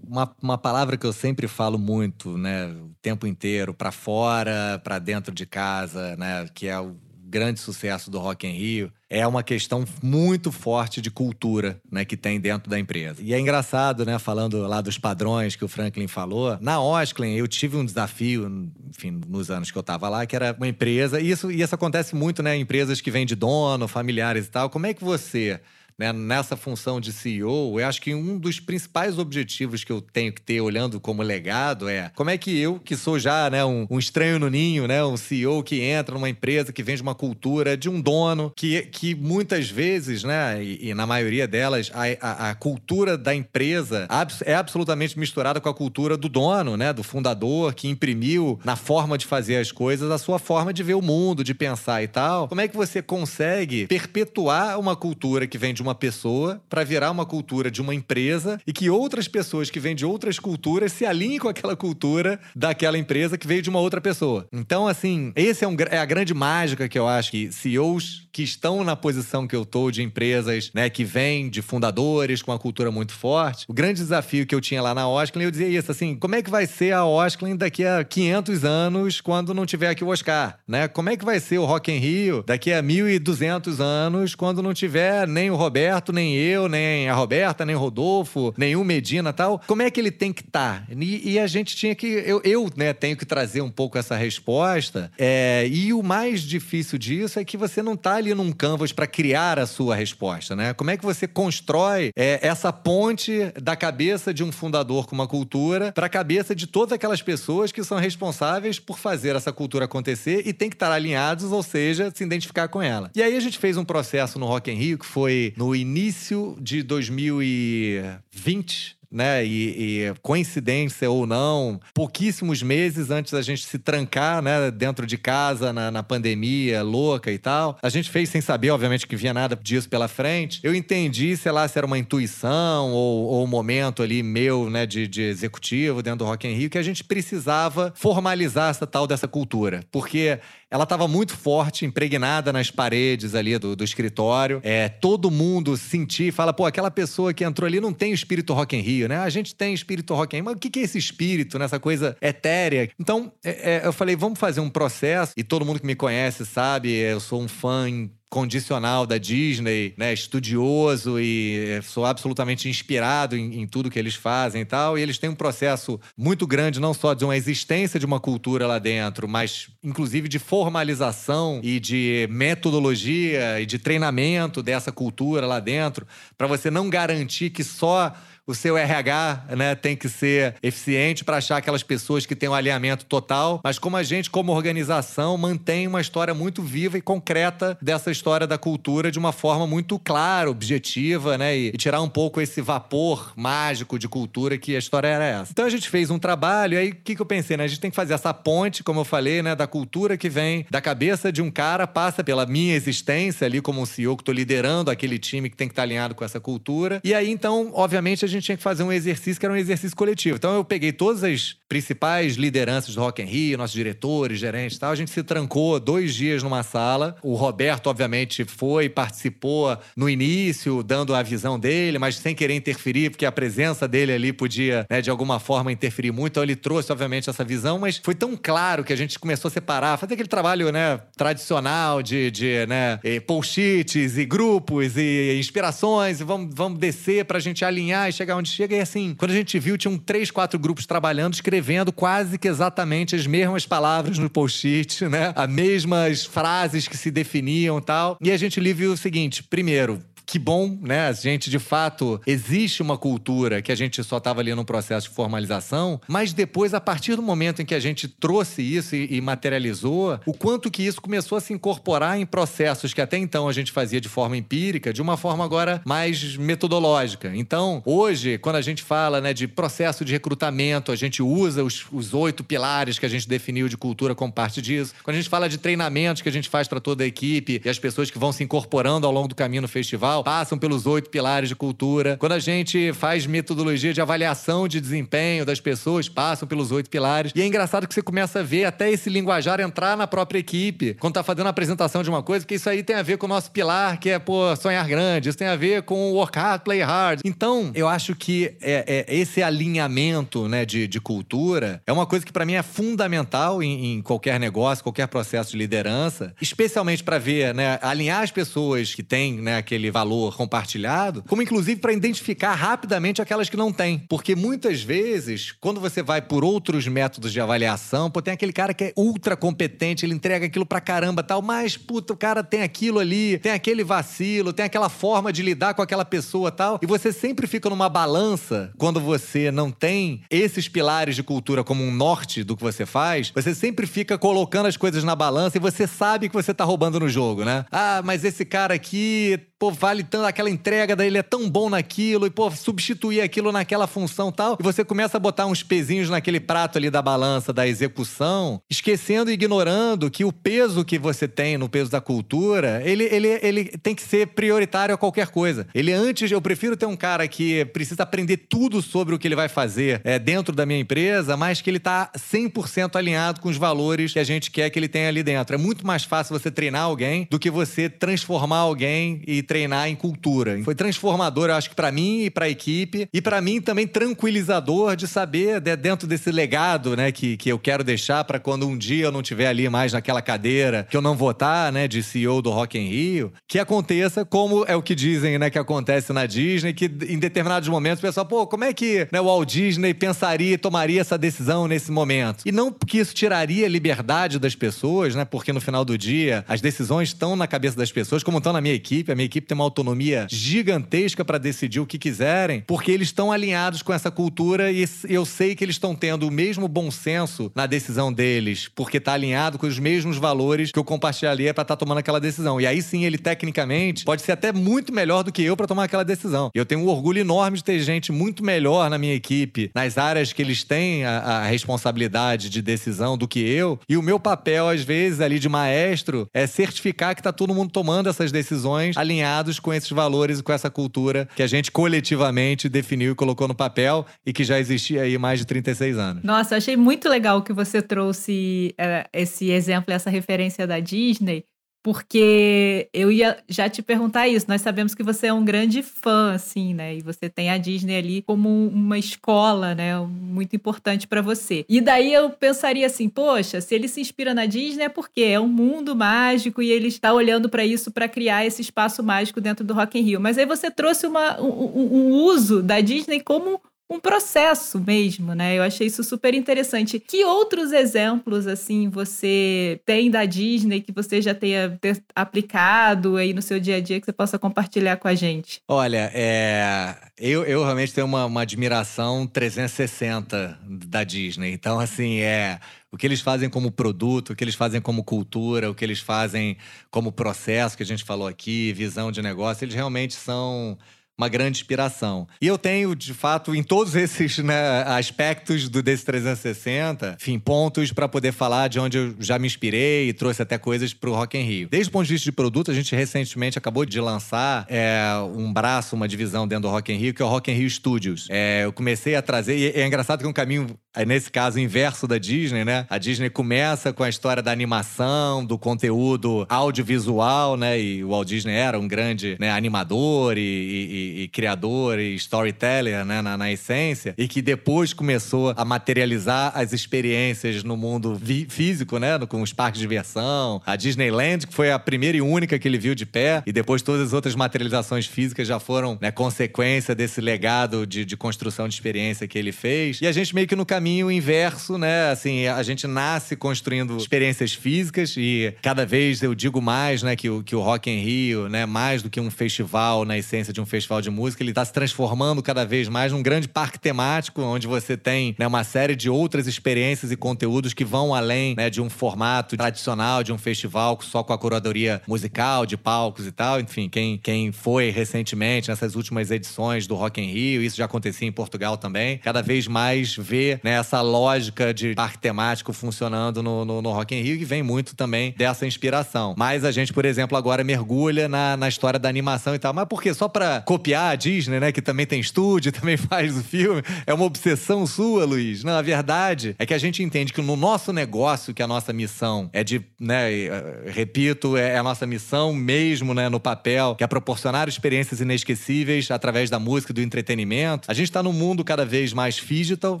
uma, 0.06 0.34
uma 0.42 0.58
palavra 0.58 0.96
que 0.96 1.06
eu 1.06 1.12
sempre 1.12 1.48
falo 1.48 1.78
muito, 1.78 2.36
né, 2.36 2.66
o 2.66 2.94
tempo 3.00 3.26
inteiro, 3.26 3.72
para 3.72 3.90
fora, 3.90 4.80
para 4.84 4.98
dentro 4.98 5.34
de 5.34 5.46
casa, 5.46 6.16
né, 6.16 6.46
que 6.54 6.68
é 6.68 6.78
o 6.78 6.96
grande 7.28 7.60
sucesso 7.60 8.10
do 8.10 8.18
Rock 8.18 8.46
in 8.46 8.52
Rio 8.52 8.92
é 9.08 9.26
uma 9.26 9.42
questão 9.42 9.84
muito 10.02 10.50
forte 10.50 11.00
de 11.00 11.10
cultura, 11.10 11.80
né, 11.90 12.04
que 12.04 12.16
tem 12.16 12.40
dentro 12.40 12.70
da 12.70 12.78
empresa. 12.78 13.22
E 13.22 13.32
é 13.32 13.38
engraçado, 13.38 14.04
né, 14.04 14.18
falando 14.18 14.66
lá 14.66 14.80
dos 14.80 14.98
padrões 14.98 15.54
que 15.54 15.64
o 15.64 15.68
Franklin 15.68 16.08
falou, 16.08 16.58
na 16.60 16.80
Osklin 16.80 17.34
eu 17.34 17.46
tive 17.46 17.76
um 17.76 17.84
desafio, 17.84 18.70
enfim, 18.88 19.20
nos 19.28 19.50
anos 19.50 19.70
que 19.70 19.78
eu 19.78 19.80
estava 19.80 20.08
lá, 20.08 20.26
que 20.26 20.34
era 20.34 20.54
uma 20.56 20.68
empresa, 20.68 21.20
e 21.20 21.30
isso, 21.30 21.50
e 21.50 21.62
isso 21.62 21.74
acontece 21.74 22.14
muito, 22.14 22.42
né, 22.42 22.56
em 22.56 22.62
empresas 22.62 23.00
que 23.00 23.10
vêm 23.10 23.26
de 23.26 23.34
dono, 23.34 23.86
familiares 23.86 24.46
e 24.46 24.50
tal. 24.50 24.70
Como 24.70 24.86
é 24.86 24.94
que 24.94 25.04
você 25.04 25.60
né, 25.98 26.12
nessa 26.12 26.56
função 26.56 27.00
de 27.00 27.12
CEO, 27.12 27.80
eu 27.80 27.86
acho 27.86 28.00
que 28.02 28.14
um 28.14 28.38
dos 28.38 28.60
principais 28.60 29.18
objetivos 29.18 29.82
que 29.82 29.90
eu 29.90 30.00
tenho 30.00 30.32
que 30.32 30.42
ter 30.42 30.60
olhando 30.60 31.00
como 31.00 31.22
legado 31.22 31.88
é 31.88 32.10
como 32.14 32.28
é 32.28 32.36
que 32.36 32.56
eu, 32.58 32.78
que 32.78 32.96
sou 32.96 33.18
já 33.18 33.48
né, 33.48 33.64
um, 33.64 33.86
um 33.88 33.98
estranho 33.98 34.38
no 34.38 34.50
ninho, 34.50 34.86
né, 34.86 35.02
um 35.04 35.16
CEO 35.16 35.62
que 35.62 35.80
entra 35.80 36.14
numa 36.14 36.28
empresa 36.28 36.72
que 36.72 36.82
vem 36.82 36.96
de 36.96 37.02
uma 37.02 37.14
cultura 37.14 37.76
de 37.76 37.88
um 37.88 38.00
dono, 38.00 38.52
que, 38.54 38.82
que 38.82 39.14
muitas 39.14 39.70
vezes, 39.70 40.22
né, 40.22 40.62
e, 40.62 40.90
e 40.90 40.94
na 40.94 41.06
maioria 41.06 41.48
delas, 41.48 41.90
a, 41.94 42.02
a, 42.20 42.50
a, 42.50 42.54
cultura 42.54 43.16
da 43.16 43.34
empresa 43.34 44.06
é 44.44 44.54
absolutamente 44.54 45.18
misturada 45.18 45.60
com 45.60 45.68
a 45.68 45.74
cultura 45.74 46.16
do 46.16 46.28
dono, 46.28 46.76
né, 46.76 46.92
do 46.92 47.02
fundador, 47.02 47.74
que 47.74 47.88
imprimiu 47.88 48.60
na 48.64 48.76
forma 48.76 49.16
de 49.16 49.24
fazer 49.24 49.56
as 49.56 49.72
coisas 49.72 50.10
a 50.10 50.18
sua 50.18 50.38
forma 50.38 50.72
de 50.72 50.82
ver 50.82 50.94
o 50.94 51.02
mundo, 51.02 51.42
de 51.42 51.54
pensar 51.54 52.02
e 52.02 52.08
tal. 52.08 52.48
Como 52.48 52.60
é 52.60 52.68
que 52.68 52.76
você 52.76 53.00
consegue 53.00 53.86
perpetuar 53.86 54.78
uma 54.78 54.94
cultura 54.94 55.46
que 55.46 55.56
vem 55.56 55.72
de 55.72 55.85
uma 55.86 55.94
pessoa 55.94 56.60
para 56.68 56.84
virar 56.84 57.10
uma 57.10 57.24
cultura 57.24 57.70
de 57.70 57.80
uma 57.80 57.94
empresa 57.94 58.60
e 58.66 58.72
que 58.72 58.90
outras 58.90 59.28
pessoas 59.28 59.70
que 59.70 59.80
vêm 59.80 59.94
de 59.94 60.04
outras 60.04 60.38
culturas 60.38 60.92
se 60.92 61.06
alinhem 61.06 61.38
com 61.38 61.48
aquela 61.48 61.76
cultura 61.76 62.38
daquela 62.54 62.98
empresa 62.98 63.38
que 63.38 63.46
veio 63.46 63.62
de 63.62 63.70
uma 63.70 63.80
outra 63.80 64.00
pessoa. 64.00 64.46
Então, 64.52 64.86
assim, 64.86 65.32
esse 65.36 65.64
é, 65.64 65.68
um, 65.68 65.76
é 65.90 65.98
a 65.98 66.04
grande 66.04 66.34
mágica 66.34 66.88
que 66.88 66.98
eu 66.98 67.06
acho 67.06 67.30
que 67.30 67.52
CEOs 67.52 68.26
que 68.32 68.42
estão 68.42 68.84
na 68.84 68.94
posição 68.94 69.46
que 69.46 69.56
eu 69.56 69.64
tô 69.64 69.90
de 69.90 70.02
empresas, 70.02 70.70
né, 70.74 70.90
que 70.90 71.04
vêm 71.04 71.48
de 71.48 71.62
fundadores 71.62 72.42
com 72.42 72.52
uma 72.52 72.58
cultura 72.58 72.90
muito 72.90 73.12
forte. 73.12 73.64
O 73.66 73.72
grande 73.72 74.00
desafio 74.00 74.46
que 74.46 74.54
eu 74.54 74.60
tinha 74.60 74.82
lá 74.82 74.94
na 74.94 75.08
Osklin, 75.08 75.44
eu 75.44 75.50
dizia 75.50 75.68
isso, 75.68 75.90
assim, 75.90 76.14
como 76.14 76.34
é 76.34 76.42
que 76.42 76.50
vai 76.50 76.66
ser 76.66 76.92
a 76.92 77.06
Osklin 77.06 77.56
daqui 77.56 77.82
a 77.82 78.04
500 78.04 78.64
anos 78.64 79.20
quando 79.22 79.54
não 79.54 79.64
tiver 79.64 79.88
aqui 79.88 80.04
o 80.04 80.08
Oscar, 80.08 80.58
né? 80.68 80.86
Como 80.86 81.08
é 81.08 81.16
que 81.16 81.24
vai 81.24 81.40
ser 81.40 81.56
o 81.58 81.64
Rock 81.64 81.90
in 81.90 81.96
Rio 81.96 82.44
daqui 82.46 82.74
a 82.74 82.82
1200 82.82 83.80
anos 83.80 84.34
quando 84.34 84.62
não 84.62 84.74
tiver 84.74 85.26
nem 85.26 85.50
o 85.50 85.56
Roberto 85.56 85.75
Roberto, 85.76 86.10
nem 86.10 86.34
eu, 86.34 86.70
nem 86.70 87.06
a 87.06 87.14
Roberta, 87.14 87.66
nem 87.66 87.76
o 87.76 87.78
Rodolfo, 87.78 88.54
nenhum 88.56 88.82
Medina 88.82 89.30
tal. 89.30 89.60
Como 89.66 89.82
é 89.82 89.90
que 89.90 90.00
ele 90.00 90.10
tem 90.10 90.32
que 90.32 90.40
estar? 90.40 90.86
Tá? 90.86 90.94
E, 90.98 91.32
e, 91.32 91.38
a 91.38 91.46
gente 91.46 91.76
tinha 91.76 91.94
que. 91.94 92.06
Eu, 92.06 92.40
eu, 92.44 92.70
né, 92.74 92.94
tenho 92.94 93.14
que 93.14 93.26
trazer 93.26 93.60
um 93.60 93.70
pouco 93.70 93.98
essa 93.98 94.16
resposta. 94.16 95.10
É, 95.18 95.68
e 95.70 95.92
o 95.92 96.02
mais 96.02 96.40
difícil 96.40 96.98
disso 96.98 97.38
é 97.38 97.44
que 97.44 97.58
você 97.58 97.82
não 97.82 97.92
está 97.92 98.14
ali 98.14 98.32
num 98.32 98.50
canvas 98.52 98.90
para 98.90 99.06
criar 99.06 99.58
a 99.58 99.66
sua 99.66 99.94
resposta, 99.94 100.56
né? 100.56 100.72
Como 100.72 100.90
é 100.90 100.96
que 100.96 101.04
você 101.04 101.28
constrói 101.28 102.10
é, 102.16 102.38
essa 102.40 102.72
ponte 102.72 103.52
da 103.60 103.76
cabeça 103.76 104.32
de 104.32 104.42
um 104.42 104.50
fundador 104.50 105.06
com 105.06 105.14
uma 105.14 105.26
cultura 105.26 105.92
para 105.92 106.06
a 106.06 106.08
cabeça 106.08 106.54
de 106.54 106.66
todas 106.66 106.94
aquelas 106.94 107.20
pessoas 107.20 107.70
que 107.70 107.84
são 107.84 107.98
responsáveis 107.98 108.78
por 108.78 108.98
fazer 108.98 109.36
essa 109.36 109.52
cultura 109.52 109.84
acontecer 109.84 110.42
e 110.46 110.54
tem 110.54 110.70
que 110.70 110.76
estar 110.76 110.90
alinhados, 110.90 111.52
ou 111.52 111.62
seja, 111.62 112.10
se 112.14 112.24
identificar 112.24 112.68
com 112.68 112.80
ela. 112.80 113.10
E 113.14 113.22
aí 113.22 113.36
a 113.36 113.40
gente 113.40 113.58
fez 113.58 113.76
um 113.76 113.84
processo 113.84 114.38
no 114.38 114.46
Rock 114.46 114.70
in 114.70 114.74
Rio 114.74 114.98
que 114.98 115.06
foi 115.06 115.52
no 115.54 115.65
no 115.66 115.74
início 115.74 116.56
de 116.60 116.84
2020, 116.84 118.96
né? 119.10 119.44
E, 119.44 120.04
e, 120.04 120.14
coincidência 120.22 121.10
ou 121.10 121.26
não, 121.26 121.80
pouquíssimos 121.92 122.62
meses 122.62 123.10
antes 123.10 123.32
da 123.32 123.42
gente 123.42 123.66
se 123.66 123.76
trancar, 123.76 124.40
né? 124.40 124.70
Dentro 124.70 125.04
de 125.04 125.18
casa, 125.18 125.72
na, 125.72 125.90
na 125.90 126.04
pandemia 126.04 126.84
louca 126.84 127.32
e 127.32 127.38
tal. 127.38 127.76
A 127.82 127.88
gente 127.88 128.10
fez 128.10 128.28
sem 128.28 128.40
saber, 128.40 128.70
obviamente, 128.70 129.08
que 129.08 129.16
vinha 129.16 129.34
nada 129.34 129.58
disso 129.60 129.88
pela 129.88 130.06
frente. 130.06 130.60
Eu 130.62 130.72
entendi, 130.72 131.36
sei 131.36 131.50
lá, 131.50 131.66
se 131.66 131.76
era 131.76 131.86
uma 131.86 131.98
intuição 131.98 132.92
ou, 132.92 133.24
ou 133.24 133.42
um 133.42 133.48
momento 133.48 134.04
ali 134.04 134.22
meu, 134.22 134.70
né? 134.70 134.86
De, 134.86 135.08
de 135.08 135.22
executivo 135.22 136.00
dentro 136.00 136.18
do 136.18 136.26
Rock 136.26 136.46
in 136.46 136.52
Rio, 136.52 136.70
que 136.70 136.78
a 136.78 136.82
gente 136.82 137.02
precisava 137.02 137.92
formalizar 137.96 138.70
essa 138.70 138.86
tal 138.86 139.04
dessa 139.04 139.26
cultura. 139.26 139.80
Porque 139.90 140.38
ela 140.70 140.84
estava 140.84 141.06
muito 141.06 141.36
forte, 141.36 141.84
impregnada 141.84 142.52
nas 142.52 142.70
paredes 142.70 143.34
ali 143.34 143.58
do, 143.58 143.76
do 143.76 143.84
escritório. 143.84 144.60
É, 144.64 144.88
todo 144.88 145.30
mundo 145.30 145.76
sentia 145.76 146.28
e 146.28 146.32
fala, 146.32 146.52
pô, 146.52 146.64
aquela 146.64 146.90
pessoa 146.90 147.32
que 147.32 147.44
entrou 147.44 147.66
ali 147.66 147.80
não 147.80 147.92
tem 147.92 148.12
o 148.12 148.14
espírito 148.14 148.52
Rock 148.52 148.76
in 148.76 148.80
Rio, 148.80 149.08
né? 149.08 149.18
A 149.18 149.28
gente 149.28 149.54
tem 149.54 149.72
espírito 149.72 150.14
Rock 150.14 150.34
in 150.34 150.38
Rio, 150.38 150.44
mas 150.44 150.54
o 150.54 150.58
que 150.58 150.78
é 150.78 150.82
esse 150.82 150.98
espírito, 150.98 151.58
nessa 151.58 151.78
coisa 151.78 152.16
etérea? 152.20 152.90
Então, 152.98 153.32
é, 153.44 153.74
é, 153.74 153.86
eu 153.86 153.92
falei, 153.92 154.16
vamos 154.16 154.38
fazer 154.38 154.60
um 154.60 154.70
processo, 154.70 155.32
e 155.36 155.44
todo 155.44 155.64
mundo 155.64 155.80
que 155.80 155.86
me 155.86 155.94
conhece 155.94 156.44
sabe, 156.44 156.90
eu 156.90 157.20
sou 157.20 157.40
um 157.40 157.48
fã 157.48 157.88
condicional 158.28 159.06
da 159.06 159.18
Disney, 159.18 159.94
né, 159.96 160.12
estudioso 160.12 161.18
e 161.18 161.80
sou 161.82 162.04
absolutamente 162.04 162.68
inspirado 162.68 163.36
em, 163.36 163.60
em, 163.60 163.66
tudo 163.66 163.90
que 163.90 163.98
eles 163.98 164.14
fazem 164.14 164.62
e 164.62 164.64
tal. 164.64 164.98
E 164.98 165.02
eles 165.02 165.18
têm 165.18 165.30
um 165.30 165.34
processo 165.34 166.00
muito 166.16 166.46
grande, 166.46 166.80
não 166.80 166.92
só 166.92 167.14
de 167.14 167.24
uma 167.24 167.36
existência 167.36 168.00
de 168.00 168.06
uma 168.06 168.18
cultura 168.18 168.66
lá 168.66 168.78
dentro, 168.78 169.28
mas 169.28 169.68
inclusive 169.82 170.28
de 170.28 170.38
formalização 170.38 171.60
e 171.62 171.78
de 171.78 172.26
metodologia 172.30 173.60
e 173.60 173.66
de 173.66 173.78
treinamento 173.78 174.62
dessa 174.62 174.90
cultura 174.90 175.46
lá 175.46 175.60
dentro, 175.60 176.06
para 176.36 176.46
você 176.46 176.70
não 176.70 176.90
garantir 176.90 177.50
que 177.50 177.62
só 177.62 178.12
o 178.46 178.54
seu 178.54 178.78
RH 178.78 179.44
né, 179.56 179.74
tem 179.74 179.96
que 179.96 180.08
ser 180.08 180.54
eficiente 180.62 181.24
para 181.24 181.38
achar 181.38 181.56
aquelas 181.56 181.82
pessoas 181.82 182.24
que 182.24 182.36
têm 182.36 182.48
um 182.48 182.54
alinhamento 182.54 183.04
total, 183.04 183.60
mas 183.64 183.78
como 183.78 183.96
a 183.96 184.02
gente, 184.02 184.30
como 184.30 184.52
organização, 184.52 185.36
mantém 185.36 185.86
uma 185.86 186.00
história 186.00 186.32
muito 186.32 186.62
viva 186.62 186.96
e 186.96 187.02
concreta 187.02 187.76
dessa 187.82 188.10
história 188.10 188.46
da 188.46 188.56
cultura 188.56 189.10
de 189.10 189.18
uma 189.18 189.32
forma 189.32 189.66
muito 189.66 189.98
clara, 189.98 190.50
objetiva, 190.50 191.36
né? 191.36 191.56
E, 191.56 191.68
e 191.68 191.72
tirar 191.72 192.00
um 192.00 192.08
pouco 192.08 192.40
esse 192.40 192.60
vapor 192.60 193.32
mágico 193.34 193.98
de 193.98 194.08
cultura 194.08 194.56
que 194.56 194.76
a 194.76 194.78
história 194.78 195.08
era 195.08 195.24
essa. 195.24 195.50
Então 195.50 195.64
a 195.64 195.70
gente 195.70 195.88
fez 195.88 196.10
um 196.10 196.18
trabalho, 196.18 196.74
e 196.74 196.78
aí 196.78 196.90
o 196.90 196.94
que, 196.94 197.16
que 197.16 197.22
eu 197.22 197.26
pensei, 197.26 197.56
né? 197.56 197.64
A 197.64 197.68
gente 197.68 197.80
tem 197.80 197.90
que 197.90 197.96
fazer 197.96 198.14
essa 198.14 198.32
ponte, 198.32 198.84
como 198.84 199.00
eu 199.00 199.04
falei, 199.04 199.42
né, 199.42 199.56
da 199.56 199.66
cultura 199.66 200.16
que 200.16 200.28
vem 200.28 200.64
da 200.70 200.80
cabeça 200.80 201.32
de 201.32 201.42
um 201.42 201.50
cara, 201.50 201.86
passa 201.86 202.22
pela 202.22 202.46
minha 202.46 202.74
existência 202.74 203.44
ali 203.44 203.60
como 203.60 203.80
um 203.80 203.86
CEO 203.86 204.16
que 204.16 204.22
estou 204.22 204.34
liderando 204.34 204.90
aquele 204.90 205.18
time 205.18 205.50
que 205.50 205.56
tem 205.56 205.66
que 205.66 205.72
estar 205.72 205.82
tá 205.82 205.86
alinhado 205.86 206.14
com 206.14 206.24
essa 206.24 206.38
cultura. 206.38 207.00
E 207.02 207.12
aí, 207.12 207.30
então, 207.30 207.70
obviamente, 207.74 208.24
a 208.24 208.28
gente 208.28 208.35
gente 208.36 208.46
tinha 208.46 208.56
que 208.56 208.62
fazer 208.62 208.82
um 208.82 208.92
exercício 208.92 209.38
que 209.38 209.46
era 209.46 209.52
um 209.52 209.58
exercício 209.58 209.96
coletivo. 209.96 210.36
Então 210.36 210.54
eu 210.54 210.64
peguei 210.64 210.92
todas 210.92 211.24
as 211.24 211.56
principais 211.68 212.36
lideranças 212.36 212.94
do 212.94 213.00
Rock 213.00 213.22
in 213.22 213.26
Rio, 213.26 213.58
nossos 213.58 213.74
diretores, 213.74 214.38
gerentes 214.38 214.76
e 214.76 214.80
tal. 214.80 214.92
A 214.92 214.94
gente 214.94 215.10
se 215.10 215.22
trancou 215.22 215.78
dois 215.80 216.14
dias 216.14 216.42
numa 216.42 216.62
sala. 216.62 217.16
O 217.22 217.34
Roberto, 217.34 217.88
obviamente, 217.88 218.44
foi, 218.44 218.88
participou 218.88 219.76
no 219.96 220.08
início, 220.08 220.82
dando 220.82 221.14
a 221.14 221.22
visão 221.22 221.58
dele, 221.58 221.98
mas 221.98 222.16
sem 222.16 222.34
querer 222.34 222.54
interferir, 222.54 223.10
porque 223.10 223.26
a 223.26 223.32
presença 223.32 223.88
dele 223.88 224.12
ali 224.12 224.32
podia, 224.32 224.86
né, 224.90 225.00
de 225.00 225.10
alguma 225.10 225.40
forma, 225.40 225.72
interferir 225.72 226.12
muito. 226.12 226.32
Então 226.32 226.42
ele 226.42 226.56
trouxe, 226.56 226.92
obviamente, 226.92 227.28
essa 227.28 227.44
visão, 227.44 227.78
mas 227.78 228.00
foi 228.02 228.14
tão 228.14 228.36
claro 228.40 228.84
que 228.84 228.92
a 228.92 228.96
gente 228.96 229.18
começou 229.18 229.48
a 229.48 229.52
separar, 229.52 229.96
fazer 229.96 230.14
aquele 230.14 230.28
trabalho, 230.28 230.70
né, 230.70 231.00
tradicional 231.16 232.02
de, 232.02 232.30
de 232.30 232.66
né, 232.66 232.98
post-its 233.26 234.18
e 234.18 234.24
grupos 234.24 234.96
e 234.96 235.36
inspirações, 235.38 236.20
e 236.20 236.24
vamos, 236.24 236.54
vamos 236.54 236.78
descer 236.78 237.24
pra 237.24 237.38
gente 237.38 237.64
alinhar 237.64 238.08
e 238.08 238.12
chegar 238.12 238.25
chegar 238.26 238.36
onde 238.36 238.48
chega. 238.48 238.76
E 238.76 238.80
assim, 238.80 239.14
quando 239.16 239.30
a 239.30 239.34
gente 239.34 239.58
viu, 239.58 239.78
tinham 239.78 239.96
três, 239.96 240.30
quatro 240.30 240.58
grupos 240.58 240.84
trabalhando, 240.84 241.34
escrevendo 241.34 241.92
quase 241.92 242.36
que 242.36 242.48
exatamente 242.48 243.14
as 243.14 243.26
mesmas 243.26 243.64
palavras 243.64 244.18
no 244.18 244.28
post-it, 244.28 245.06
né? 245.08 245.32
As 245.36 245.48
mesmas 245.48 246.24
frases 246.24 246.88
que 246.88 246.96
se 246.96 247.10
definiam 247.10 247.78
e 247.78 247.82
tal. 247.82 248.18
E 248.20 248.32
a 248.32 248.36
gente 248.36 248.58
ali 248.58 248.72
viu 248.72 248.92
o 248.92 248.96
seguinte: 248.96 249.42
primeiro, 249.42 250.02
que 250.26 250.38
bom, 250.38 250.76
né? 250.82 251.06
A 251.06 251.12
gente, 251.12 251.48
de 251.48 251.58
fato, 251.60 252.20
existe 252.26 252.82
uma 252.82 252.98
cultura 252.98 253.62
que 253.62 253.70
a 253.70 253.76
gente 253.76 254.02
só 254.02 254.18
estava 254.18 254.40
ali 254.40 254.52
no 254.54 254.64
processo 254.64 255.08
de 255.08 255.14
formalização, 255.14 256.00
mas 256.08 256.32
depois, 256.32 256.74
a 256.74 256.80
partir 256.80 257.14
do 257.14 257.22
momento 257.22 257.62
em 257.62 257.64
que 257.64 257.74
a 257.74 257.80
gente 257.80 258.08
trouxe 258.08 258.60
isso 258.60 258.96
e, 258.96 259.16
e 259.16 259.20
materializou, 259.20 260.18
o 260.26 260.34
quanto 260.34 260.70
que 260.70 260.82
isso 260.82 261.00
começou 261.00 261.38
a 261.38 261.40
se 261.40 261.52
incorporar 261.52 262.18
em 262.18 262.26
processos 262.26 262.92
que 262.92 263.00
até 263.00 263.16
então 263.16 263.48
a 263.48 263.52
gente 263.52 263.70
fazia 263.70 264.00
de 264.00 264.08
forma 264.08 264.36
empírica, 264.36 264.92
de 264.92 265.00
uma 265.00 265.16
forma 265.16 265.44
agora 265.44 265.80
mais 265.84 266.36
metodológica. 266.36 267.30
Então, 267.34 267.80
hoje, 267.84 268.36
quando 268.38 268.56
a 268.56 268.62
gente 268.62 268.82
fala 268.82 269.20
né, 269.20 269.32
de 269.32 269.46
processo 269.46 270.04
de 270.04 270.12
recrutamento, 270.12 270.90
a 270.90 270.96
gente 270.96 271.22
usa 271.22 271.62
os, 271.62 271.86
os 271.92 272.12
oito 272.14 272.42
pilares 272.42 272.98
que 272.98 273.06
a 273.06 273.08
gente 273.08 273.28
definiu 273.28 273.68
de 273.68 273.76
cultura 273.76 274.14
como 274.14 274.32
parte 274.32 274.60
disso. 274.60 274.92
Quando 275.04 275.14
a 275.14 275.20
gente 275.20 275.28
fala 275.28 275.48
de 275.48 275.58
treinamentos 275.58 276.20
que 276.20 276.28
a 276.28 276.32
gente 276.32 276.48
faz 276.48 276.66
para 276.66 276.80
toda 276.80 277.04
a 277.04 277.06
equipe 277.06 277.62
e 277.64 277.68
as 277.68 277.78
pessoas 277.78 278.10
que 278.10 278.18
vão 278.18 278.32
se 278.32 278.42
incorporando 278.42 279.06
ao 279.06 279.12
longo 279.12 279.28
do 279.28 279.34
caminho 279.34 279.62
no 279.62 279.68
festival, 279.68 280.15
passam 280.22 280.58
pelos 280.58 280.86
oito 280.86 281.10
pilares 281.10 281.48
de 281.48 281.56
cultura. 281.56 282.16
Quando 282.18 282.32
a 282.32 282.38
gente 282.38 282.92
faz 282.92 283.26
metodologia 283.26 283.92
de 283.92 284.00
avaliação 284.00 284.68
de 284.68 284.80
desempenho 284.80 285.44
das 285.44 285.60
pessoas, 285.60 286.08
passam 286.08 286.46
pelos 286.46 286.70
oito 286.72 286.90
pilares. 286.90 287.32
E 287.34 287.42
é 287.42 287.46
engraçado 287.46 287.86
que 287.86 287.94
você 287.94 288.02
começa 288.02 288.40
a 288.40 288.42
ver 288.42 288.64
até 288.64 288.90
esse 288.90 289.08
linguajar 289.08 289.60
entrar 289.60 289.96
na 289.96 290.06
própria 290.06 290.38
equipe. 290.38 290.94
Quando 290.94 291.14
tá 291.14 291.22
fazendo 291.22 291.46
a 291.46 291.50
apresentação 291.50 292.02
de 292.02 292.10
uma 292.10 292.22
coisa, 292.22 292.46
que 292.46 292.54
isso 292.54 292.68
aí 292.68 292.82
tem 292.82 292.96
a 292.96 293.02
ver 293.02 293.18
com 293.18 293.26
o 293.26 293.28
nosso 293.28 293.50
pilar, 293.50 293.98
que 293.98 294.10
é, 294.10 294.18
pô, 294.18 294.54
sonhar 294.56 294.86
grande. 294.86 295.28
Isso 295.28 295.38
tem 295.38 295.48
a 295.48 295.56
ver 295.56 295.82
com 295.82 296.12
work 296.12 296.38
hard, 296.38 296.62
play 296.62 296.82
hard. 296.82 297.20
Então, 297.24 297.70
eu 297.74 297.88
acho 297.88 298.14
que 298.14 298.56
é, 298.60 299.06
é 299.08 299.16
esse 299.16 299.42
alinhamento 299.42 300.48
né, 300.48 300.64
de, 300.64 300.86
de 300.86 301.00
cultura 301.00 301.82
é 301.86 301.92
uma 301.92 302.06
coisa 302.06 302.24
que 302.24 302.32
para 302.32 302.44
mim 302.44 302.54
é 302.54 302.62
fundamental 302.62 303.62
em, 303.62 303.94
em, 303.94 304.02
qualquer 304.02 304.38
negócio, 304.38 304.82
qualquer 304.82 305.06
processo 305.08 305.52
de 305.52 305.58
liderança, 305.58 306.34
especialmente 306.40 307.02
para 307.02 307.18
ver, 307.18 307.54
né, 307.54 307.78
alinhar 307.82 308.22
as 308.22 308.30
pessoas 308.30 308.94
que 308.94 309.02
têm 309.02 309.40
né, 309.40 309.56
aquele 309.56 309.90
valor 309.90 310.05
valor 310.06 310.36
compartilhado, 310.36 311.24
como 311.28 311.42
inclusive 311.42 311.80
para 311.80 311.92
identificar 311.92 312.54
rapidamente 312.54 313.20
aquelas 313.20 313.48
que 313.48 313.56
não 313.56 313.72
têm. 313.72 314.04
Porque 314.08 314.36
muitas 314.36 314.82
vezes, 314.82 315.52
quando 315.60 315.80
você 315.80 316.02
vai 316.02 316.22
por 316.22 316.44
outros 316.44 316.86
métodos 316.86 317.32
de 317.32 317.40
avaliação, 317.40 318.08
pô, 318.08 318.22
tem 318.22 318.32
aquele 318.32 318.52
cara 318.52 318.72
que 318.72 318.84
é 318.84 318.92
ultra 318.96 319.36
competente, 319.36 320.06
ele 320.06 320.14
entrega 320.14 320.46
aquilo 320.46 320.64
pra 320.64 320.80
caramba 320.80 321.22
tal, 321.22 321.42
mas, 321.42 321.76
puta, 321.76 322.12
o 322.12 322.16
cara 322.16 322.44
tem 322.44 322.62
aquilo 322.62 323.00
ali, 323.00 323.38
tem 323.38 323.52
aquele 323.52 323.82
vacilo, 323.82 324.52
tem 324.52 324.64
aquela 324.64 324.88
forma 324.88 325.32
de 325.32 325.42
lidar 325.42 325.74
com 325.74 325.82
aquela 325.82 326.04
pessoa 326.04 326.52
tal. 326.52 326.78
E 326.80 326.86
você 326.86 327.12
sempre 327.12 327.46
fica 327.46 327.68
numa 327.68 327.88
balança 327.88 328.70
quando 328.78 329.00
você 329.00 329.50
não 329.50 329.70
tem 329.70 330.22
esses 330.30 330.68
pilares 330.68 331.16
de 331.16 331.22
cultura 331.22 331.64
como 331.64 331.82
um 331.82 331.92
norte 331.92 332.44
do 332.44 332.56
que 332.56 332.62
você 332.62 332.86
faz, 332.86 333.32
você 333.34 333.54
sempre 333.54 333.86
fica 333.86 334.16
colocando 334.16 334.66
as 334.66 334.76
coisas 334.76 335.02
na 335.02 335.16
balança 335.16 335.56
e 335.56 335.60
você 335.60 335.86
sabe 335.86 336.28
que 336.28 336.34
você 336.34 336.54
tá 336.54 336.64
roubando 336.64 337.00
no 337.00 337.08
jogo, 337.08 337.44
né? 337.44 337.64
Ah, 337.72 338.02
mas 338.04 338.24
esse 338.24 338.44
cara 338.44 338.74
aqui 338.74 339.40
pô, 339.58 339.70
vale 339.70 339.95
tanto, 340.02 340.26
aquela 340.26 340.50
entrega 340.50 340.96
dele 340.96 341.18
é 341.18 341.22
tão 341.22 341.48
bom 341.48 341.68
naquilo, 341.68 342.26
e, 342.26 342.30
pô, 342.30 342.50
substituir 342.50 343.20
aquilo 343.20 343.52
naquela 343.52 343.86
função 343.86 344.32
tal. 344.32 344.56
E 344.58 344.62
você 344.62 344.84
começa 344.84 345.16
a 345.16 345.20
botar 345.20 345.46
uns 345.46 345.62
pezinhos 345.62 346.10
naquele 346.10 346.40
prato 346.40 346.78
ali 346.78 346.90
da 346.90 347.02
balança 347.02 347.52
da 347.52 347.66
execução, 347.66 348.60
esquecendo 348.70 349.30
e 349.30 349.34
ignorando 349.34 350.10
que 350.10 350.24
o 350.24 350.32
peso 350.32 350.84
que 350.84 350.98
você 350.98 351.28
tem 351.28 351.58
no 351.58 351.68
peso 351.68 351.90
da 351.90 352.00
cultura, 352.00 352.80
ele, 352.84 353.04
ele, 353.04 353.38
ele 353.42 353.64
tem 353.64 353.94
que 353.94 354.02
ser 354.02 354.28
prioritário 354.28 354.94
a 354.94 354.98
qualquer 354.98 355.28
coisa. 355.28 355.66
Ele 355.74 355.92
antes, 355.92 356.30
eu 356.30 356.40
prefiro 356.40 356.76
ter 356.76 356.86
um 356.86 356.96
cara 356.96 357.26
que 357.28 357.64
precisa 357.66 358.02
aprender 358.02 358.36
tudo 358.36 358.80
sobre 358.82 359.14
o 359.14 359.18
que 359.18 359.28
ele 359.28 359.36
vai 359.36 359.48
fazer 359.48 360.00
é, 360.04 360.18
dentro 360.18 360.54
da 360.54 360.66
minha 360.66 360.80
empresa, 360.80 361.36
mas 361.36 361.60
que 361.60 361.70
ele 361.70 361.80
tá 361.80 362.10
100% 362.16 362.96
alinhado 362.96 363.40
com 363.40 363.48
os 363.48 363.56
valores 363.56 364.12
que 364.12 364.18
a 364.18 364.24
gente 364.24 364.50
quer 364.50 364.70
que 364.70 364.78
ele 364.78 364.88
tenha 364.88 365.08
ali 365.08 365.22
dentro. 365.22 365.54
É 365.54 365.58
muito 365.58 365.86
mais 365.86 366.04
fácil 366.04 366.38
você 366.38 366.50
treinar 366.50 366.82
alguém 366.82 367.26
do 367.30 367.38
que 367.38 367.50
você 367.50 367.88
transformar 367.88 368.58
alguém 368.58 369.22
e 369.26 369.42
treinar 369.42 369.85
em 369.88 369.96
cultura. 369.96 370.60
Foi 370.64 370.74
transformador, 370.74 371.50
acho 371.50 371.70
que 371.70 371.76
para 371.76 371.92
mim 371.92 372.24
e 372.24 372.30
para 372.30 372.46
a 372.46 372.48
equipe, 372.48 373.08
e 373.12 373.20
para 373.20 373.40
mim 373.40 373.60
também 373.60 373.86
tranquilizador 373.86 374.96
de 374.96 375.06
saber 375.06 375.60
de, 375.60 375.76
dentro 375.76 376.06
desse 376.06 376.30
legado, 376.30 376.96
né, 376.96 377.12
que, 377.12 377.36
que 377.36 377.50
eu 377.50 377.58
quero 377.58 377.82
deixar 377.84 378.24
para 378.24 378.38
quando 378.38 378.68
um 378.68 378.76
dia 378.76 379.04
eu 379.04 379.12
não 379.12 379.20
estiver 379.20 379.48
ali 379.48 379.68
mais 379.68 379.92
naquela 379.92 380.22
cadeira, 380.22 380.86
que 380.90 380.96
eu 380.96 381.02
não 381.02 381.16
votar, 381.16 381.72
né, 381.72 381.88
de 381.88 382.02
CEO 382.02 382.42
do 382.42 382.50
Rock 382.50 382.78
in 382.78 382.88
Rio, 382.88 383.32
que 383.48 383.58
aconteça 383.58 384.24
como 384.24 384.64
é 384.66 384.74
o 384.76 384.82
que 384.82 384.94
dizem, 384.94 385.38
né, 385.38 385.50
que 385.50 385.58
acontece 385.58 386.12
na 386.12 386.26
Disney, 386.26 386.72
que 386.72 386.86
em 386.86 387.18
determinados 387.18 387.68
momentos 387.68 387.98
o 387.98 388.02
pessoal, 388.02 388.26
pô, 388.26 388.46
como 388.46 388.64
é 388.64 388.72
que 388.72 389.08
né, 389.12 389.20
o 389.20 389.24
Walt 389.24 389.48
Disney 389.48 389.94
pensaria 389.94 390.54
e 390.54 390.58
tomaria 390.58 391.00
essa 391.00 391.16
decisão 391.16 391.66
nesse 391.66 391.90
momento? 391.90 392.42
E 392.46 392.52
não 392.52 392.72
porque 392.72 392.98
isso 392.98 393.14
tiraria 393.14 393.66
a 393.66 393.68
liberdade 393.68 394.38
das 394.38 394.54
pessoas, 394.54 395.14
né, 395.14 395.24
porque 395.24 395.52
no 395.52 395.60
final 395.60 395.84
do 395.84 395.96
dia 395.96 396.44
as 396.48 396.60
decisões 396.60 397.08
estão 397.08 397.36
na 397.36 397.46
cabeça 397.46 397.76
das 397.76 397.90
pessoas, 397.92 398.22
como 398.22 398.38
estão 398.38 398.52
na 398.52 398.60
minha 398.60 398.74
equipe, 398.74 399.10
a 399.10 399.14
minha 399.14 399.26
equipe 399.26 399.46
tem 399.46 399.54
uma 399.54 399.64
autonomia 399.76 400.26
gigantesca 400.30 401.22
para 401.24 401.36
decidir 401.36 401.80
o 401.80 401.86
que 401.86 401.98
quiserem, 401.98 402.62
porque 402.66 402.90
eles 402.90 403.08
estão 403.08 403.30
alinhados 403.30 403.82
com 403.82 403.92
essa 403.92 404.10
cultura 404.10 404.72
e 404.72 404.88
eu 405.08 405.26
sei 405.26 405.54
que 405.54 405.62
eles 405.62 405.74
estão 405.74 405.94
tendo 405.94 406.26
o 406.26 406.30
mesmo 406.30 406.66
bom 406.66 406.90
senso 406.90 407.52
na 407.54 407.66
decisão 407.66 408.10
deles, 408.10 408.70
porque 408.74 408.98
tá 408.98 409.12
alinhado 409.12 409.58
com 409.58 409.66
os 409.66 409.78
mesmos 409.78 410.16
valores 410.16 410.72
que 410.72 410.78
eu 410.78 410.84
compartilharia 410.84 411.52
para 411.52 411.62
estar 411.62 411.76
tá 411.76 411.78
tomando 411.78 411.98
aquela 411.98 412.18
decisão. 412.18 412.60
E 412.60 412.66
aí 412.66 412.80
sim, 412.80 413.04
ele 413.04 413.18
tecnicamente 413.18 414.04
pode 414.04 414.22
ser 414.22 414.32
até 414.32 414.52
muito 414.52 414.92
melhor 414.92 415.22
do 415.22 415.32
que 415.32 415.42
eu 415.42 415.56
para 415.56 415.66
tomar 415.66 415.84
aquela 415.84 416.04
decisão. 416.04 416.50
Eu 416.54 416.64
tenho 416.64 416.80
um 416.80 416.88
orgulho 416.88 417.20
enorme 417.20 417.58
de 417.58 417.64
ter 417.64 417.78
gente 417.80 418.10
muito 418.10 418.42
melhor 418.42 418.88
na 418.88 418.96
minha 418.96 419.14
equipe, 419.14 419.70
nas 419.74 419.98
áreas 419.98 420.32
que 420.32 420.40
eles 420.40 420.64
têm 420.64 421.04
a, 421.04 421.18
a 421.18 421.46
responsabilidade 421.46 422.48
de 422.48 422.62
decisão 422.62 423.18
do 423.18 423.28
que 423.28 423.40
eu. 423.40 423.78
E 423.88 423.96
o 423.96 424.02
meu 424.02 424.18
papel, 424.18 424.68
às 424.68 424.82
vezes, 424.82 425.20
ali 425.20 425.38
de 425.38 425.48
maestro, 425.48 426.28
é 426.32 426.46
certificar 426.46 427.14
que 427.14 427.22
tá 427.22 427.32
todo 427.32 427.54
mundo 427.54 427.70
tomando 427.70 428.08
essas 428.08 428.32
decisões 428.32 428.96
alinhados 428.96 429.55
com 429.60 429.72
esses 429.72 429.90
valores 429.90 430.38
e 430.40 430.42
com 430.42 430.52
essa 430.52 430.70
cultura 430.70 431.28
que 431.34 431.42
a 431.42 431.46
gente 431.46 431.70
coletivamente 431.70 432.68
definiu 432.68 433.12
e 433.12 433.14
colocou 433.14 433.48
no 433.48 433.54
papel 433.54 434.04
e 434.24 434.32
que 434.32 434.44
já 434.44 434.58
existia 434.58 435.02
aí 435.02 435.18
mais 435.18 435.38
de 435.38 435.46
36 435.46 435.98
anos. 435.98 436.24
Nossa, 436.24 436.56
achei 436.56 436.76
muito 436.76 437.08
legal 437.08 437.42
que 437.42 437.52
você 437.52 437.82
trouxe 437.82 438.74
é, 438.78 439.06
esse 439.12 439.50
exemplo, 439.50 439.92
essa 439.92 440.10
referência 440.10 440.66
da 440.66 440.80
Disney, 440.80 441.44
porque 441.86 442.88
eu 442.92 443.12
ia 443.12 443.38
já 443.48 443.68
te 443.68 443.80
perguntar 443.80 444.26
isso. 444.26 444.46
Nós 444.48 444.60
sabemos 444.60 444.92
que 444.92 445.04
você 445.04 445.28
é 445.28 445.32
um 445.32 445.44
grande 445.44 445.84
fã, 445.84 446.32
assim, 446.32 446.74
né? 446.74 446.96
E 446.96 447.00
você 447.00 447.28
tem 447.28 447.48
a 447.48 447.58
Disney 447.58 447.96
ali 447.96 448.22
como 448.22 448.48
uma 448.66 448.98
escola, 448.98 449.72
né? 449.72 449.96
Muito 450.00 450.56
importante 450.56 451.06
para 451.06 451.22
você. 451.22 451.64
E 451.68 451.80
daí 451.80 452.12
eu 452.12 452.28
pensaria 452.30 452.84
assim, 452.84 453.08
poxa, 453.08 453.60
se 453.60 453.72
ele 453.72 453.86
se 453.86 454.00
inspira 454.00 454.34
na 454.34 454.46
Disney 454.46 454.86
é 454.86 454.88
porque 454.88 455.20
é 455.20 455.38
um 455.38 455.46
mundo 455.46 455.94
mágico 455.94 456.60
e 456.60 456.72
ele 456.72 456.88
está 456.88 457.12
olhando 457.12 457.48
para 457.48 457.64
isso 457.64 457.92
para 457.92 458.08
criar 458.08 458.44
esse 458.44 458.62
espaço 458.62 459.00
mágico 459.04 459.40
dentro 459.40 459.64
do 459.64 459.72
Rock 459.72 459.96
in 459.96 460.02
Rio. 460.02 460.20
Mas 460.20 460.36
aí 460.38 460.44
você 460.44 460.68
trouxe 460.72 461.06
uma, 461.06 461.40
um, 461.40 461.98
um 461.98 462.10
uso 462.14 462.64
da 462.64 462.80
Disney 462.80 463.20
como 463.20 463.60
um 463.88 464.00
processo 464.00 464.80
mesmo, 464.80 465.34
né? 465.34 465.56
Eu 465.56 465.62
achei 465.62 465.86
isso 465.86 466.02
super 466.02 466.34
interessante. 466.34 466.98
Que 466.98 467.24
outros 467.24 467.70
exemplos, 467.70 468.46
assim, 468.46 468.88
você 468.88 469.80
tem 469.86 470.10
da 470.10 470.24
Disney 470.24 470.80
que 470.80 470.92
você 470.92 471.22
já 471.22 471.34
tenha 471.34 471.78
aplicado 472.14 473.16
aí 473.16 473.32
no 473.32 473.40
seu 473.40 473.60
dia 473.60 473.76
a 473.76 473.80
dia 473.80 474.00
que 474.00 474.06
você 474.06 474.12
possa 474.12 474.38
compartilhar 474.38 474.96
com 474.96 475.06
a 475.06 475.14
gente? 475.14 475.60
Olha, 475.68 476.10
é... 476.12 476.96
eu, 477.16 477.44
eu 477.44 477.62
realmente 477.62 477.94
tenho 477.94 478.06
uma, 478.06 478.26
uma 478.26 478.42
admiração 478.42 479.26
360 479.26 480.58
da 480.68 481.04
Disney. 481.04 481.52
Então, 481.52 481.78
assim, 481.78 482.18
é 482.18 482.58
o 482.90 482.96
que 482.96 483.06
eles 483.06 483.20
fazem 483.20 483.48
como 483.48 483.70
produto, 483.70 484.30
o 484.30 484.36
que 484.36 484.42
eles 484.42 484.54
fazem 484.54 484.80
como 484.80 485.04
cultura, 485.04 485.70
o 485.70 485.74
que 485.74 485.84
eles 485.84 486.00
fazem 486.00 486.56
como 486.90 487.12
processo 487.12 487.76
que 487.76 487.82
a 487.82 487.86
gente 487.86 488.02
falou 488.02 488.26
aqui, 488.26 488.72
visão 488.72 489.12
de 489.12 489.22
negócio, 489.22 489.64
eles 489.64 489.74
realmente 489.74 490.14
são 490.14 490.78
uma 491.18 491.28
grande 491.28 491.58
inspiração. 491.58 492.28
E 492.40 492.46
eu 492.46 492.58
tenho, 492.58 492.94
de 492.94 493.14
fato, 493.14 493.54
em 493.54 493.62
todos 493.62 493.96
esses 493.96 494.38
né, 494.44 494.82
aspectos 494.82 495.68
do 495.68 495.82
desse 495.82 496.04
360, 496.04 497.16
enfim, 497.20 497.38
pontos 497.38 497.92
para 497.92 498.08
poder 498.08 498.32
falar 498.32 498.68
de 498.68 498.78
onde 498.78 498.98
eu 498.98 499.14
já 499.18 499.38
me 499.38 499.46
inspirei 499.46 500.08
e 500.08 500.12
trouxe 500.12 500.42
até 500.42 500.58
coisas 500.58 500.92
para 500.92 501.08
o 501.08 501.14
Rock 501.14 501.38
in 501.38 501.42
Rio. 501.42 501.68
Desde 501.70 501.88
o 501.88 501.92
ponto 501.92 502.06
de 502.06 502.12
vista 502.12 502.24
de 502.24 502.32
produto, 502.32 502.70
a 502.70 502.74
gente 502.74 502.94
recentemente 502.94 503.56
acabou 503.56 503.84
de 503.86 504.00
lançar 504.00 504.66
é, 504.68 505.00
um 505.34 505.52
braço, 505.52 505.96
uma 505.96 506.06
divisão 506.06 506.46
dentro 506.46 506.62
do 506.62 506.68
Rock 506.68 506.92
in 506.92 506.96
Rio, 506.96 507.14
que 507.14 507.22
é 507.22 507.24
o 507.24 507.28
Rock 507.28 507.50
in 507.50 507.54
Rio 507.54 507.70
Studios. 507.70 508.26
É, 508.30 508.64
eu 508.64 508.72
comecei 508.72 509.14
a 509.14 509.22
trazer, 509.22 509.56
e 509.56 509.80
é 509.80 509.86
engraçado 509.86 510.20
que 510.20 510.26
é 510.26 510.28
um 510.28 510.34
caminho, 510.34 510.66
nesse 511.04 511.30
caso, 511.30 511.58
inverso 511.58 512.06
da 512.06 512.18
Disney, 512.18 512.64
né? 512.64 512.86
A 512.88 512.98
Disney 512.98 513.30
começa 513.30 513.92
com 513.92 514.02
a 514.02 514.08
história 514.08 514.42
da 514.42 514.52
animação, 514.52 515.44
do 515.44 515.58
conteúdo 515.58 516.46
audiovisual, 516.48 517.56
né? 517.56 517.80
E 517.80 518.04
o 518.04 518.10
Walt 518.10 518.28
Disney 518.28 518.54
era 518.54 518.78
um 518.78 518.88
grande 518.88 519.36
né, 519.38 519.50
animador 519.50 520.38
e, 520.38 520.40
e 520.40 521.06
e, 521.16 521.28
criador 521.28 521.98
e 521.98 522.14
storyteller, 522.14 523.04
né, 523.04 523.22
na, 523.22 523.36
na, 523.36 523.52
essência, 523.52 524.14
e 524.16 524.28
que 524.28 524.42
depois 524.42 524.92
começou 524.92 525.54
a 525.56 525.64
materializar 525.64 526.52
as 526.54 526.72
experiências 526.72 527.62
no 527.62 527.76
mundo 527.76 528.20
físico, 528.48 528.98
né, 528.98 529.18
com 529.26 529.42
os 529.42 529.52
parques 529.52 529.80
de 529.80 529.86
diversão, 529.86 530.60
a 530.66 530.76
Disneyland, 530.76 531.46
que 531.46 531.54
foi 531.54 531.70
a 531.70 531.78
primeira 531.78 532.16
e 532.16 532.20
única 532.20 532.58
que 532.58 532.68
ele 532.68 532.78
viu 532.78 532.94
de 532.94 533.06
pé, 533.06 533.42
e 533.46 533.52
depois 533.52 533.82
todas 533.82 534.08
as 534.08 534.12
outras 534.12 534.34
materializações 534.34 535.06
físicas 535.06 535.48
já 535.48 535.58
foram 535.58 535.98
né, 536.00 536.10
consequência 536.10 536.94
desse 536.94 537.20
legado 537.20 537.86
de, 537.86 538.04
de 538.04 538.16
construção 538.16 538.68
de 538.68 538.74
experiência 538.74 539.26
que 539.26 539.38
ele 539.38 539.52
fez. 539.52 540.00
E 540.00 540.06
a 540.06 540.12
gente 540.12 540.34
meio 540.34 540.46
que 540.46 540.56
no 540.56 540.66
caminho 540.66 540.85
inverso, 540.86 541.78
né, 541.78 542.10
assim, 542.10 542.46
a 542.46 542.62
gente 542.62 542.86
nasce 542.86 543.36
construindo 543.36 543.96
experiências 543.96 544.52
físicas 544.52 545.14
e 545.16 545.54
cada 545.62 545.84
vez 545.84 546.22
eu 546.22 546.34
digo 546.34 546.60
mais, 546.60 547.02
né, 547.02 547.16
que 547.16 547.28
o, 547.28 547.42
que 547.42 547.54
o 547.54 547.60
Rock 547.60 547.90
in 547.90 548.00
Rio, 548.00 548.48
né, 548.48 548.66
mais 548.66 549.02
do 549.02 549.10
que 549.10 549.20
um 549.20 549.30
festival 549.30 550.04
na 550.04 550.16
essência 550.16 550.52
de 550.52 550.60
um 550.60 550.66
festival 550.66 551.00
de 551.00 551.10
música, 551.10 551.42
ele 551.42 551.50
está 551.50 551.64
se 551.64 551.72
transformando 551.72 552.42
cada 552.42 552.64
vez 552.64 552.88
mais 552.88 553.12
num 553.12 553.22
grande 553.22 553.48
parque 553.48 553.78
temático, 553.78 554.42
onde 554.42 554.66
você 554.66 554.96
tem 554.96 555.34
né, 555.38 555.46
uma 555.46 555.64
série 555.64 555.96
de 555.96 556.08
outras 556.08 556.46
experiências 556.46 557.10
e 557.10 557.16
conteúdos 557.16 557.74
que 557.74 557.84
vão 557.84 558.14
além 558.14 558.54
né, 558.56 558.70
de 558.70 558.80
um 558.80 558.88
formato 558.90 559.56
tradicional 559.56 560.22
de 560.22 560.32
um 560.32 560.38
festival 560.38 560.98
só 561.02 561.22
com 561.22 561.32
a 561.32 561.38
curadoria 561.38 562.02
musical, 562.06 562.66
de 562.66 562.76
palcos 562.76 563.26
e 563.26 563.32
tal. 563.32 563.60
Enfim, 563.60 563.88
quem, 563.88 564.18
quem 564.18 564.52
foi 564.52 564.90
recentemente 564.90 565.68
nessas 565.68 565.94
últimas 565.94 566.30
edições 566.30 566.86
do 566.86 566.94
Rock 566.94 567.20
in 567.20 567.32
Rio, 567.32 567.62
isso 567.62 567.76
já 567.76 567.84
acontecia 567.84 568.26
em 568.26 568.32
Portugal 568.32 568.76
também, 568.76 569.18
cada 569.18 569.42
vez 569.42 569.66
mais 569.66 570.14
vê 570.16 570.60
né, 570.62 570.75
essa 570.76 571.00
lógica 571.00 571.72
de 571.74 571.94
parque 571.94 572.18
temático 572.18 572.72
funcionando 572.72 573.42
no, 573.42 573.64
no, 573.64 573.82
no 573.82 573.92
Rock 573.92 574.14
in 574.14 574.22
Rio, 574.22 574.38
que 574.38 574.44
vem 574.44 574.62
muito 574.62 574.94
também 574.94 575.34
dessa 575.36 575.66
inspiração. 575.66 576.34
Mas 576.36 576.64
a 576.64 576.70
gente, 576.70 576.92
por 576.92 577.04
exemplo, 577.04 577.36
agora 577.36 577.64
mergulha 577.64 578.28
na, 578.28 578.56
na 578.56 578.68
história 578.68 578.98
da 578.98 579.08
animação 579.08 579.54
e 579.54 579.58
tal. 579.58 579.72
Mas 579.72 579.86
por 579.86 580.02
quê? 580.02 580.14
Só 580.14 580.28
para 580.28 580.62
copiar 580.62 581.12
a 581.12 581.14
Disney, 581.14 581.60
né? 581.60 581.72
Que 581.72 581.82
também 581.82 582.06
tem 582.06 582.20
estúdio, 582.20 582.70
também 582.72 582.96
faz 582.96 583.36
o 583.36 583.42
filme. 583.42 583.82
É 584.06 584.14
uma 584.14 584.24
obsessão 584.24 584.86
sua, 584.86 585.24
Luiz. 585.24 585.64
Não, 585.64 585.72
a 585.72 585.82
verdade 585.82 586.54
é 586.58 586.66
que 586.66 586.74
a 586.74 586.78
gente 586.78 587.02
entende 587.02 587.32
que 587.32 587.42
no 587.42 587.56
nosso 587.56 587.92
negócio, 587.92 588.54
que 588.54 588.62
a 588.62 588.66
nossa 588.66 588.92
missão 588.92 589.50
é 589.52 589.64
de, 589.64 589.84
né? 590.00 590.32
Eh, 590.32 590.82
repito, 590.86 591.56
é 591.56 591.76
a 591.76 591.82
nossa 591.82 592.06
missão 592.06 592.52
mesmo, 592.52 593.14
né? 593.14 593.28
No 593.28 593.40
papel, 593.40 593.94
que 593.96 594.04
é 594.04 594.06
proporcionar 594.06 594.68
experiências 594.68 595.20
inesquecíveis 595.20 596.10
através 596.10 596.50
da 596.50 596.58
música 596.58 596.92
e 596.92 596.94
do 596.94 597.00
entretenimento. 597.00 597.90
A 597.90 597.94
gente 597.94 598.08
está 598.08 598.22
num 598.22 598.32
mundo 598.32 598.64
cada 598.64 598.84
vez 598.84 599.12
mais 599.12 599.36
digital, 599.36 600.00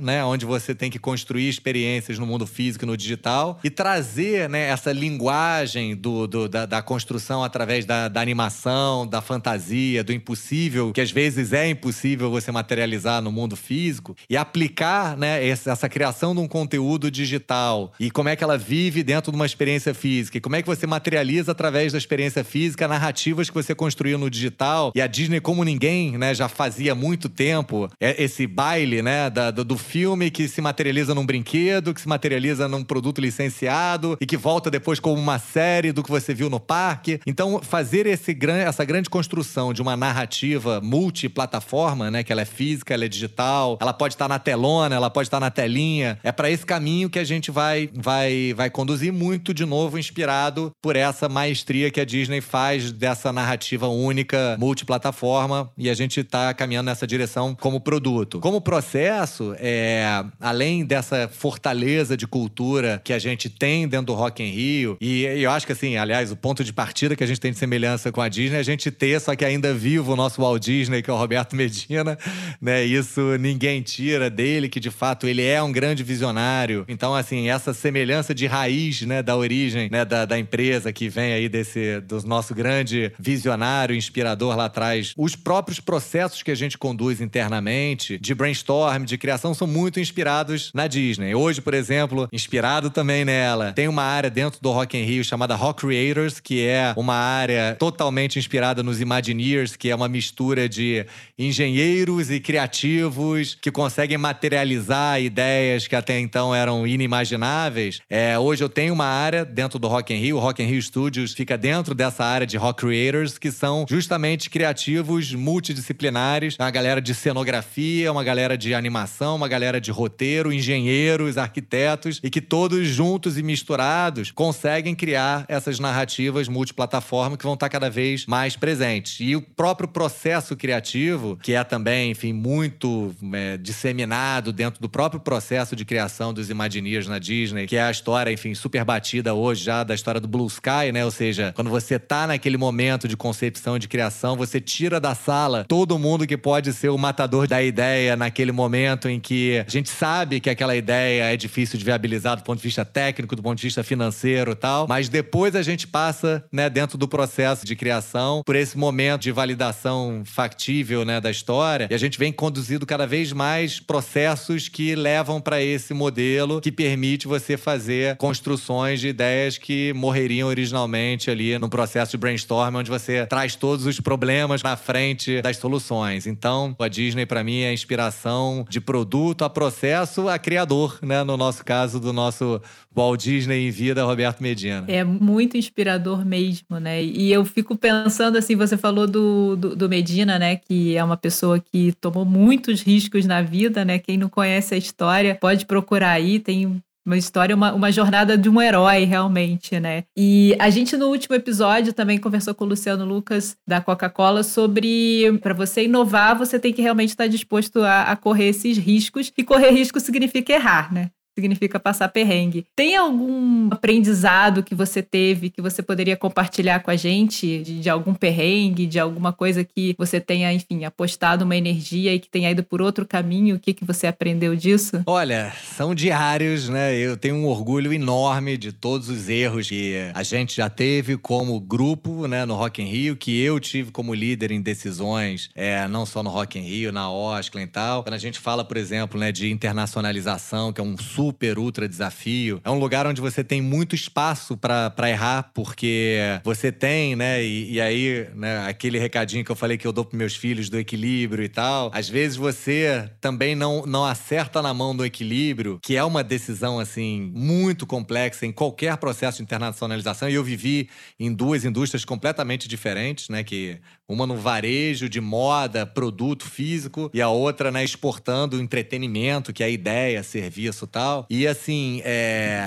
né? 0.00 0.24
Onde 0.24 0.44
você 0.44 0.63
tem 0.72 0.88
que 0.88 1.00
construir 1.00 1.48
experiências 1.48 2.16
no 2.16 2.24
mundo 2.24 2.46
físico 2.46 2.84
e 2.84 2.86
no 2.86 2.96
digital 2.96 3.58
e 3.64 3.70
trazer, 3.70 4.48
né? 4.48 4.68
Essa 4.68 4.92
linguagem 4.92 5.96
do, 5.96 6.28
do 6.28 6.48
da, 6.48 6.64
da, 6.64 6.80
construção 6.80 7.42
através 7.42 7.84
da, 7.84 8.06
da 8.06 8.20
animação, 8.20 9.04
da 9.04 9.20
fantasia, 9.20 10.04
do 10.04 10.12
impossível 10.12 10.92
que 10.92 11.00
às 11.00 11.10
vezes 11.10 11.52
é 11.52 11.68
impossível 11.68 12.30
você 12.30 12.52
materializar 12.52 13.20
no 13.20 13.32
mundo 13.32 13.56
físico, 13.56 14.14
e 14.30 14.36
aplicar 14.36 15.16
né, 15.16 15.46
essa 15.46 15.88
criação 15.88 16.34
de 16.34 16.40
um 16.40 16.46
conteúdo 16.46 17.10
digital 17.10 17.92
e 17.98 18.10
como 18.10 18.28
é 18.28 18.36
que 18.36 18.44
ela 18.44 18.56
vive 18.56 19.02
dentro 19.02 19.32
de 19.32 19.36
uma 19.36 19.46
experiência 19.46 19.94
física, 19.94 20.38
e 20.38 20.40
como 20.40 20.56
é 20.56 20.62
que 20.62 20.68
você 20.68 20.86
materializa 20.86 21.52
através 21.52 21.92
da 21.92 21.98
experiência 21.98 22.44
física 22.44 22.86
narrativas 22.86 23.48
que 23.48 23.54
você 23.54 23.74
construiu 23.74 24.18
no 24.18 24.30
digital. 24.30 24.92
E 24.94 25.00
a 25.00 25.06
Disney, 25.06 25.40
como 25.40 25.64
ninguém, 25.64 26.16
né, 26.16 26.34
já 26.34 26.48
fazia 26.48 26.94
muito 26.94 27.28
tempo 27.28 27.90
é 28.00 28.22
esse 28.22 28.46
baile 28.46 29.02
né, 29.02 29.30
da, 29.30 29.50
do 29.50 29.76
filme 29.76 30.30
que 30.30 30.43
se 30.48 30.60
materializa 30.60 31.14
num 31.14 31.26
brinquedo, 31.26 31.94
que 31.94 32.00
se 32.00 32.08
materializa 32.08 32.68
num 32.68 32.82
produto 32.82 33.20
licenciado 33.20 34.16
e 34.20 34.26
que 34.26 34.36
volta 34.36 34.70
depois 34.70 35.00
como 35.00 35.20
uma 35.20 35.38
série 35.38 35.92
do 35.92 36.02
que 36.02 36.10
você 36.10 36.34
viu 36.34 36.50
no 36.50 36.60
parque. 36.60 37.20
Então, 37.26 37.60
fazer 37.62 38.06
esse, 38.06 38.36
essa 38.66 38.84
grande 38.84 39.08
construção 39.10 39.72
de 39.72 39.82
uma 39.82 39.96
narrativa 39.96 40.80
multiplataforma, 40.80 42.10
né? 42.10 42.22
Que 42.22 42.32
ela 42.32 42.42
é 42.42 42.46
física, 42.46 42.94
ela 42.94 43.04
é 43.04 43.08
digital, 43.08 43.78
ela 43.80 43.92
pode 43.92 44.14
estar 44.14 44.28
na 44.28 44.38
telona, 44.38 44.94
ela 44.94 45.10
pode 45.10 45.26
estar 45.26 45.40
na 45.40 45.50
telinha. 45.50 46.18
É 46.22 46.32
para 46.32 46.50
esse 46.50 46.64
caminho 46.64 47.10
que 47.10 47.18
a 47.18 47.24
gente 47.24 47.50
vai, 47.50 47.88
vai, 47.94 48.52
vai 48.54 48.70
conduzir 48.70 49.12
muito 49.12 49.54
de 49.54 49.64
novo, 49.64 49.98
inspirado 49.98 50.72
por 50.82 50.96
essa 50.96 51.28
maestria 51.28 51.90
que 51.90 52.00
a 52.00 52.04
Disney 52.04 52.40
faz 52.40 52.92
dessa 52.92 53.32
narrativa 53.32 53.88
única, 53.88 54.56
multiplataforma, 54.58 55.70
e 55.76 55.88
a 55.90 55.94
gente 55.94 56.20
está 56.20 56.52
caminhando 56.54 56.86
nessa 56.86 57.06
direção 57.06 57.54
como 57.54 57.80
produto. 57.80 58.40
Como 58.40 58.60
processo, 58.60 59.54
é, 59.58 60.24
além 60.44 60.84
dessa 60.84 61.26
fortaleza 61.26 62.18
de 62.18 62.26
cultura 62.26 63.00
que 63.02 63.14
a 63.14 63.18
gente 63.18 63.48
tem 63.48 63.88
dentro 63.88 64.08
do 64.08 64.14
Rock 64.14 64.42
in 64.42 64.50
Rio, 64.50 64.98
e 65.00 65.24
eu 65.24 65.50
acho 65.50 65.64
que 65.64 65.72
assim, 65.72 65.96
aliás, 65.96 66.30
o 66.30 66.36
ponto 66.36 66.62
de 66.62 66.70
partida 66.70 67.16
que 67.16 67.24
a 67.24 67.26
gente 67.26 67.40
tem 67.40 67.50
de 67.50 67.56
semelhança 67.56 68.12
com 68.12 68.20
a 68.20 68.28
Disney 68.28 68.58
é 68.58 68.60
a 68.60 68.62
gente 68.62 68.90
ter, 68.90 69.18
só 69.22 69.34
que 69.34 69.42
ainda 69.42 69.72
vivo 69.72 70.12
o 70.12 70.16
nosso 70.16 70.42
Walt 70.42 70.62
Disney, 70.62 71.00
que 71.00 71.08
é 71.08 71.14
o 71.14 71.16
Roberto 71.16 71.56
Medina, 71.56 72.18
né? 72.60 72.84
Isso 72.84 73.38
ninguém 73.38 73.80
tira 73.80 74.28
dele, 74.28 74.68
que 74.68 74.78
de 74.78 74.90
fato 74.90 75.26
ele 75.26 75.42
é 75.42 75.62
um 75.62 75.72
grande 75.72 76.02
visionário. 76.02 76.84
Então, 76.88 77.14
assim, 77.14 77.48
essa 77.48 77.72
semelhança 77.72 78.34
de 78.34 78.46
raiz, 78.46 79.00
né, 79.00 79.22
da 79.22 79.34
origem, 79.38 79.88
né, 79.90 80.04
da, 80.04 80.26
da 80.26 80.38
empresa 80.38 80.92
que 80.92 81.08
vem 81.08 81.32
aí 81.32 81.48
desse 81.48 82.00
do 82.02 82.20
nosso 82.26 82.54
grande 82.54 83.10
visionário, 83.18 83.96
inspirador 83.96 84.54
lá 84.54 84.66
atrás. 84.66 85.14
Os 85.16 85.34
próprios 85.34 85.80
processos 85.80 86.42
que 86.42 86.50
a 86.50 86.54
gente 86.54 86.76
conduz 86.76 87.22
internamente, 87.22 88.18
de 88.18 88.34
brainstorm, 88.34 89.04
de 89.04 89.16
criação, 89.16 89.54
são 89.54 89.66
muito 89.66 89.98
inspirados 89.98 90.33
inspirados 90.34 90.72
na 90.74 90.86
Disney. 90.88 91.34
Hoje, 91.34 91.60
por 91.60 91.74
exemplo, 91.74 92.28
inspirado 92.32 92.90
também 92.90 93.24
nela, 93.24 93.72
tem 93.72 93.86
uma 93.86 94.02
área 94.02 94.28
dentro 94.28 94.60
do 94.60 94.72
Rock 94.72 94.96
in 94.96 95.04
Rio 95.04 95.22
chamada 95.22 95.54
Rock 95.54 95.86
Creators, 95.86 96.40
que 96.40 96.66
é 96.66 96.92
uma 96.96 97.14
área 97.14 97.76
totalmente 97.78 98.38
inspirada 98.38 98.82
nos 98.82 99.00
Imagineers, 99.00 99.76
que 99.76 99.90
é 99.90 99.94
uma 99.94 100.08
mistura 100.08 100.68
de 100.68 101.06
engenheiros 101.38 102.30
e 102.30 102.40
criativos 102.40 103.56
que 103.60 103.70
conseguem 103.70 104.18
materializar 104.18 105.20
ideias 105.20 105.86
que 105.86 105.94
até 105.94 106.18
então 106.18 106.54
eram 106.54 106.86
inimagináveis. 106.86 108.00
É, 108.10 108.38
hoje 108.38 108.64
eu 108.64 108.68
tenho 108.68 108.92
uma 108.92 109.06
área 109.06 109.44
dentro 109.44 109.78
do 109.78 109.86
Rock 109.86 110.12
in 110.12 110.18
Rio, 110.18 110.36
o 110.36 110.40
Rock 110.40 110.62
in 110.62 110.66
Rio 110.66 110.82
Studios 110.82 111.32
fica 111.32 111.56
dentro 111.56 111.94
dessa 111.94 112.24
área 112.24 112.46
de 112.46 112.56
Rock 112.56 112.80
Creators, 112.80 113.38
que 113.38 113.52
são 113.52 113.86
justamente 113.88 114.50
criativos 114.50 115.32
multidisciplinares, 115.32 116.56
uma 116.58 116.70
galera 116.70 117.00
de 117.00 117.14
cenografia, 117.14 118.10
uma 118.10 118.24
galera 118.24 118.58
de 118.58 118.74
animação, 118.74 119.36
uma 119.36 119.48
galera 119.48 119.80
de 119.80 119.90
roteiro, 119.90 120.13
engenheiros, 120.52 121.38
arquitetos, 121.38 122.20
e 122.22 122.30
que 122.30 122.40
todos 122.40 122.86
juntos 122.88 123.38
e 123.38 123.42
misturados 123.42 124.30
conseguem 124.30 124.94
criar 124.94 125.44
essas 125.48 125.78
narrativas 125.78 126.48
multiplataforma 126.48 127.36
que 127.36 127.44
vão 127.44 127.54
estar 127.54 127.68
cada 127.68 127.90
vez 127.90 128.26
mais 128.26 128.56
presentes. 128.56 129.18
E 129.20 129.36
o 129.36 129.42
próprio 129.42 129.88
processo 129.88 130.56
criativo, 130.56 131.38
que 131.42 131.52
é 131.52 131.64
também, 131.64 132.10
enfim, 132.10 132.32
muito 132.32 133.14
é, 133.32 133.56
disseminado 133.56 134.52
dentro 134.52 134.80
do 134.80 134.88
próprio 134.88 135.20
processo 135.20 135.74
de 135.74 135.84
criação 135.84 136.32
dos 136.32 136.50
Imagineers 136.50 137.06
na 137.06 137.18
Disney, 137.18 137.66
que 137.66 137.76
é 137.76 137.82
a 137.82 137.90
história, 137.90 138.30
enfim, 138.32 138.54
super 138.54 138.84
batida 138.84 139.34
hoje 139.34 139.64
já 139.64 139.82
da 139.82 139.94
história 139.94 140.20
do 140.20 140.28
Blue 140.28 140.46
Sky, 140.46 140.92
né? 140.92 141.04
Ou 141.04 141.10
seja, 141.10 141.52
quando 141.54 141.70
você 141.70 141.98
tá 141.98 142.26
naquele 142.26 142.56
momento 142.56 143.08
de 143.08 143.16
concepção, 143.16 143.78
de 143.78 143.88
criação, 143.88 144.36
você 144.36 144.60
tira 144.60 145.00
da 145.00 145.14
sala 145.14 145.64
todo 145.64 145.98
mundo 145.98 146.26
que 146.26 146.36
pode 146.36 146.72
ser 146.72 146.88
o 146.88 146.98
matador 146.98 147.46
da 147.46 147.62
ideia 147.62 148.16
naquele 148.16 148.52
momento 148.52 149.08
em 149.08 149.18
que 149.18 149.64
a 149.66 149.70
gente 149.70 149.88
sabe 150.04 150.38
que 150.38 150.50
aquela 150.50 150.76
ideia 150.76 151.32
é 151.32 151.34
difícil 151.34 151.78
de 151.78 151.84
viabilizar 151.84 152.36
do 152.36 152.42
ponto 152.42 152.58
de 152.58 152.62
vista 152.62 152.84
técnico, 152.84 153.34
do 153.34 153.42
ponto 153.42 153.56
de 153.56 153.62
vista 153.62 153.82
financeiro 153.82 154.52
e 154.52 154.54
tal, 154.54 154.86
mas 154.86 155.08
depois 155.08 155.56
a 155.56 155.62
gente 155.62 155.86
passa, 155.86 156.44
né, 156.52 156.68
dentro 156.68 156.98
do 156.98 157.08
processo 157.08 157.64
de 157.64 157.74
criação 157.74 158.42
por 158.44 158.54
esse 158.54 158.76
momento 158.76 159.22
de 159.22 159.32
validação 159.32 160.22
factível, 160.26 161.06
né, 161.06 161.22
da 161.22 161.30
história, 161.30 161.88
e 161.90 161.94
a 161.94 161.96
gente 161.96 162.18
vem 162.18 162.30
conduzindo 162.30 162.84
cada 162.84 163.06
vez 163.06 163.32
mais 163.32 163.80
processos 163.80 164.68
que 164.68 164.94
levam 164.94 165.40
para 165.40 165.62
esse 165.62 165.94
modelo 165.94 166.60
que 166.60 166.70
permite 166.70 167.26
você 167.26 167.56
fazer 167.56 168.18
construções 168.18 169.00
de 169.00 169.08
ideias 169.08 169.56
que 169.56 169.94
morreriam 169.94 170.48
originalmente 170.48 171.30
ali 171.30 171.58
no 171.58 171.70
processo 171.70 172.10
de 172.10 172.18
brainstorming, 172.18 172.76
onde 172.76 172.90
você 172.90 173.24
traz 173.24 173.56
todos 173.56 173.86
os 173.86 173.98
problemas 174.00 174.62
na 174.62 174.76
frente 174.76 175.40
das 175.40 175.56
soluções. 175.56 176.26
Então, 176.26 176.76
a 176.78 176.88
Disney 176.88 177.24
para 177.24 177.42
mim 177.42 177.62
é 177.62 177.72
inspiração 177.72 178.66
de 178.68 178.82
produto 178.82 179.46
a 179.46 179.48
processo 179.48 179.93
a 179.94 180.38
criador, 180.38 180.98
né, 181.02 181.22
no 181.22 181.36
nosso 181.36 181.64
caso 181.64 182.00
do 182.00 182.12
nosso 182.12 182.60
Walt 182.94 183.22
Disney 183.22 183.66
em 183.66 183.70
vida, 183.70 184.04
Roberto 184.04 184.42
Medina. 184.42 184.84
É 184.88 185.02
muito 185.02 185.56
inspirador 185.56 186.24
mesmo, 186.24 186.78
né? 186.78 187.02
E 187.02 187.32
eu 187.32 187.44
fico 187.44 187.76
pensando 187.76 188.38
assim, 188.38 188.56
você 188.56 188.76
falou 188.76 189.06
do, 189.06 189.56
do, 189.56 189.76
do, 189.76 189.88
Medina, 189.88 190.38
né? 190.38 190.56
Que 190.56 190.96
é 190.96 191.02
uma 191.02 191.16
pessoa 191.16 191.58
que 191.58 191.92
tomou 192.00 192.24
muitos 192.24 192.82
riscos 192.82 193.26
na 193.26 193.42
vida, 193.42 193.84
né? 193.84 193.98
Quem 193.98 194.16
não 194.16 194.28
conhece 194.28 194.74
a 194.74 194.78
história 194.78 195.34
pode 195.34 195.66
procurar 195.66 196.10
aí, 196.10 196.38
tem 196.38 196.80
uma 197.04 197.16
história, 197.16 197.54
uma, 197.54 197.72
uma 197.72 197.92
jornada 197.92 198.36
de 198.36 198.48
um 198.48 198.60
herói, 198.60 199.04
realmente, 199.04 199.78
né? 199.78 200.04
E 200.16 200.56
a 200.58 200.70
gente, 200.70 200.96
no 200.96 201.08
último 201.08 201.36
episódio, 201.36 201.92
também 201.92 202.18
conversou 202.18 202.54
com 202.54 202.64
o 202.64 202.68
Luciano 202.68 203.04
Lucas, 203.04 203.56
da 203.66 203.80
Coca-Cola, 203.80 204.42
sobre 204.42 205.38
para 205.42 205.52
você 205.52 205.84
inovar, 205.84 206.36
você 206.36 206.58
tem 206.58 206.72
que 206.72 206.80
realmente 206.80 207.10
estar 207.10 207.26
disposto 207.26 207.82
a, 207.82 208.02
a 208.02 208.16
correr 208.16 208.48
esses 208.48 208.78
riscos. 208.78 209.32
E 209.36 209.44
correr 209.44 209.70
risco 209.70 210.00
significa 210.00 210.52
errar, 210.52 210.92
né? 210.92 211.10
Significa 211.36 211.80
passar 211.80 212.08
perrengue. 212.08 212.66
Tem 212.76 212.96
algum 212.96 213.68
aprendizado 213.72 214.62
que 214.62 214.74
você 214.74 215.02
teve 215.02 215.50
que 215.50 215.60
você 215.60 215.82
poderia 215.82 216.16
compartilhar 216.16 216.80
com 216.80 216.90
a 216.90 216.96
gente 216.96 217.62
de, 217.62 217.80
de, 217.80 217.90
algum 217.90 218.14
perrengue, 218.14 218.86
de 218.86 218.98
alguma 218.98 219.32
coisa 219.32 219.64
que 219.64 219.94
você 219.98 220.20
tenha, 220.20 220.52
enfim, 220.52 220.84
apostado 220.84 221.44
uma 221.44 221.56
energia 221.56 222.14
e 222.14 222.18
que 222.18 222.28
tenha 222.28 222.50
ido 222.50 222.62
por 222.62 222.80
outro 222.80 223.06
caminho? 223.06 223.56
O 223.56 223.58
que, 223.58 223.74
que 223.74 223.84
você 223.84 224.06
aprendeu 224.06 224.54
disso? 224.54 225.02
Olha, 225.06 225.52
são 225.76 225.94
diários, 225.94 226.68
né? 226.68 226.96
Eu 226.96 227.16
tenho 227.16 227.36
um 227.36 227.46
orgulho 227.46 227.92
enorme 227.92 228.56
de 228.56 228.72
todos 228.72 229.08
os 229.08 229.28
erros 229.28 229.68
que 229.68 229.94
a 230.14 230.22
gente 230.22 230.56
já 230.56 230.70
teve 230.70 231.16
como 231.16 231.58
grupo, 231.60 232.26
né, 232.26 232.44
no 232.44 232.54
Rock 232.54 232.82
in 232.82 232.86
Rio, 232.86 233.16
que 233.16 233.40
eu 233.40 233.58
tive 233.58 233.90
como 233.90 234.14
líder 234.14 234.50
em 234.50 234.60
decisões, 234.60 235.50
é, 235.54 235.86
não 235.88 236.06
só 236.06 236.22
no 236.22 236.30
Rock 236.30 236.58
in 236.58 236.62
Rio, 236.62 236.92
na 236.92 237.10
Oscar 237.10 237.62
e 237.62 237.66
tal. 237.66 238.02
Quando 238.02 238.14
a 238.14 238.18
gente 238.18 238.38
fala, 238.38 238.64
por 238.64 238.76
exemplo, 238.76 239.18
né, 239.18 239.32
de 239.32 239.50
internacionalização, 239.50 240.72
que 240.72 240.80
é 240.80 240.84
um 240.84 240.96
super, 241.24 241.58
ultra 241.58 241.88
desafio. 241.88 242.60
É 242.62 242.70
um 242.70 242.78
lugar 242.78 243.06
onde 243.06 243.20
você 243.20 243.42
tem 243.42 243.62
muito 243.62 243.94
espaço 243.94 244.56
para 244.56 245.10
errar, 245.10 245.50
porque 245.54 246.18
você 246.44 246.70
tem, 246.70 247.16
né? 247.16 247.42
E, 247.42 247.72
e, 247.72 247.80
aí, 247.80 248.28
né, 248.34 248.66
aquele 248.66 248.98
recadinho 248.98 249.44
que 249.44 249.50
eu 249.50 249.56
falei 249.56 249.78
que 249.78 249.86
eu 249.86 249.92
dou 249.92 250.04
pros 250.04 250.18
meus 250.18 250.36
filhos 250.36 250.68
do 250.68 250.78
equilíbrio 250.78 251.42
e 251.42 251.48
tal. 251.48 251.90
Às 251.94 252.08
vezes 252.08 252.36
você 252.36 253.10
também 253.20 253.54
não, 253.54 253.86
não 253.86 254.04
acerta 254.04 254.60
na 254.60 254.74
mão 254.74 254.94
do 254.94 255.04
equilíbrio, 255.04 255.78
que 255.82 255.96
é 255.96 256.04
uma 256.04 256.22
decisão, 256.22 256.78
assim, 256.78 257.32
muito 257.34 257.86
complexa 257.86 258.44
em 258.44 258.52
qualquer 258.52 258.96
processo 258.98 259.38
de 259.38 259.44
internacionalização. 259.44 260.28
E 260.28 260.34
eu 260.34 260.44
vivi 260.44 260.90
em 261.18 261.32
duas 261.32 261.64
indústrias 261.64 262.04
completamente 262.04 262.68
diferentes, 262.68 263.30
né? 263.30 263.42
Que 263.42 263.80
uma 264.06 264.26
no 264.26 264.36
varejo 264.36 265.08
de 265.08 265.20
moda, 265.20 265.86
produto 265.86 266.44
físico, 266.44 267.10
e 267.14 267.22
a 267.22 267.28
outra, 267.28 267.70
né, 267.70 267.82
exportando 267.82 268.60
entretenimento, 268.60 269.52
que 269.52 269.62
é 269.62 269.70
ideia, 269.70 270.22
serviço 270.22 270.84
e 270.84 270.88
tal. 270.88 271.13
E 271.30 271.46
assim, 271.46 272.00
é 272.04 272.60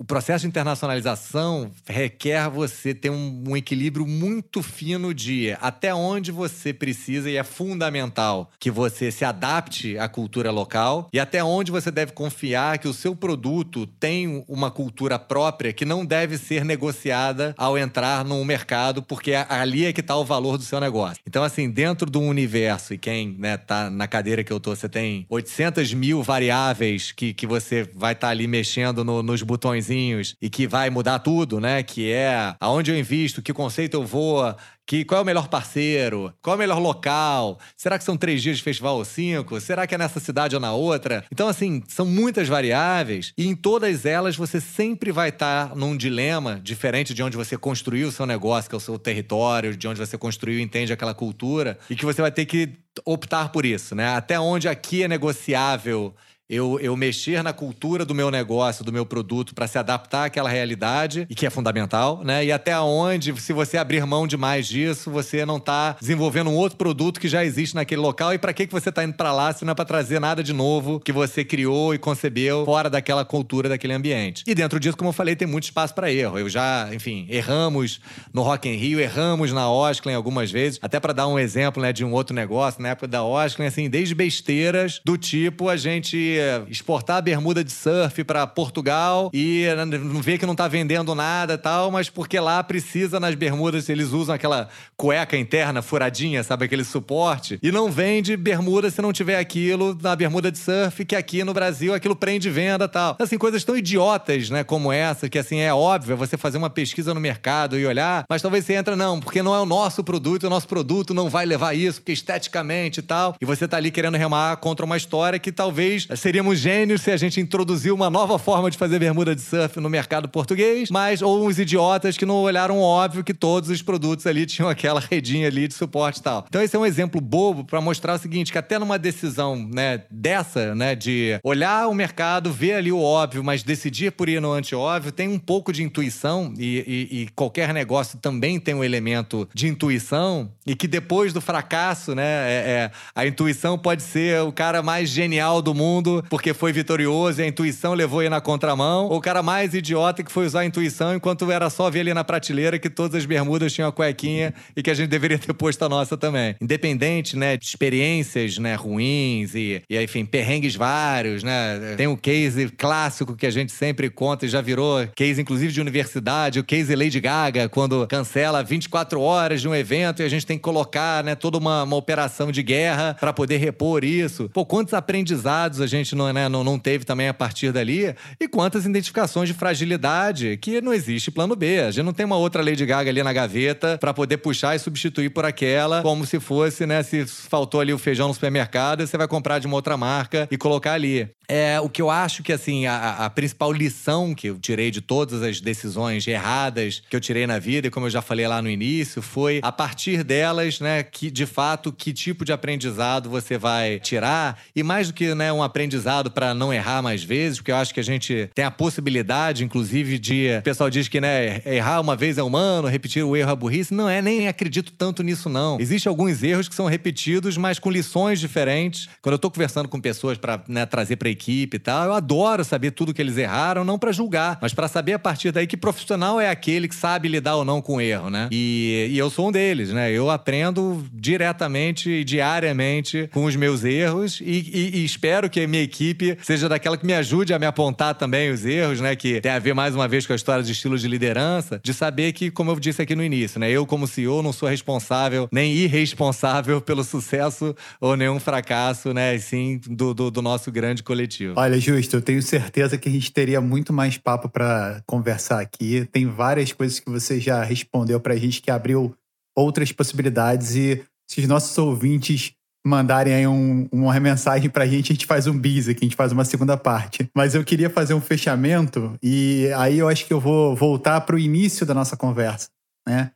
o 0.00 0.04
processo 0.04 0.42
de 0.44 0.48
internacionalização 0.48 1.70
requer 1.86 2.48
você 2.48 2.94
ter 2.94 3.10
um, 3.10 3.44
um, 3.48 3.54
equilíbrio 3.54 4.06
muito 4.06 4.62
fino 4.62 5.12
de 5.12 5.54
até 5.60 5.94
onde 5.94 6.32
você 6.32 6.72
precisa 6.72 7.28
e 7.28 7.36
é 7.36 7.44
fundamental 7.44 8.50
que 8.58 8.70
você 8.70 9.10
se 9.10 9.26
adapte 9.26 9.98
à 9.98 10.08
cultura 10.08 10.50
local 10.50 11.10
e 11.12 11.20
até 11.20 11.44
onde 11.44 11.70
você 11.70 11.90
deve 11.90 12.12
confiar 12.12 12.78
que 12.78 12.88
o 12.88 12.94
seu 12.94 13.14
produto 13.14 13.86
tem 13.86 14.42
uma 14.48 14.70
cultura 14.70 15.18
própria 15.18 15.70
que 15.70 15.84
não 15.84 16.06
deve 16.06 16.38
ser 16.38 16.64
negociada 16.64 17.54
ao 17.58 17.76
entrar 17.76 18.24
num 18.24 18.42
mercado, 18.42 19.02
porque 19.02 19.34
ali 19.50 19.84
é 19.84 19.92
que 19.92 20.00
está 20.00 20.16
o 20.16 20.24
valor 20.24 20.56
do 20.56 20.64
seu 20.64 20.80
negócio. 20.80 21.22
Então, 21.26 21.44
assim, 21.44 21.68
dentro 21.68 22.10
do 22.10 22.20
universo, 22.20 22.94
e 22.94 22.98
quem 22.98 23.36
né, 23.38 23.58
tá 23.58 23.90
na 23.90 24.08
cadeira 24.08 24.42
que 24.42 24.50
eu 24.50 24.58
tô, 24.58 24.74
você 24.74 24.88
tem 24.88 25.26
800 25.28 25.92
mil 25.92 26.22
variáveis 26.22 27.12
que, 27.12 27.34
que 27.34 27.46
você 27.46 27.86
vai 27.94 28.14
estar 28.14 28.28
tá 28.28 28.30
ali 28.30 28.46
mexendo 28.46 29.04
no, 29.04 29.22
nos 29.22 29.42
botões 29.42 29.89
e 29.94 30.48
que 30.50 30.66
vai 30.66 30.90
mudar 30.90 31.18
tudo, 31.18 31.60
né? 31.60 31.82
Que 31.82 32.10
é 32.12 32.54
aonde 32.60 32.90
eu 32.90 32.98
invisto, 32.98 33.42
que 33.42 33.52
conceito 33.52 33.94
eu 33.94 34.06
vou, 34.06 34.54
que 34.86 35.04
qual 35.04 35.20
é 35.20 35.22
o 35.22 35.24
melhor 35.24 35.46
parceiro, 35.48 36.34
qual 36.42 36.54
é 36.54 36.56
o 36.56 36.58
melhor 36.58 36.78
local, 36.80 37.60
será 37.76 37.96
que 37.96 38.02
são 38.02 38.16
três 38.16 38.42
dias 38.42 38.56
de 38.56 38.62
festival 38.62 38.96
ou 38.96 39.04
cinco, 39.04 39.60
será 39.60 39.86
que 39.86 39.94
é 39.94 39.98
nessa 39.98 40.18
cidade 40.18 40.56
ou 40.56 40.60
na 40.60 40.72
outra? 40.72 41.24
Então, 41.32 41.46
assim, 41.46 41.82
são 41.86 42.04
muitas 42.04 42.48
variáveis 42.48 43.32
e 43.38 43.46
em 43.46 43.54
todas 43.54 44.04
elas 44.04 44.34
você 44.34 44.60
sempre 44.60 45.12
vai 45.12 45.28
estar 45.28 45.76
num 45.76 45.96
dilema 45.96 46.60
diferente 46.60 47.14
de 47.14 47.22
onde 47.22 47.36
você 47.36 47.56
construiu 47.56 48.08
o 48.08 48.12
seu 48.12 48.26
negócio, 48.26 48.68
que 48.68 48.74
é 48.74 48.78
o 48.78 48.80
seu 48.80 48.98
território, 48.98 49.76
de 49.76 49.86
onde 49.86 50.00
você 50.00 50.18
construiu 50.18 50.58
e 50.58 50.62
entende 50.62 50.92
aquela 50.92 51.14
cultura, 51.14 51.78
e 51.88 51.94
que 51.94 52.04
você 52.04 52.20
vai 52.20 52.32
ter 52.32 52.46
que 52.46 52.72
optar 53.04 53.50
por 53.50 53.64
isso, 53.64 53.94
né? 53.94 54.08
Até 54.14 54.40
onde 54.40 54.68
aqui 54.68 55.04
é 55.04 55.08
negociável 55.08 56.14
eu, 56.50 56.80
eu 56.80 56.96
mexer 56.96 57.44
na 57.44 57.52
cultura 57.52 58.04
do 58.04 58.12
meu 58.12 58.28
negócio, 58.28 58.84
do 58.84 58.92
meu 58.92 59.06
produto, 59.06 59.54
para 59.54 59.68
se 59.68 59.78
adaptar 59.78 60.24
àquela 60.24 60.50
realidade, 60.50 61.24
e 61.30 61.34
que 61.34 61.46
é 61.46 61.50
fundamental, 61.50 62.22
né? 62.24 62.44
E 62.44 62.50
até 62.50 62.78
onde, 62.80 63.40
se 63.40 63.52
você 63.52 63.78
abrir 63.78 64.04
mão 64.04 64.26
demais 64.26 64.66
disso, 64.66 65.10
você 65.10 65.46
não 65.46 65.58
está 65.58 65.96
desenvolvendo 66.00 66.50
um 66.50 66.56
outro 66.56 66.76
produto 66.76 67.20
que 67.20 67.28
já 67.28 67.44
existe 67.44 67.76
naquele 67.76 68.00
local. 68.00 68.34
E 68.34 68.38
para 68.38 68.52
que, 68.52 68.66
que 68.66 68.72
você 68.72 68.88
está 68.88 69.04
indo 69.04 69.14
para 69.14 69.32
lá 69.32 69.52
se 69.52 69.64
não 69.64 69.70
é 69.70 69.74
para 69.74 69.84
trazer 69.84 70.18
nada 70.18 70.42
de 70.42 70.52
novo 70.52 70.98
que 70.98 71.12
você 71.12 71.44
criou 71.44 71.94
e 71.94 71.98
concebeu 71.98 72.64
fora 72.64 72.90
daquela 72.90 73.24
cultura, 73.24 73.68
daquele 73.68 73.92
ambiente? 73.92 74.42
E 74.44 74.54
dentro 74.54 74.80
disso, 74.80 74.96
como 74.96 75.10
eu 75.10 75.12
falei, 75.12 75.36
tem 75.36 75.46
muito 75.46 75.64
espaço 75.64 75.94
para 75.94 76.10
erro. 76.10 76.36
Eu 76.36 76.48
já, 76.48 76.88
enfim, 76.92 77.26
erramos 77.30 78.00
no 78.34 78.42
Rock 78.42 78.68
in 78.68 78.74
Rio, 78.74 78.98
erramos 78.98 79.52
na 79.52 79.70
Osclen 79.70 80.16
algumas 80.16 80.50
vezes. 80.50 80.80
Até 80.82 80.98
para 80.98 81.12
dar 81.12 81.28
um 81.28 81.38
exemplo 81.38 81.80
né, 81.80 81.92
de 81.92 82.04
um 82.04 82.12
outro 82.12 82.34
negócio, 82.34 82.82
na 82.82 82.88
época 82.88 83.06
da 83.06 83.22
Osclen, 83.22 83.68
assim, 83.68 83.88
desde 83.88 84.14
besteiras 84.16 85.00
do 85.04 85.16
tipo 85.16 85.68
a 85.68 85.76
gente 85.76 86.39
exportar 86.68 87.16
a 87.16 87.20
bermuda 87.20 87.62
de 87.62 87.72
surf 87.72 88.22
para 88.24 88.46
Portugal 88.46 89.30
e 89.32 89.66
não 89.76 90.20
vê 90.20 90.38
que 90.38 90.46
não 90.46 90.54
tá 90.54 90.68
vendendo 90.68 91.14
nada 91.14 91.54
e 91.54 91.58
tal, 91.58 91.90
mas 91.90 92.08
porque 92.08 92.38
lá 92.38 92.62
precisa 92.62 93.18
nas 93.18 93.34
bermudas, 93.34 93.88
eles 93.88 94.12
usam 94.12 94.34
aquela 94.34 94.68
cueca 94.96 95.36
interna 95.36 95.82
furadinha, 95.82 96.42
sabe? 96.42 96.64
Aquele 96.64 96.84
suporte. 96.84 97.58
E 97.62 97.72
não 97.72 97.90
vende 97.90 98.36
bermuda 98.36 98.90
se 98.90 99.00
não 99.00 99.12
tiver 99.12 99.38
aquilo 99.38 99.96
na 100.00 100.14
bermuda 100.14 100.50
de 100.50 100.58
surf, 100.58 101.04
que 101.04 101.16
aqui 101.16 101.42
no 101.44 101.52
Brasil 101.52 101.94
aquilo 101.94 102.16
prende 102.16 102.50
venda 102.50 102.84
e 102.84 102.88
tal. 102.88 103.16
Assim, 103.18 103.38
coisas 103.38 103.64
tão 103.64 103.76
idiotas, 103.76 104.50
né, 104.50 104.64
como 104.64 104.92
essa, 104.92 105.28
que 105.28 105.38
assim, 105.38 105.58
é 105.58 105.72
óbvio, 105.72 106.16
você 106.16 106.36
fazer 106.36 106.58
uma 106.58 106.70
pesquisa 106.70 107.14
no 107.14 107.20
mercado 107.20 107.78
e 107.78 107.86
olhar, 107.86 108.24
mas 108.28 108.42
talvez 108.42 108.64
você 108.64 108.74
entra, 108.74 108.96
não, 108.96 109.20
porque 109.20 109.42
não 109.42 109.54
é 109.54 109.60
o 109.60 109.66
nosso 109.66 110.04
produto, 110.04 110.44
o 110.44 110.50
nosso 110.50 110.68
produto 110.68 111.14
não 111.14 111.28
vai 111.28 111.46
levar 111.46 111.74
isso, 111.74 112.00
porque 112.00 112.12
esteticamente 112.12 113.00
e 113.00 113.02
tal. 113.02 113.34
E 113.40 113.44
você 113.44 113.66
tá 113.66 113.76
ali 113.76 113.90
querendo 113.90 114.16
remar 114.16 114.56
contra 114.58 114.84
uma 114.84 114.96
história 114.96 115.38
que 115.38 115.50
talvez 115.50 116.06
seria 116.16 116.29
seríamos 116.30 116.60
gênios 116.60 117.02
se 117.02 117.10
a 117.10 117.16
gente 117.16 117.40
introduziu 117.40 117.92
uma 117.92 118.08
nova 118.08 118.38
forma 118.38 118.70
de 118.70 118.78
fazer 118.78 119.00
bermuda 119.00 119.34
de 119.34 119.42
surf 119.42 119.80
no 119.80 119.90
mercado 119.90 120.28
português, 120.28 120.88
mas 120.88 121.22
ou 121.22 121.44
uns 121.44 121.58
idiotas 121.58 122.16
que 122.16 122.24
não 122.24 122.36
olharam 122.36 122.78
óbvio 122.78 123.24
que 123.24 123.34
todos 123.34 123.68
os 123.68 123.82
produtos 123.82 124.24
ali 124.28 124.46
tinham 124.46 124.68
aquela 124.68 125.00
redinha 125.00 125.48
ali 125.48 125.66
de 125.66 125.74
suporte 125.74 126.20
e 126.20 126.22
tal. 126.22 126.44
Então 126.48 126.62
esse 126.62 126.76
é 126.76 126.78
um 126.78 126.86
exemplo 126.86 127.20
bobo 127.20 127.64
para 127.64 127.80
mostrar 127.80 128.14
o 128.14 128.18
seguinte, 128.18 128.52
que 128.52 128.58
até 128.58 128.78
numa 128.78 128.96
decisão, 128.96 129.56
né, 129.74 130.04
dessa, 130.08 130.72
né, 130.72 130.94
de 130.94 131.36
olhar 131.42 131.88
o 131.88 131.94
mercado, 131.94 132.52
ver 132.52 132.74
ali 132.74 132.92
o 132.92 133.02
óbvio, 133.02 133.42
mas 133.42 133.64
decidir 133.64 134.12
por 134.12 134.28
ir 134.28 134.40
no 134.40 134.52
anti-óbvio, 134.52 135.10
tem 135.10 135.26
um 135.26 135.38
pouco 135.38 135.72
de 135.72 135.82
intuição 135.82 136.54
e, 136.56 137.08
e, 137.10 137.22
e 137.22 137.28
qualquer 137.34 137.74
negócio 137.74 138.20
também 138.20 138.60
tem 138.60 138.72
um 138.72 138.84
elemento 138.84 139.48
de 139.52 139.66
intuição 139.66 140.52
e 140.64 140.76
que 140.76 140.86
depois 140.86 141.32
do 141.32 141.40
fracasso, 141.40 142.14
né, 142.14 142.22
é, 142.22 142.70
é, 142.70 142.90
a 143.16 143.26
intuição 143.26 143.76
pode 143.76 144.04
ser 144.04 144.40
o 144.42 144.52
cara 144.52 144.80
mais 144.80 145.08
genial 145.08 145.60
do 145.60 145.74
mundo 145.74 146.19
porque 146.28 146.52
foi 146.52 146.72
vitorioso 146.72 147.40
e 147.40 147.44
a 147.44 147.46
intuição 147.46 147.94
levou 147.94 148.22
ele 148.22 148.30
na 148.30 148.40
contramão, 148.40 149.06
ou 149.06 149.18
o 149.18 149.20
cara 149.20 149.42
mais 149.42 149.74
idiota 149.74 150.22
que 150.22 150.32
foi 150.32 150.46
usar 150.46 150.60
a 150.60 150.64
intuição 150.64 151.14
enquanto 151.14 151.50
era 151.50 151.70
só 151.70 151.90
ver 151.90 152.00
ali 152.00 152.14
na 152.14 152.24
prateleira 152.24 152.78
que 152.78 152.90
todas 152.90 153.16
as 153.16 153.26
bermudas 153.26 153.72
tinham 153.72 153.88
a 153.88 153.92
cuequinha 153.92 154.54
e 154.76 154.82
que 154.82 154.90
a 154.90 154.94
gente 154.94 155.08
deveria 155.08 155.38
ter 155.38 155.52
posto 155.52 155.84
a 155.84 155.88
nossa 155.88 156.16
também. 156.16 156.54
Independente, 156.60 157.36
né, 157.36 157.56
de 157.56 157.64
experiências, 157.64 158.58
né, 158.58 158.74
ruins 158.74 159.54
e, 159.54 159.82
e 159.88 160.02
enfim, 160.02 160.24
perrengues 160.24 160.74
vários, 160.74 161.42
né? 161.42 161.94
Tem 161.96 162.06
um 162.06 162.16
case 162.16 162.68
clássico 162.70 163.36
que 163.36 163.46
a 163.46 163.50
gente 163.50 163.72
sempre 163.72 164.10
conta 164.10 164.46
e 164.46 164.48
já 164.48 164.60
virou 164.60 165.06
case 165.14 165.40
inclusive 165.40 165.72
de 165.72 165.80
universidade, 165.80 166.58
o 166.58 166.64
case 166.64 166.94
Lady 166.94 167.20
Gaga, 167.20 167.68
quando 167.68 168.06
cancela 168.06 168.62
24 168.62 169.20
horas 169.20 169.60
de 169.60 169.68
um 169.68 169.74
evento 169.74 170.22
e 170.22 170.24
a 170.24 170.28
gente 170.28 170.46
tem 170.46 170.56
que 170.56 170.62
colocar, 170.62 171.22
né, 171.24 171.34
toda 171.34 171.58
uma, 171.58 171.82
uma 171.82 171.96
operação 171.96 172.50
de 172.50 172.62
guerra 172.62 173.16
para 173.18 173.32
poder 173.32 173.58
repor 173.58 174.04
isso. 174.04 174.48
Pô, 174.52 174.64
quantos 174.64 174.94
aprendizados 174.94 175.80
a 175.80 175.86
gente 175.86 176.09
não, 176.14 176.32
né, 176.32 176.48
não, 176.48 176.64
não 176.64 176.78
teve 176.78 177.04
também 177.04 177.28
a 177.28 177.34
partir 177.34 177.72
dali 177.72 178.14
e 178.38 178.48
quantas 178.48 178.84
identificações 178.86 179.48
de 179.48 179.54
fragilidade 179.54 180.56
que 180.56 180.80
não 180.80 180.92
existe 180.92 181.30
plano 181.30 181.56
B. 181.56 181.80
A 181.80 181.90
gente 181.90 182.04
não 182.04 182.12
tem 182.12 182.26
uma 182.26 182.36
outra 182.36 182.62
Lady 182.62 182.84
Gaga 182.84 183.10
ali 183.10 183.22
na 183.22 183.32
gaveta 183.32 183.98
para 183.98 184.14
poder 184.14 184.38
puxar 184.38 184.74
e 184.74 184.78
substituir 184.78 185.30
por 185.30 185.44
aquela, 185.44 186.02
como 186.02 186.26
se 186.26 186.40
fosse, 186.40 186.86
né, 186.86 187.02
se 187.02 187.26
faltou 187.26 187.80
ali 187.80 187.92
o 187.92 187.98
feijão 187.98 188.28
no 188.28 188.34
supermercado, 188.34 189.06
você 189.06 189.16
vai 189.16 189.28
comprar 189.28 189.58
de 189.58 189.66
uma 189.66 189.76
outra 189.76 189.96
marca 189.96 190.48
e 190.50 190.56
colocar 190.56 190.92
ali. 190.92 191.28
É, 191.50 191.80
o 191.80 191.88
que 191.88 192.00
eu 192.00 192.08
acho 192.08 192.44
que, 192.44 192.52
assim, 192.52 192.86
a, 192.86 193.26
a, 193.26 193.30
principal 193.30 193.72
lição 193.72 194.36
que 194.36 194.46
eu 194.46 194.56
tirei 194.56 194.88
de 194.92 195.00
todas 195.00 195.42
as 195.42 195.60
decisões 195.60 196.24
erradas 196.28 197.02
que 197.10 197.16
eu 197.16 197.20
tirei 197.20 197.44
na 197.44 197.58
vida, 197.58 197.88
e 197.88 197.90
como 197.90 198.06
eu 198.06 198.10
já 198.10 198.22
falei 198.22 198.46
lá 198.46 198.62
no 198.62 198.70
início, 198.70 199.20
foi 199.20 199.58
a 199.60 199.72
partir 199.72 200.22
delas, 200.22 200.78
né, 200.78 201.02
que 201.02 201.28
de 201.28 201.46
fato, 201.46 201.92
que 201.92 202.12
tipo 202.12 202.44
de 202.44 202.52
aprendizado 202.52 203.28
você 203.28 203.58
vai 203.58 203.98
tirar. 203.98 204.60
E 204.76 204.84
mais 204.84 205.08
do 205.08 205.12
que 205.12 205.34
né, 205.34 205.52
um 205.52 205.60
aprendizado 205.60 206.30
para 206.30 206.54
não 206.54 206.72
errar 206.72 207.02
mais 207.02 207.24
vezes, 207.24 207.58
porque 207.58 207.72
eu 207.72 207.76
acho 207.76 207.92
que 207.92 207.98
a 207.98 208.04
gente 208.04 208.48
tem 208.54 208.64
a 208.64 208.70
possibilidade, 208.70 209.64
inclusive, 209.64 210.20
de. 210.20 210.56
O 210.60 210.62
pessoal 210.62 210.88
diz 210.88 211.08
que, 211.08 211.20
né, 211.20 211.62
errar 211.66 212.00
uma 212.00 212.14
vez 212.14 212.38
é 212.38 212.44
humano, 212.44 212.86
repetir 212.86 213.24
o 213.24 213.36
erro 213.36 213.50
é 213.50 213.56
burrice. 213.56 213.92
Não 213.92 214.08
é, 214.08 214.22
nem 214.22 214.46
acredito 214.46 214.92
tanto 214.92 215.20
nisso, 215.24 215.48
não. 215.48 215.80
Existem 215.80 216.08
alguns 216.08 216.44
erros 216.44 216.68
que 216.68 216.76
são 216.76 216.86
repetidos, 216.86 217.56
mas 217.56 217.80
com 217.80 217.90
lições 217.90 218.38
diferentes. 218.38 219.08
Quando 219.20 219.32
eu 219.32 219.38
tô 219.38 219.50
conversando 219.50 219.88
com 219.88 220.00
pessoas 220.00 220.38
para 220.38 220.62
né, 220.68 220.86
trazer 220.86 221.16
pra 221.16 221.28
equipe 221.28 221.39
e 221.48 221.78
tal. 221.78 222.06
Eu 222.06 222.12
adoro 222.12 222.64
saber 222.64 222.90
tudo 222.90 223.14
que 223.14 223.22
eles 223.22 223.36
erraram, 223.36 223.84
não 223.84 223.98
para 223.98 224.12
julgar, 224.12 224.58
mas 224.60 224.74
para 224.74 224.88
saber 224.88 225.14
a 225.14 225.18
partir 225.18 225.52
daí 225.52 225.66
que 225.66 225.76
profissional 225.76 226.40
é 226.40 226.50
aquele 226.50 226.88
que 226.88 226.94
sabe 226.94 227.28
lidar 227.28 227.56
ou 227.56 227.64
não 227.64 227.80
com 227.80 227.96
o 227.96 228.00
erro, 228.00 228.28
né? 228.28 228.48
E, 228.50 229.08
e 229.10 229.18
eu 229.18 229.30
sou 229.30 229.48
um 229.48 229.52
deles, 229.52 229.90
né? 229.90 230.12
Eu 230.12 230.30
aprendo 230.30 231.04
diretamente 231.12 232.10
e 232.10 232.24
diariamente 232.24 233.28
com 233.32 233.44
os 233.44 233.56
meus 233.56 233.84
erros 233.84 234.40
e, 234.40 234.44
e, 234.44 234.98
e, 234.98 235.04
espero 235.04 235.48
que 235.48 235.60
a 235.60 235.68
minha 235.68 235.82
equipe 235.82 236.36
seja 236.42 236.68
daquela 236.68 236.96
que 236.96 237.06
me 237.06 237.14
ajude 237.14 237.54
a 237.54 237.58
me 237.58 237.66
apontar 237.66 238.14
também 238.14 238.50
os 238.50 238.64
erros, 238.64 239.00
né? 239.00 239.16
Que 239.16 239.40
tem 239.40 239.52
a 239.52 239.58
ver 239.58 239.74
mais 239.74 239.94
uma 239.94 240.06
vez 240.06 240.26
com 240.26 240.32
a 240.32 240.36
história 240.36 240.62
de 240.62 240.72
estilo 240.72 240.98
de 240.98 241.08
liderança, 241.08 241.80
de 241.82 241.94
saber 241.94 242.32
que, 242.32 242.50
como 242.50 242.70
eu 242.70 242.78
disse 242.78 243.00
aqui 243.00 243.14
no 243.14 243.24
início, 243.24 243.58
né? 243.58 243.70
Eu, 243.70 243.86
como 243.86 244.06
CEO, 244.06 244.42
não 244.42 244.52
sou 244.52 244.68
responsável 244.68 245.48
nem 245.50 245.72
irresponsável 245.72 246.80
pelo 246.82 247.04
sucesso 247.04 247.74
ou 248.00 248.16
nenhum 248.16 248.38
fracasso, 248.38 249.14
né? 249.14 249.38
Sim, 249.38 249.80
do, 249.88 250.12
do, 250.12 250.30
do 250.30 250.42
nosso 250.42 250.70
grande 250.70 251.02
coletivo 251.02 251.29
coletivo. 251.30 251.54
Olha, 251.56 251.78
Justo, 251.78 252.16
eu 252.16 252.22
tenho 252.22 252.42
certeza 252.42 252.98
que 252.98 253.08
a 253.08 253.12
gente 253.12 253.32
teria 253.32 253.60
muito 253.60 253.92
mais 253.92 254.18
papo 254.18 254.48
para 254.48 255.02
conversar 255.06 255.60
aqui. 255.60 256.06
Tem 256.10 256.26
várias 256.26 256.72
coisas 256.72 256.98
que 256.98 257.08
você 257.08 257.38
já 257.38 257.62
respondeu 257.62 258.20
para 258.20 258.34
a 258.34 258.36
gente 258.36 258.60
que 258.60 258.70
abriu 258.70 259.14
outras 259.56 259.92
possibilidades 259.92 260.74
e 260.74 261.02
se 261.28 261.40
os 261.40 261.46
nossos 261.46 261.76
ouvintes 261.78 262.52
mandarem 262.84 263.34
aí 263.34 263.46
um, 263.46 263.86
uma 263.92 264.18
mensagem 264.18 264.70
para 264.70 264.84
a 264.84 264.86
gente, 264.86 265.12
a 265.12 265.14
gente 265.14 265.26
faz 265.26 265.46
um 265.46 265.56
bis 265.56 265.88
aqui, 265.88 266.00
a 266.00 266.08
gente 266.08 266.16
faz 266.16 266.32
uma 266.32 266.44
segunda 266.44 266.76
parte. 266.76 267.30
Mas 267.34 267.54
eu 267.54 267.62
queria 267.62 267.90
fazer 267.90 268.14
um 268.14 268.20
fechamento 268.20 269.14
e 269.22 269.68
aí 269.76 269.98
eu 269.98 270.08
acho 270.08 270.26
que 270.26 270.32
eu 270.32 270.40
vou 270.40 270.74
voltar 270.74 271.20
para 271.20 271.36
o 271.36 271.38
início 271.38 271.84
da 271.84 271.94
nossa 271.94 272.16
conversa, 272.16 272.68
né? 273.06 273.32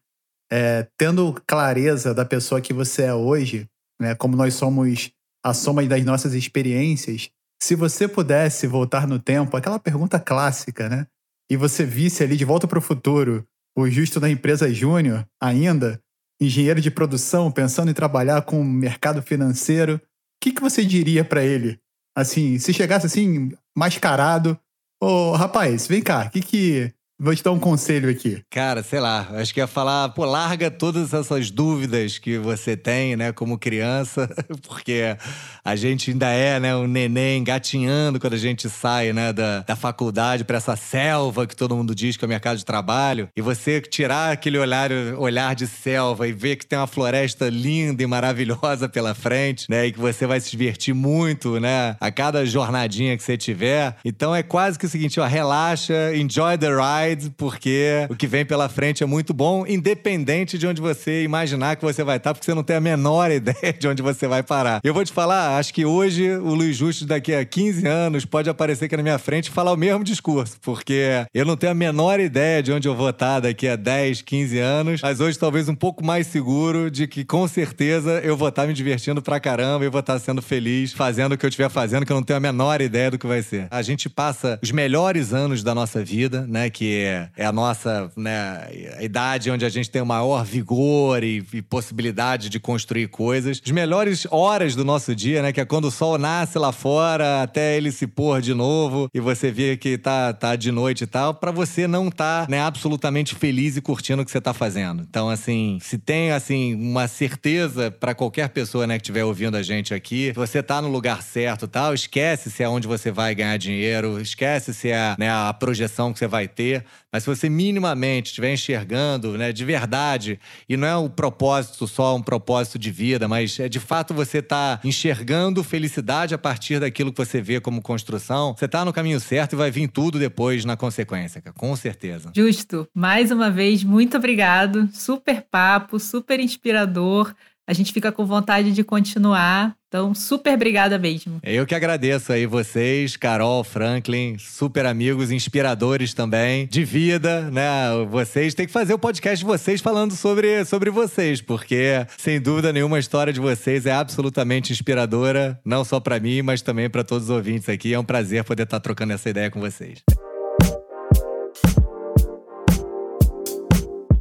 É, 0.51 0.86
tendo 0.97 1.34
clareza 1.47 2.14
da 2.14 2.24
pessoa 2.24 2.61
que 2.61 2.72
você 2.72 3.03
é 3.03 3.14
hoje, 3.14 3.66
né? 4.01 4.14
Como 4.14 4.36
nós 4.36 4.55
somos 4.55 5.11
a 5.45 5.53
soma 5.53 5.84
das 5.84 6.05
nossas 6.05 6.32
experiências, 6.32 7.30
se 7.65 7.75
você 7.75 8.07
pudesse 8.07 8.67
voltar 8.67 9.07
no 9.07 9.19
tempo, 9.19 9.57
aquela 9.57 9.79
pergunta 9.79 10.21
clássica, 10.21 10.87
né? 10.87 11.07
E 11.51 11.57
você 11.57 11.83
visse 11.83 12.23
ali 12.23 12.37
de 12.37 12.45
volta 12.45 12.69
para 12.69 12.79
o 12.79 12.83
futuro 12.83 13.43
o 13.75 13.89
justo 13.89 14.21
da 14.21 14.29
empresa 14.29 14.73
Júnior, 14.73 15.27
ainda, 15.41 15.99
engenheiro 16.39 16.79
de 16.79 16.91
produção, 16.91 17.51
pensando 17.51 17.91
em 17.91 17.95
trabalhar 17.95 18.43
com 18.43 18.61
o 18.61 18.65
mercado 18.65 19.23
financeiro, 19.23 19.97
o 19.97 20.01
que, 20.43 20.53
que 20.53 20.61
você 20.61 20.85
diria 20.85 21.25
para 21.25 21.43
ele? 21.43 21.81
Assim, 22.15 22.59
se 22.59 22.73
chegasse 22.75 23.07
assim, 23.07 23.51
mascarado, 23.75 24.59
ô 25.03 25.07
oh, 25.07 25.33
rapaz, 25.33 25.87
vem 25.87 26.03
cá, 26.03 26.27
o 26.27 26.31
que, 26.31 26.43
que 26.43 26.93
Vou 27.25 27.35
te 27.35 27.43
dar 27.43 27.53
um 27.53 27.59
conselho 27.59 28.11
aqui. 28.11 28.43
Cara, 28.51 28.83
sei 28.83 29.01
lá, 29.01 29.27
acho 29.37 29.55
que 29.55 29.59
ia 29.59 29.66
falar, 29.66 30.11
pô, 30.11 30.27
larga 30.27 30.70
todas 30.70 31.14
essas 31.14 31.51
dúvidas 31.51 32.18
que 32.18 32.37
você 32.37 32.77
tem, 32.77 33.16
né, 33.16 33.33
como 33.33 33.57
criança, 33.57 34.29
porque 34.68 35.16
a 35.64 35.75
gente 35.75 36.11
ainda 36.11 36.29
é, 36.29 36.61
né, 36.61 36.77
um 36.77 36.87
neném 36.87 37.41
engatinhando 37.41 38.20
quando 38.20 38.35
a 38.35 38.37
gente 38.37 38.68
sai, 38.68 39.14
né, 39.14 39.33
da, 39.33 39.61
da 39.61 39.75
faculdade 39.75 40.45
para 40.45 40.59
essa 40.59 40.77
selva 40.77 41.47
que 41.47 41.57
todo 41.57 41.75
mundo 41.75 41.95
diz 41.95 42.14
que 42.18 42.27
é 42.27 42.27
o 42.27 42.29
mercado 42.29 42.59
de 42.59 42.64
trabalho, 42.66 43.27
e 43.35 43.41
você 43.41 43.81
tirar 43.81 44.31
aquele 44.31 44.59
olhar, 44.59 44.91
olhar 45.16 45.55
de 45.55 45.66
selva 45.66 46.29
e 46.29 46.33
ver 46.33 46.57
que 46.57 46.66
tem 46.66 46.79
uma 46.79 46.87
floresta 46.87 47.49
linda 47.49 48.03
e 48.03 48.07
maravilhosa 48.07 48.87
pela 48.87 49.14
frente, 49.14 49.64
né, 49.70 49.87
e 49.87 49.93
que 49.93 49.99
você 49.99 50.27
vai 50.27 50.41
se 50.41 50.51
divertir 50.51 50.93
muito, 50.93 51.59
né, 51.59 51.97
a 51.99 52.11
cada 52.11 52.45
jornadinha 52.45 53.16
que 53.16 53.22
você 53.22 53.39
tiver. 53.39 53.97
Então 54.05 54.37
é 54.37 54.43
quase 54.43 54.79
que 54.79 54.85
o 54.85 54.91
seguinte, 54.91 55.18
ó, 55.18 55.25
relaxa, 55.25 56.14
enjoy 56.14 56.59
the 56.59 56.68
ride, 56.68 57.14
porque 57.37 58.07
o 58.09 58.17
que 58.17 58.27
vem 58.27 58.45
pela 58.45 58.69
frente 58.69 59.03
é 59.03 59.07
muito 59.07 59.33
bom, 59.33 59.67
independente 59.67 60.59
de 60.59 60.67
onde 60.67 60.81
você 60.81 61.23
imaginar 61.23 61.77
que 61.77 61.85
você 61.85 62.03
vai 62.03 62.17
estar, 62.17 62.33
porque 62.33 62.45
você 62.45 62.55
não 62.55 62.62
tem 62.62 62.77
a 62.77 62.81
menor 62.81 63.31
ideia 63.33 63.73
de 63.73 63.89
onde 63.89 64.03
você 64.03 64.27
vai 64.27 64.43
parar. 64.43 64.81
Eu 64.83 64.95
vou 64.95 65.05
te 65.05 65.12
falar, 65.12 65.59
acho 65.59 65.73
que 65.73 65.85
hoje 65.85 66.31
o 66.37 66.55
Luiz 66.55 66.77
Justo, 66.77 67.07
daqui 67.07 67.35
a 67.35 67.45
15 67.45 67.87
anos, 67.87 68.25
pode 68.25 68.49
aparecer 68.51 68.87
aqui 68.87 68.97
na 68.97 69.03
minha 69.03 69.19
frente 69.19 69.47
e 69.47 69.51
falar 69.51 69.73
o 69.73 69.77
mesmo 69.77 70.05
discurso, 70.05 70.57
porque 70.61 71.27
eu 71.33 71.45
não 71.45 71.57
tenho 71.57 71.73
a 71.73 71.75
menor 71.75 72.21
ideia 72.21 72.62
de 72.62 72.73
onde 72.73 72.89
eu 72.89 72.95
vou 72.95 73.11
estar 73.11 73.41
daqui 73.41 73.69
a 73.69 73.77
10, 73.77 74.23
15 74.23 74.59
anos, 74.59 75.01
mas 75.03 75.21
hoje 75.21 75.39
talvez 75.39 75.69
um 75.69 75.75
pouco 75.75 76.05
mais 76.05 76.27
seguro 76.27 76.91
de 76.91 77.07
que 77.07 77.25
com 77.25 77.47
certeza 77.47 78.21
eu 78.25 78.37
vou 78.37 78.49
estar 78.49 78.67
me 78.67 78.73
divertindo 78.73 79.23
pra 79.23 79.41
caramba 79.41 79.85
e 79.85 79.89
vou 79.89 80.01
estar 80.01 80.19
sendo 80.19 80.43
feliz 80.43 80.93
fazendo 80.93 81.33
o 81.33 81.39
que 81.39 81.45
eu 81.45 81.49
estiver 81.49 81.69
fazendo, 81.69 82.07
que 82.07 82.12
eu 82.12 82.17
não 82.17 82.23
tenho 82.23 82.37
a 82.37 82.41
menor 82.41 82.81
ideia 82.81 83.11
do 83.11 83.19
que 83.19 83.27
vai 83.27 83.43
ser. 83.43 83.67
A 83.71 83.83
gente 83.83 84.09
passa 84.09 84.59
os 84.62 84.71
melhores 84.71 85.33
anos 85.33 85.62
da 85.62 85.75
nossa 85.75 86.05
vida, 86.05 86.47
né, 86.47 86.71
que 86.71 86.93
é 86.95 87.45
a 87.45 87.53
nossa 87.53 88.11
né, 88.16 88.68
a 88.99 89.03
idade 89.03 89.51
onde 89.51 89.64
a 89.64 89.68
gente 89.68 89.90
tem 89.90 90.03
o 90.03 90.07
maior 90.07 90.45
vigor 90.45 91.22
e, 91.22 91.45
e, 91.53 91.62
possibilidade 91.62 92.49
de 92.49 92.61
construir 92.61 93.09
coisas. 93.09 93.61
As 93.64 93.70
melhores 93.70 94.26
horas 94.30 94.74
do 94.74 94.84
nosso 94.84 95.14
dia, 95.14 95.42
né? 95.42 95.53
Que 95.53 95.61
é 95.61 95.64
quando 95.64 95.86
o 95.86 95.90
sol 95.90 96.18
nasce 96.18 96.59
lá 96.59 96.72
fora 96.72 97.42
até 97.42 97.76
ele 97.76 97.90
se 97.90 98.07
pôr 98.07 98.40
de 98.40 98.55
novo 98.55 99.09
e 99.12 99.20
você 99.20 99.51
vê 99.51 99.76
que 99.76 99.99
tá, 99.99 100.32
tá 100.32 100.57
de 100.57 100.70
noite 100.70 101.05
e 101.05 101.07
tal, 101.07 101.34
para 101.34 101.51
você 101.51 101.86
não 101.86 102.11
tá 102.11 102.47
né, 102.49 102.61
absolutamente 102.61 103.34
feliz 103.34 103.76
e 103.76 103.80
curtindo 103.80 104.22
o 104.22 104.24
que 104.24 104.30
você 104.30 104.40
tá 104.40 104.53
fazendo. 104.53 105.03
Então, 105.09 105.28
assim, 105.28 105.78
se 105.80 105.99
tem 105.99 106.32
assim 106.32 106.74
uma 106.74 107.09
certeza 107.09 107.90
para 107.90 108.14
qualquer 108.14 108.49
pessoa 108.49 108.86
né, 108.86 108.99
que 108.99 109.03
estiver 109.03 109.24
ouvindo 109.24 109.57
a 109.57 109.62
gente 109.62 109.95
aqui, 109.95 110.32
você 110.32 110.62
tá 110.62 110.80
no 110.80 110.88
lugar 110.88 111.22
certo 111.22 111.66
tal, 111.66 111.95
esquece 111.95 112.51
se 112.51 112.62
é 112.62 112.68
onde 112.68 112.86
você 112.86 113.11
vai 113.11 113.34
ganhar 113.34 113.57
dinheiro, 113.57 114.20
esquece 114.20 114.74
se 114.74 114.90
é 114.90 115.14
né, 115.18 115.30
a 115.30 115.53
projeção 115.53 116.12
que 116.12 116.18
você 116.18 116.26
vai 116.26 116.49
ter. 116.49 116.84
Mas 117.12 117.22
se 117.22 117.28
você 117.28 117.49
minimamente 117.49 118.28
estiver 118.30 118.53
enxergando, 118.53 119.37
né, 119.39 119.53
de 119.53 119.64
verdade, 119.64 120.39
e 120.68 120.76
não 120.76 120.89
é 120.89 120.97
um 120.97 121.09
propósito 121.09 121.87
só 121.87 122.16
um 122.16 122.22
propósito 122.22 122.78
de 122.78 122.91
vida, 122.91 123.28
mas 123.28 123.59
é 123.61 123.68
de 123.68 123.80
fato 123.80 124.12
você 124.14 124.43
tá 124.43 124.80
enxergando 124.85 125.62
felicidade 125.62 126.35
a 126.35 126.39
partir 126.39 126.80
daquilo 126.80 127.12
que 127.12 127.24
você 127.24 127.41
vê 127.41 127.61
como 127.61 127.82
construção, 127.82 128.55
você 128.57 128.68
tá 128.68 128.85
no 128.85 128.93
caminho 128.93 129.20
certo 129.20 129.55
e 129.55 129.57
vai 129.57 129.70
vir 129.70 129.89
tudo 129.89 130.18
depois 130.18 130.64
na 130.64 130.76
consequência, 130.76 131.43
com 131.57 131.74
certeza. 131.76 132.30
Justo. 132.35 132.89
Mais 132.95 133.30
uma 133.30 133.51
vez, 133.51 133.85
muito 133.85 134.16
obrigado. 134.16 134.89
Super 134.93 135.43
papo, 135.51 135.99
super 135.99 136.41
inspirador. 136.41 137.35
A 137.67 137.73
gente 137.73 137.93
fica 137.93 138.12
com 138.12 138.27
vontade 138.27 138.73
de 138.73 138.85
continuar. 138.85 139.75
Então, 139.89 140.15
super 140.15 140.55
obrigada 140.55 140.99
mesmo. 140.99 141.39
Eu 141.43 141.65
que 141.65 141.75
agradeço 141.75 142.33
aí 142.33 142.47
vocês, 142.47 143.17
Carol, 143.17 143.65
Franklin, 143.65 144.37
super 144.39 144.85
amigos, 144.85 145.31
inspiradores 145.31 146.12
também, 146.12 146.67
de 146.67 146.85
vida, 146.85 147.51
né? 147.51 147.65
Vocês 148.11 148.55
têm 148.55 148.67
que 148.67 148.73
fazer 148.73 148.93
o 148.93 148.99
podcast 148.99 149.39
de 149.39 149.45
vocês 149.45 149.81
falando 149.81 150.15
sobre, 150.15 150.65
sobre 150.65 150.91
vocês, 150.91 151.41
porque, 151.41 152.07
sem 152.19 152.41
dúvida 152.41 152.73
nenhuma, 152.73 152.97
a 152.97 153.01
história 153.01 153.33
de 153.33 153.41
vocês 153.41 153.87
é 153.87 153.93
absolutamente 153.93 154.73
inspiradora, 154.73 155.59
não 155.65 155.85
só 155.85 156.01
para 156.01 156.21
mim, 156.21 156.43
mas 156.43 156.61
também 156.61 156.91
para 156.91 157.05
todos 157.05 157.31
os 157.31 157.31
ouvintes 157.31 157.69
aqui. 157.69 157.95
É 157.95 157.99
um 157.99 158.05
prazer 158.05 158.45
poder 158.45 158.65
estar 158.65 158.81
trocando 158.81 159.12
essa 159.12 159.31
ideia 159.31 159.51
com 159.51 159.61
vocês. 159.61 160.03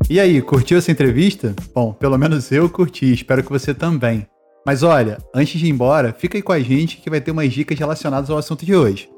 E 0.10 0.20
aí, 0.20 0.42
curtiu 0.42 0.78
essa 0.78 0.92
entrevista? 0.92 1.56
Bom, 1.74 1.94
pelo 1.94 2.18
menos 2.18 2.52
eu 2.52 2.70
curti, 2.70 3.14
espero 3.14 3.44
que 3.44 3.50
você 3.50 3.74
também. 3.74 4.28
Mas 4.66 4.84
olha, 4.84 5.18
antes 5.34 5.60
de 5.60 5.66
ir 5.66 5.70
embora, 5.70 6.14
fica 6.18 6.38
aí 6.38 6.42
com 6.42 6.52
a 6.52 6.60
gente 6.60 6.98
que 6.98 7.10
vai 7.10 7.20
ter 7.20 7.32
umas 7.32 7.52
dicas 7.52 7.78
relacionadas 7.80 8.30
ao 8.30 8.38
assunto 8.38 8.66
de 8.66 8.76
hoje. 8.76 9.10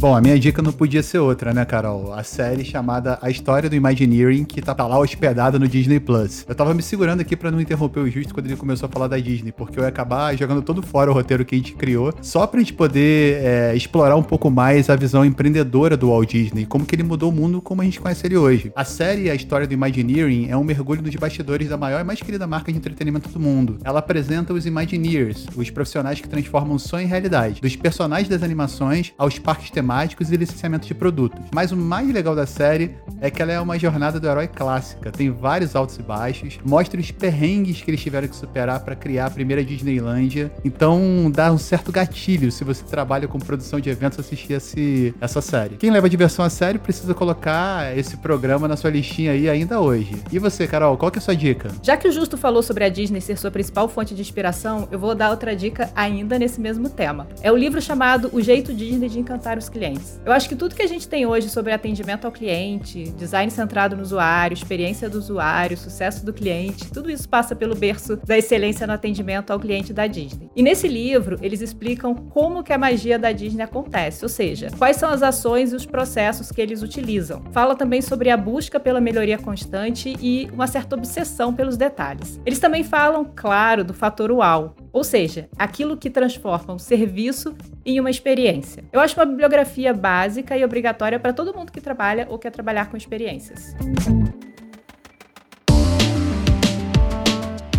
Bom, 0.00 0.16
a 0.16 0.20
minha 0.22 0.38
dica 0.38 0.62
não 0.62 0.72
podia 0.72 1.02
ser 1.02 1.18
outra, 1.18 1.52
né, 1.52 1.62
Carol? 1.66 2.14
A 2.14 2.24
série 2.24 2.64
chamada 2.64 3.18
A 3.20 3.28
História 3.28 3.68
do 3.68 3.76
Imagineering, 3.76 4.44
que 4.44 4.62
tá 4.62 4.72
lá 4.72 4.98
hospedada 4.98 5.58
no 5.58 5.68
Disney 5.68 6.00
Plus. 6.00 6.42
Eu 6.48 6.54
tava 6.54 6.72
me 6.72 6.82
segurando 6.82 7.20
aqui 7.20 7.36
para 7.36 7.50
não 7.50 7.60
interromper 7.60 8.00
o 8.00 8.10
Justo 8.10 8.32
quando 8.32 8.46
ele 8.46 8.56
começou 8.56 8.88
a 8.88 8.90
falar 8.90 9.08
da 9.08 9.18
Disney, 9.18 9.52
porque 9.52 9.78
eu 9.78 9.82
ia 9.82 9.90
acabar 9.90 10.34
jogando 10.34 10.62
todo 10.62 10.82
fora 10.82 11.10
o 11.10 11.12
roteiro 11.12 11.44
que 11.44 11.54
a 11.54 11.58
gente 11.58 11.74
criou, 11.74 12.14
só 12.22 12.46
pra 12.46 12.60
gente 12.60 12.72
poder 12.72 13.44
é, 13.44 13.76
explorar 13.76 14.16
um 14.16 14.22
pouco 14.22 14.50
mais 14.50 14.88
a 14.88 14.96
visão 14.96 15.22
empreendedora 15.22 15.98
do 15.98 16.08
Walt 16.08 16.30
Disney, 16.30 16.64
como 16.64 16.86
que 16.86 16.94
ele 16.94 17.02
mudou 17.02 17.28
o 17.28 17.32
mundo 17.32 17.60
como 17.60 17.82
a 17.82 17.84
gente 17.84 18.00
conhece 18.00 18.26
ele 18.26 18.38
hoje. 18.38 18.72
A 18.74 18.86
série 18.86 19.28
A 19.28 19.34
História 19.34 19.66
do 19.66 19.74
Imagineering 19.74 20.48
é 20.48 20.56
um 20.56 20.64
mergulho 20.64 21.02
nos 21.02 21.14
bastidores 21.14 21.68
da 21.68 21.76
maior 21.76 22.00
e 22.00 22.04
mais 22.04 22.22
querida 22.22 22.46
marca 22.46 22.72
de 22.72 22.78
entretenimento 22.78 23.28
do 23.28 23.38
mundo. 23.38 23.76
Ela 23.84 23.98
apresenta 23.98 24.54
os 24.54 24.64
Imagineers, 24.64 25.46
os 25.54 25.68
profissionais 25.68 26.22
que 26.22 26.28
transformam 26.28 26.78
sonho 26.78 27.04
em 27.04 27.06
realidade, 27.06 27.60
dos 27.60 27.76
personagens 27.76 28.30
das 28.30 28.42
animações 28.42 29.12
aos 29.18 29.38
parques 29.38 29.70
temáticos 29.70 29.89
temáticos 29.90 30.30
e 30.30 30.36
licenciamento 30.36 30.86
de 30.86 30.94
produtos. 30.94 31.40
Mas 31.52 31.72
o 31.72 31.76
mais 31.76 32.08
legal 32.12 32.36
da 32.36 32.46
série 32.46 32.94
é 33.20 33.28
que 33.28 33.42
ela 33.42 33.50
é 33.50 33.60
uma 33.60 33.76
jornada 33.76 34.20
do 34.20 34.26
herói 34.28 34.46
clássica. 34.46 35.10
Tem 35.10 35.30
vários 35.30 35.74
altos 35.74 35.98
e 35.98 36.02
baixos, 36.02 36.60
mostra 36.64 37.00
os 37.00 37.10
perrengues 37.10 37.82
que 37.82 37.90
eles 37.90 38.00
tiveram 38.00 38.28
que 38.28 38.36
superar 38.36 38.80
para 38.80 38.94
criar 38.94 39.26
a 39.26 39.30
primeira 39.30 39.64
Disneylândia. 39.64 40.52
Então 40.64 41.28
dá 41.34 41.52
um 41.52 41.58
certo 41.58 41.90
gatilho 41.90 42.52
se 42.52 42.62
você 42.62 42.84
trabalha 42.84 43.26
com 43.26 43.38
produção 43.38 43.80
de 43.80 43.90
eventos 43.90 44.20
assistir 44.20 44.52
esse, 44.52 45.12
essa 45.20 45.40
série. 45.40 45.76
Quem 45.76 45.90
leva 45.90 46.08
diversão 46.08 46.44
a 46.44 46.50
sério 46.50 46.78
precisa 46.78 47.12
colocar 47.12 47.96
esse 47.98 48.16
programa 48.16 48.68
na 48.68 48.76
sua 48.76 48.90
listinha 48.90 49.32
aí 49.32 49.48
ainda 49.48 49.80
hoje. 49.80 50.22
E 50.30 50.38
você, 50.38 50.68
Carol, 50.68 50.96
qual 50.96 51.10
que 51.10 51.18
é 51.18 51.20
a 51.20 51.22
sua 51.22 51.34
dica? 51.34 51.70
Já 51.82 51.96
que 51.96 52.06
o 52.06 52.12
Justo 52.12 52.36
falou 52.36 52.62
sobre 52.62 52.84
a 52.84 52.88
Disney 52.88 53.20
ser 53.20 53.36
sua 53.36 53.50
principal 53.50 53.88
fonte 53.88 54.14
de 54.14 54.20
inspiração, 54.20 54.88
eu 54.92 54.98
vou 55.00 55.16
dar 55.16 55.30
outra 55.30 55.56
dica 55.56 55.90
ainda 55.96 56.38
nesse 56.38 56.60
mesmo 56.60 56.88
tema. 56.88 57.26
É 57.42 57.50
o 57.50 57.56
livro 57.56 57.82
chamado 57.82 58.30
O 58.32 58.40
Jeito 58.40 58.72
Disney 58.72 59.08
de 59.08 59.18
Encantar 59.18 59.58
os 59.58 59.68
Clientes. 59.80 60.20
Eu 60.26 60.32
acho 60.32 60.46
que 60.46 60.54
tudo 60.54 60.74
que 60.74 60.82
a 60.82 60.86
gente 60.86 61.08
tem 61.08 61.24
hoje 61.24 61.48
sobre 61.48 61.72
atendimento 61.72 62.26
ao 62.26 62.30
cliente, 62.30 63.04
design 63.12 63.50
centrado 63.50 63.96
no 63.96 64.02
usuário, 64.02 64.52
experiência 64.52 65.08
do 65.08 65.16
usuário, 65.16 65.74
sucesso 65.74 66.22
do 66.22 66.34
cliente, 66.34 66.92
tudo 66.92 67.10
isso 67.10 67.26
passa 67.26 67.56
pelo 67.56 67.74
berço 67.74 68.16
da 68.16 68.36
excelência 68.36 68.86
no 68.86 68.92
atendimento 68.92 69.50
ao 69.50 69.58
cliente 69.58 69.90
da 69.90 70.06
Disney. 70.06 70.50
E 70.54 70.62
nesse 70.62 70.86
livro, 70.86 71.38
eles 71.40 71.62
explicam 71.62 72.14
como 72.14 72.62
que 72.62 72.74
a 72.74 72.78
magia 72.78 73.18
da 73.18 73.32
Disney 73.32 73.62
acontece, 73.62 74.22
ou 74.22 74.28
seja, 74.28 74.68
quais 74.76 74.98
são 74.98 75.08
as 75.08 75.22
ações 75.22 75.72
e 75.72 75.76
os 75.76 75.86
processos 75.86 76.52
que 76.52 76.60
eles 76.60 76.82
utilizam. 76.82 77.42
Fala 77.50 77.74
também 77.74 78.02
sobre 78.02 78.28
a 78.28 78.36
busca 78.36 78.78
pela 78.78 79.00
melhoria 79.00 79.38
constante 79.38 80.14
e 80.20 80.46
uma 80.52 80.66
certa 80.66 80.94
obsessão 80.94 81.54
pelos 81.54 81.78
detalhes. 81.78 82.38
Eles 82.44 82.58
também 82.58 82.84
falam, 82.84 83.24
claro, 83.34 83.82
do 83.82 83.94
fator 83.94 84.30
uau, 84.30 84.76
ou 84.92 85.04
seja, 85.04 85.48
aquilo 85.58 85.96
que 85.96 86.10
transforma 86.10 86.74
um 86.74 86.78
serviço 86.78 87.54
em 87.84 88.00
uma 88.00 88.10
experiência. 88.10 88.84
Eu 88.92 89.00
acho 89.00 89.18
uma 89.18 89.26
bibliografia 89.26 89.92
básica 89.92 90.56
e 90.56 90.64
obrigatória 90.64 91.18
para 91.18 91.32
todo 91.32 91.54
mundo 91.54 91.72
que 91.72 91.80
trabalha 91.80 92.26
ou 92.28 92.38
quer 92.38 92.50
trabalhar 92.50 92.90
com 92.90 92.96
experiências. 92.96 93.74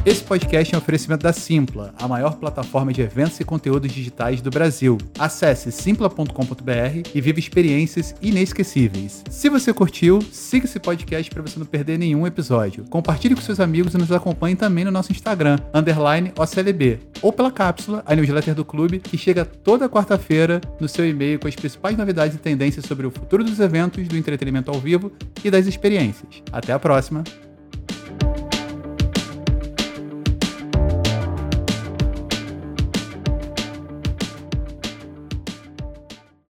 Esse 0.03 0.23
podcast 0.23 0.73
é 0.73 0.77
um 0.77 0.81
oferecimento 0.81 1.21
da 1.21 1.31
Simpla, 1.31 1.93
a 1.95 2.07
maior 2.07 2.33
plataforma 2.37 2.91
de 2.91 3.01
eventos 3.01 3.39
e 3.39 3.43
conteúdos 3.43 3.91
digitais 3.91 4.41
do 4.41 4.49
Brasil. 4.49 4.97
Acesse 5.19 5.71
simpla.com.br 5.71 7.09
e 7.13 7.21
viva 7.21 7.37
experiências 7.37 8.15
inesquecíveis. 8.19 9.23
Se 9.29 9.47
você 9.47 9.71
curtiu, 9.71 10.19
siga 10.31 10.65
esse 10.65 10.79
podcast 10.79 11.29
para 11.29 11.43
você 11.43 11.59
não 11.59 11.67
perder 11.67 11.99
nenhum 11.99 12.25
episódio. 12.25 12.83
Compartilhe 12.89 13.35
com 13.35 13.41
seus 13.41 13.59
amigos 13.59 13.93
e 13.93 13.97
nos 13.99 14.11
acompanhe 14.11 14.55
também 14.55 14.83
no 14.83 14.89
nosso 14.89 15.11
Instagram, 15.11 15.59
underline 15.71 16.33
OCLB, 16.35 16.97
ou 17.21 17.31
pela 17.31 17.51
cápsula, 17.51 18.01
a 18.03 18.15
newsletter 18.15 18.55
do 18.55 18.65
clube, 18.65 18.97
que 18.97 19.19
chega 19.19 19.45
toda 19.45 19.87
quarta-feira 19.87 20.59
no 20.79 20.89
seu 20.89 21.07
e-mail 21.07 21.39
com 21.39 21.47
as 21.47 21.55
principais 21.55 21.95
novidades 21.95 22.35
e 22.35 22.39
tendências 22.39 22.85
sobre 22.85 23.05
o 23.05 23.11
futuro 23.11 23.43
dos 23.43 23.59
eventos, 23.59 24.07
do 24.07 24.17
entretenimento 24.17 24.71
ao 24.71 24.79
vivo 24.79 25.11
e 25.43 25.51
das 25.51 25.67
experiências. 25.67 26.41
Até 26.51 26.73
a 26.73 26.79
próxima! 26.79 27.23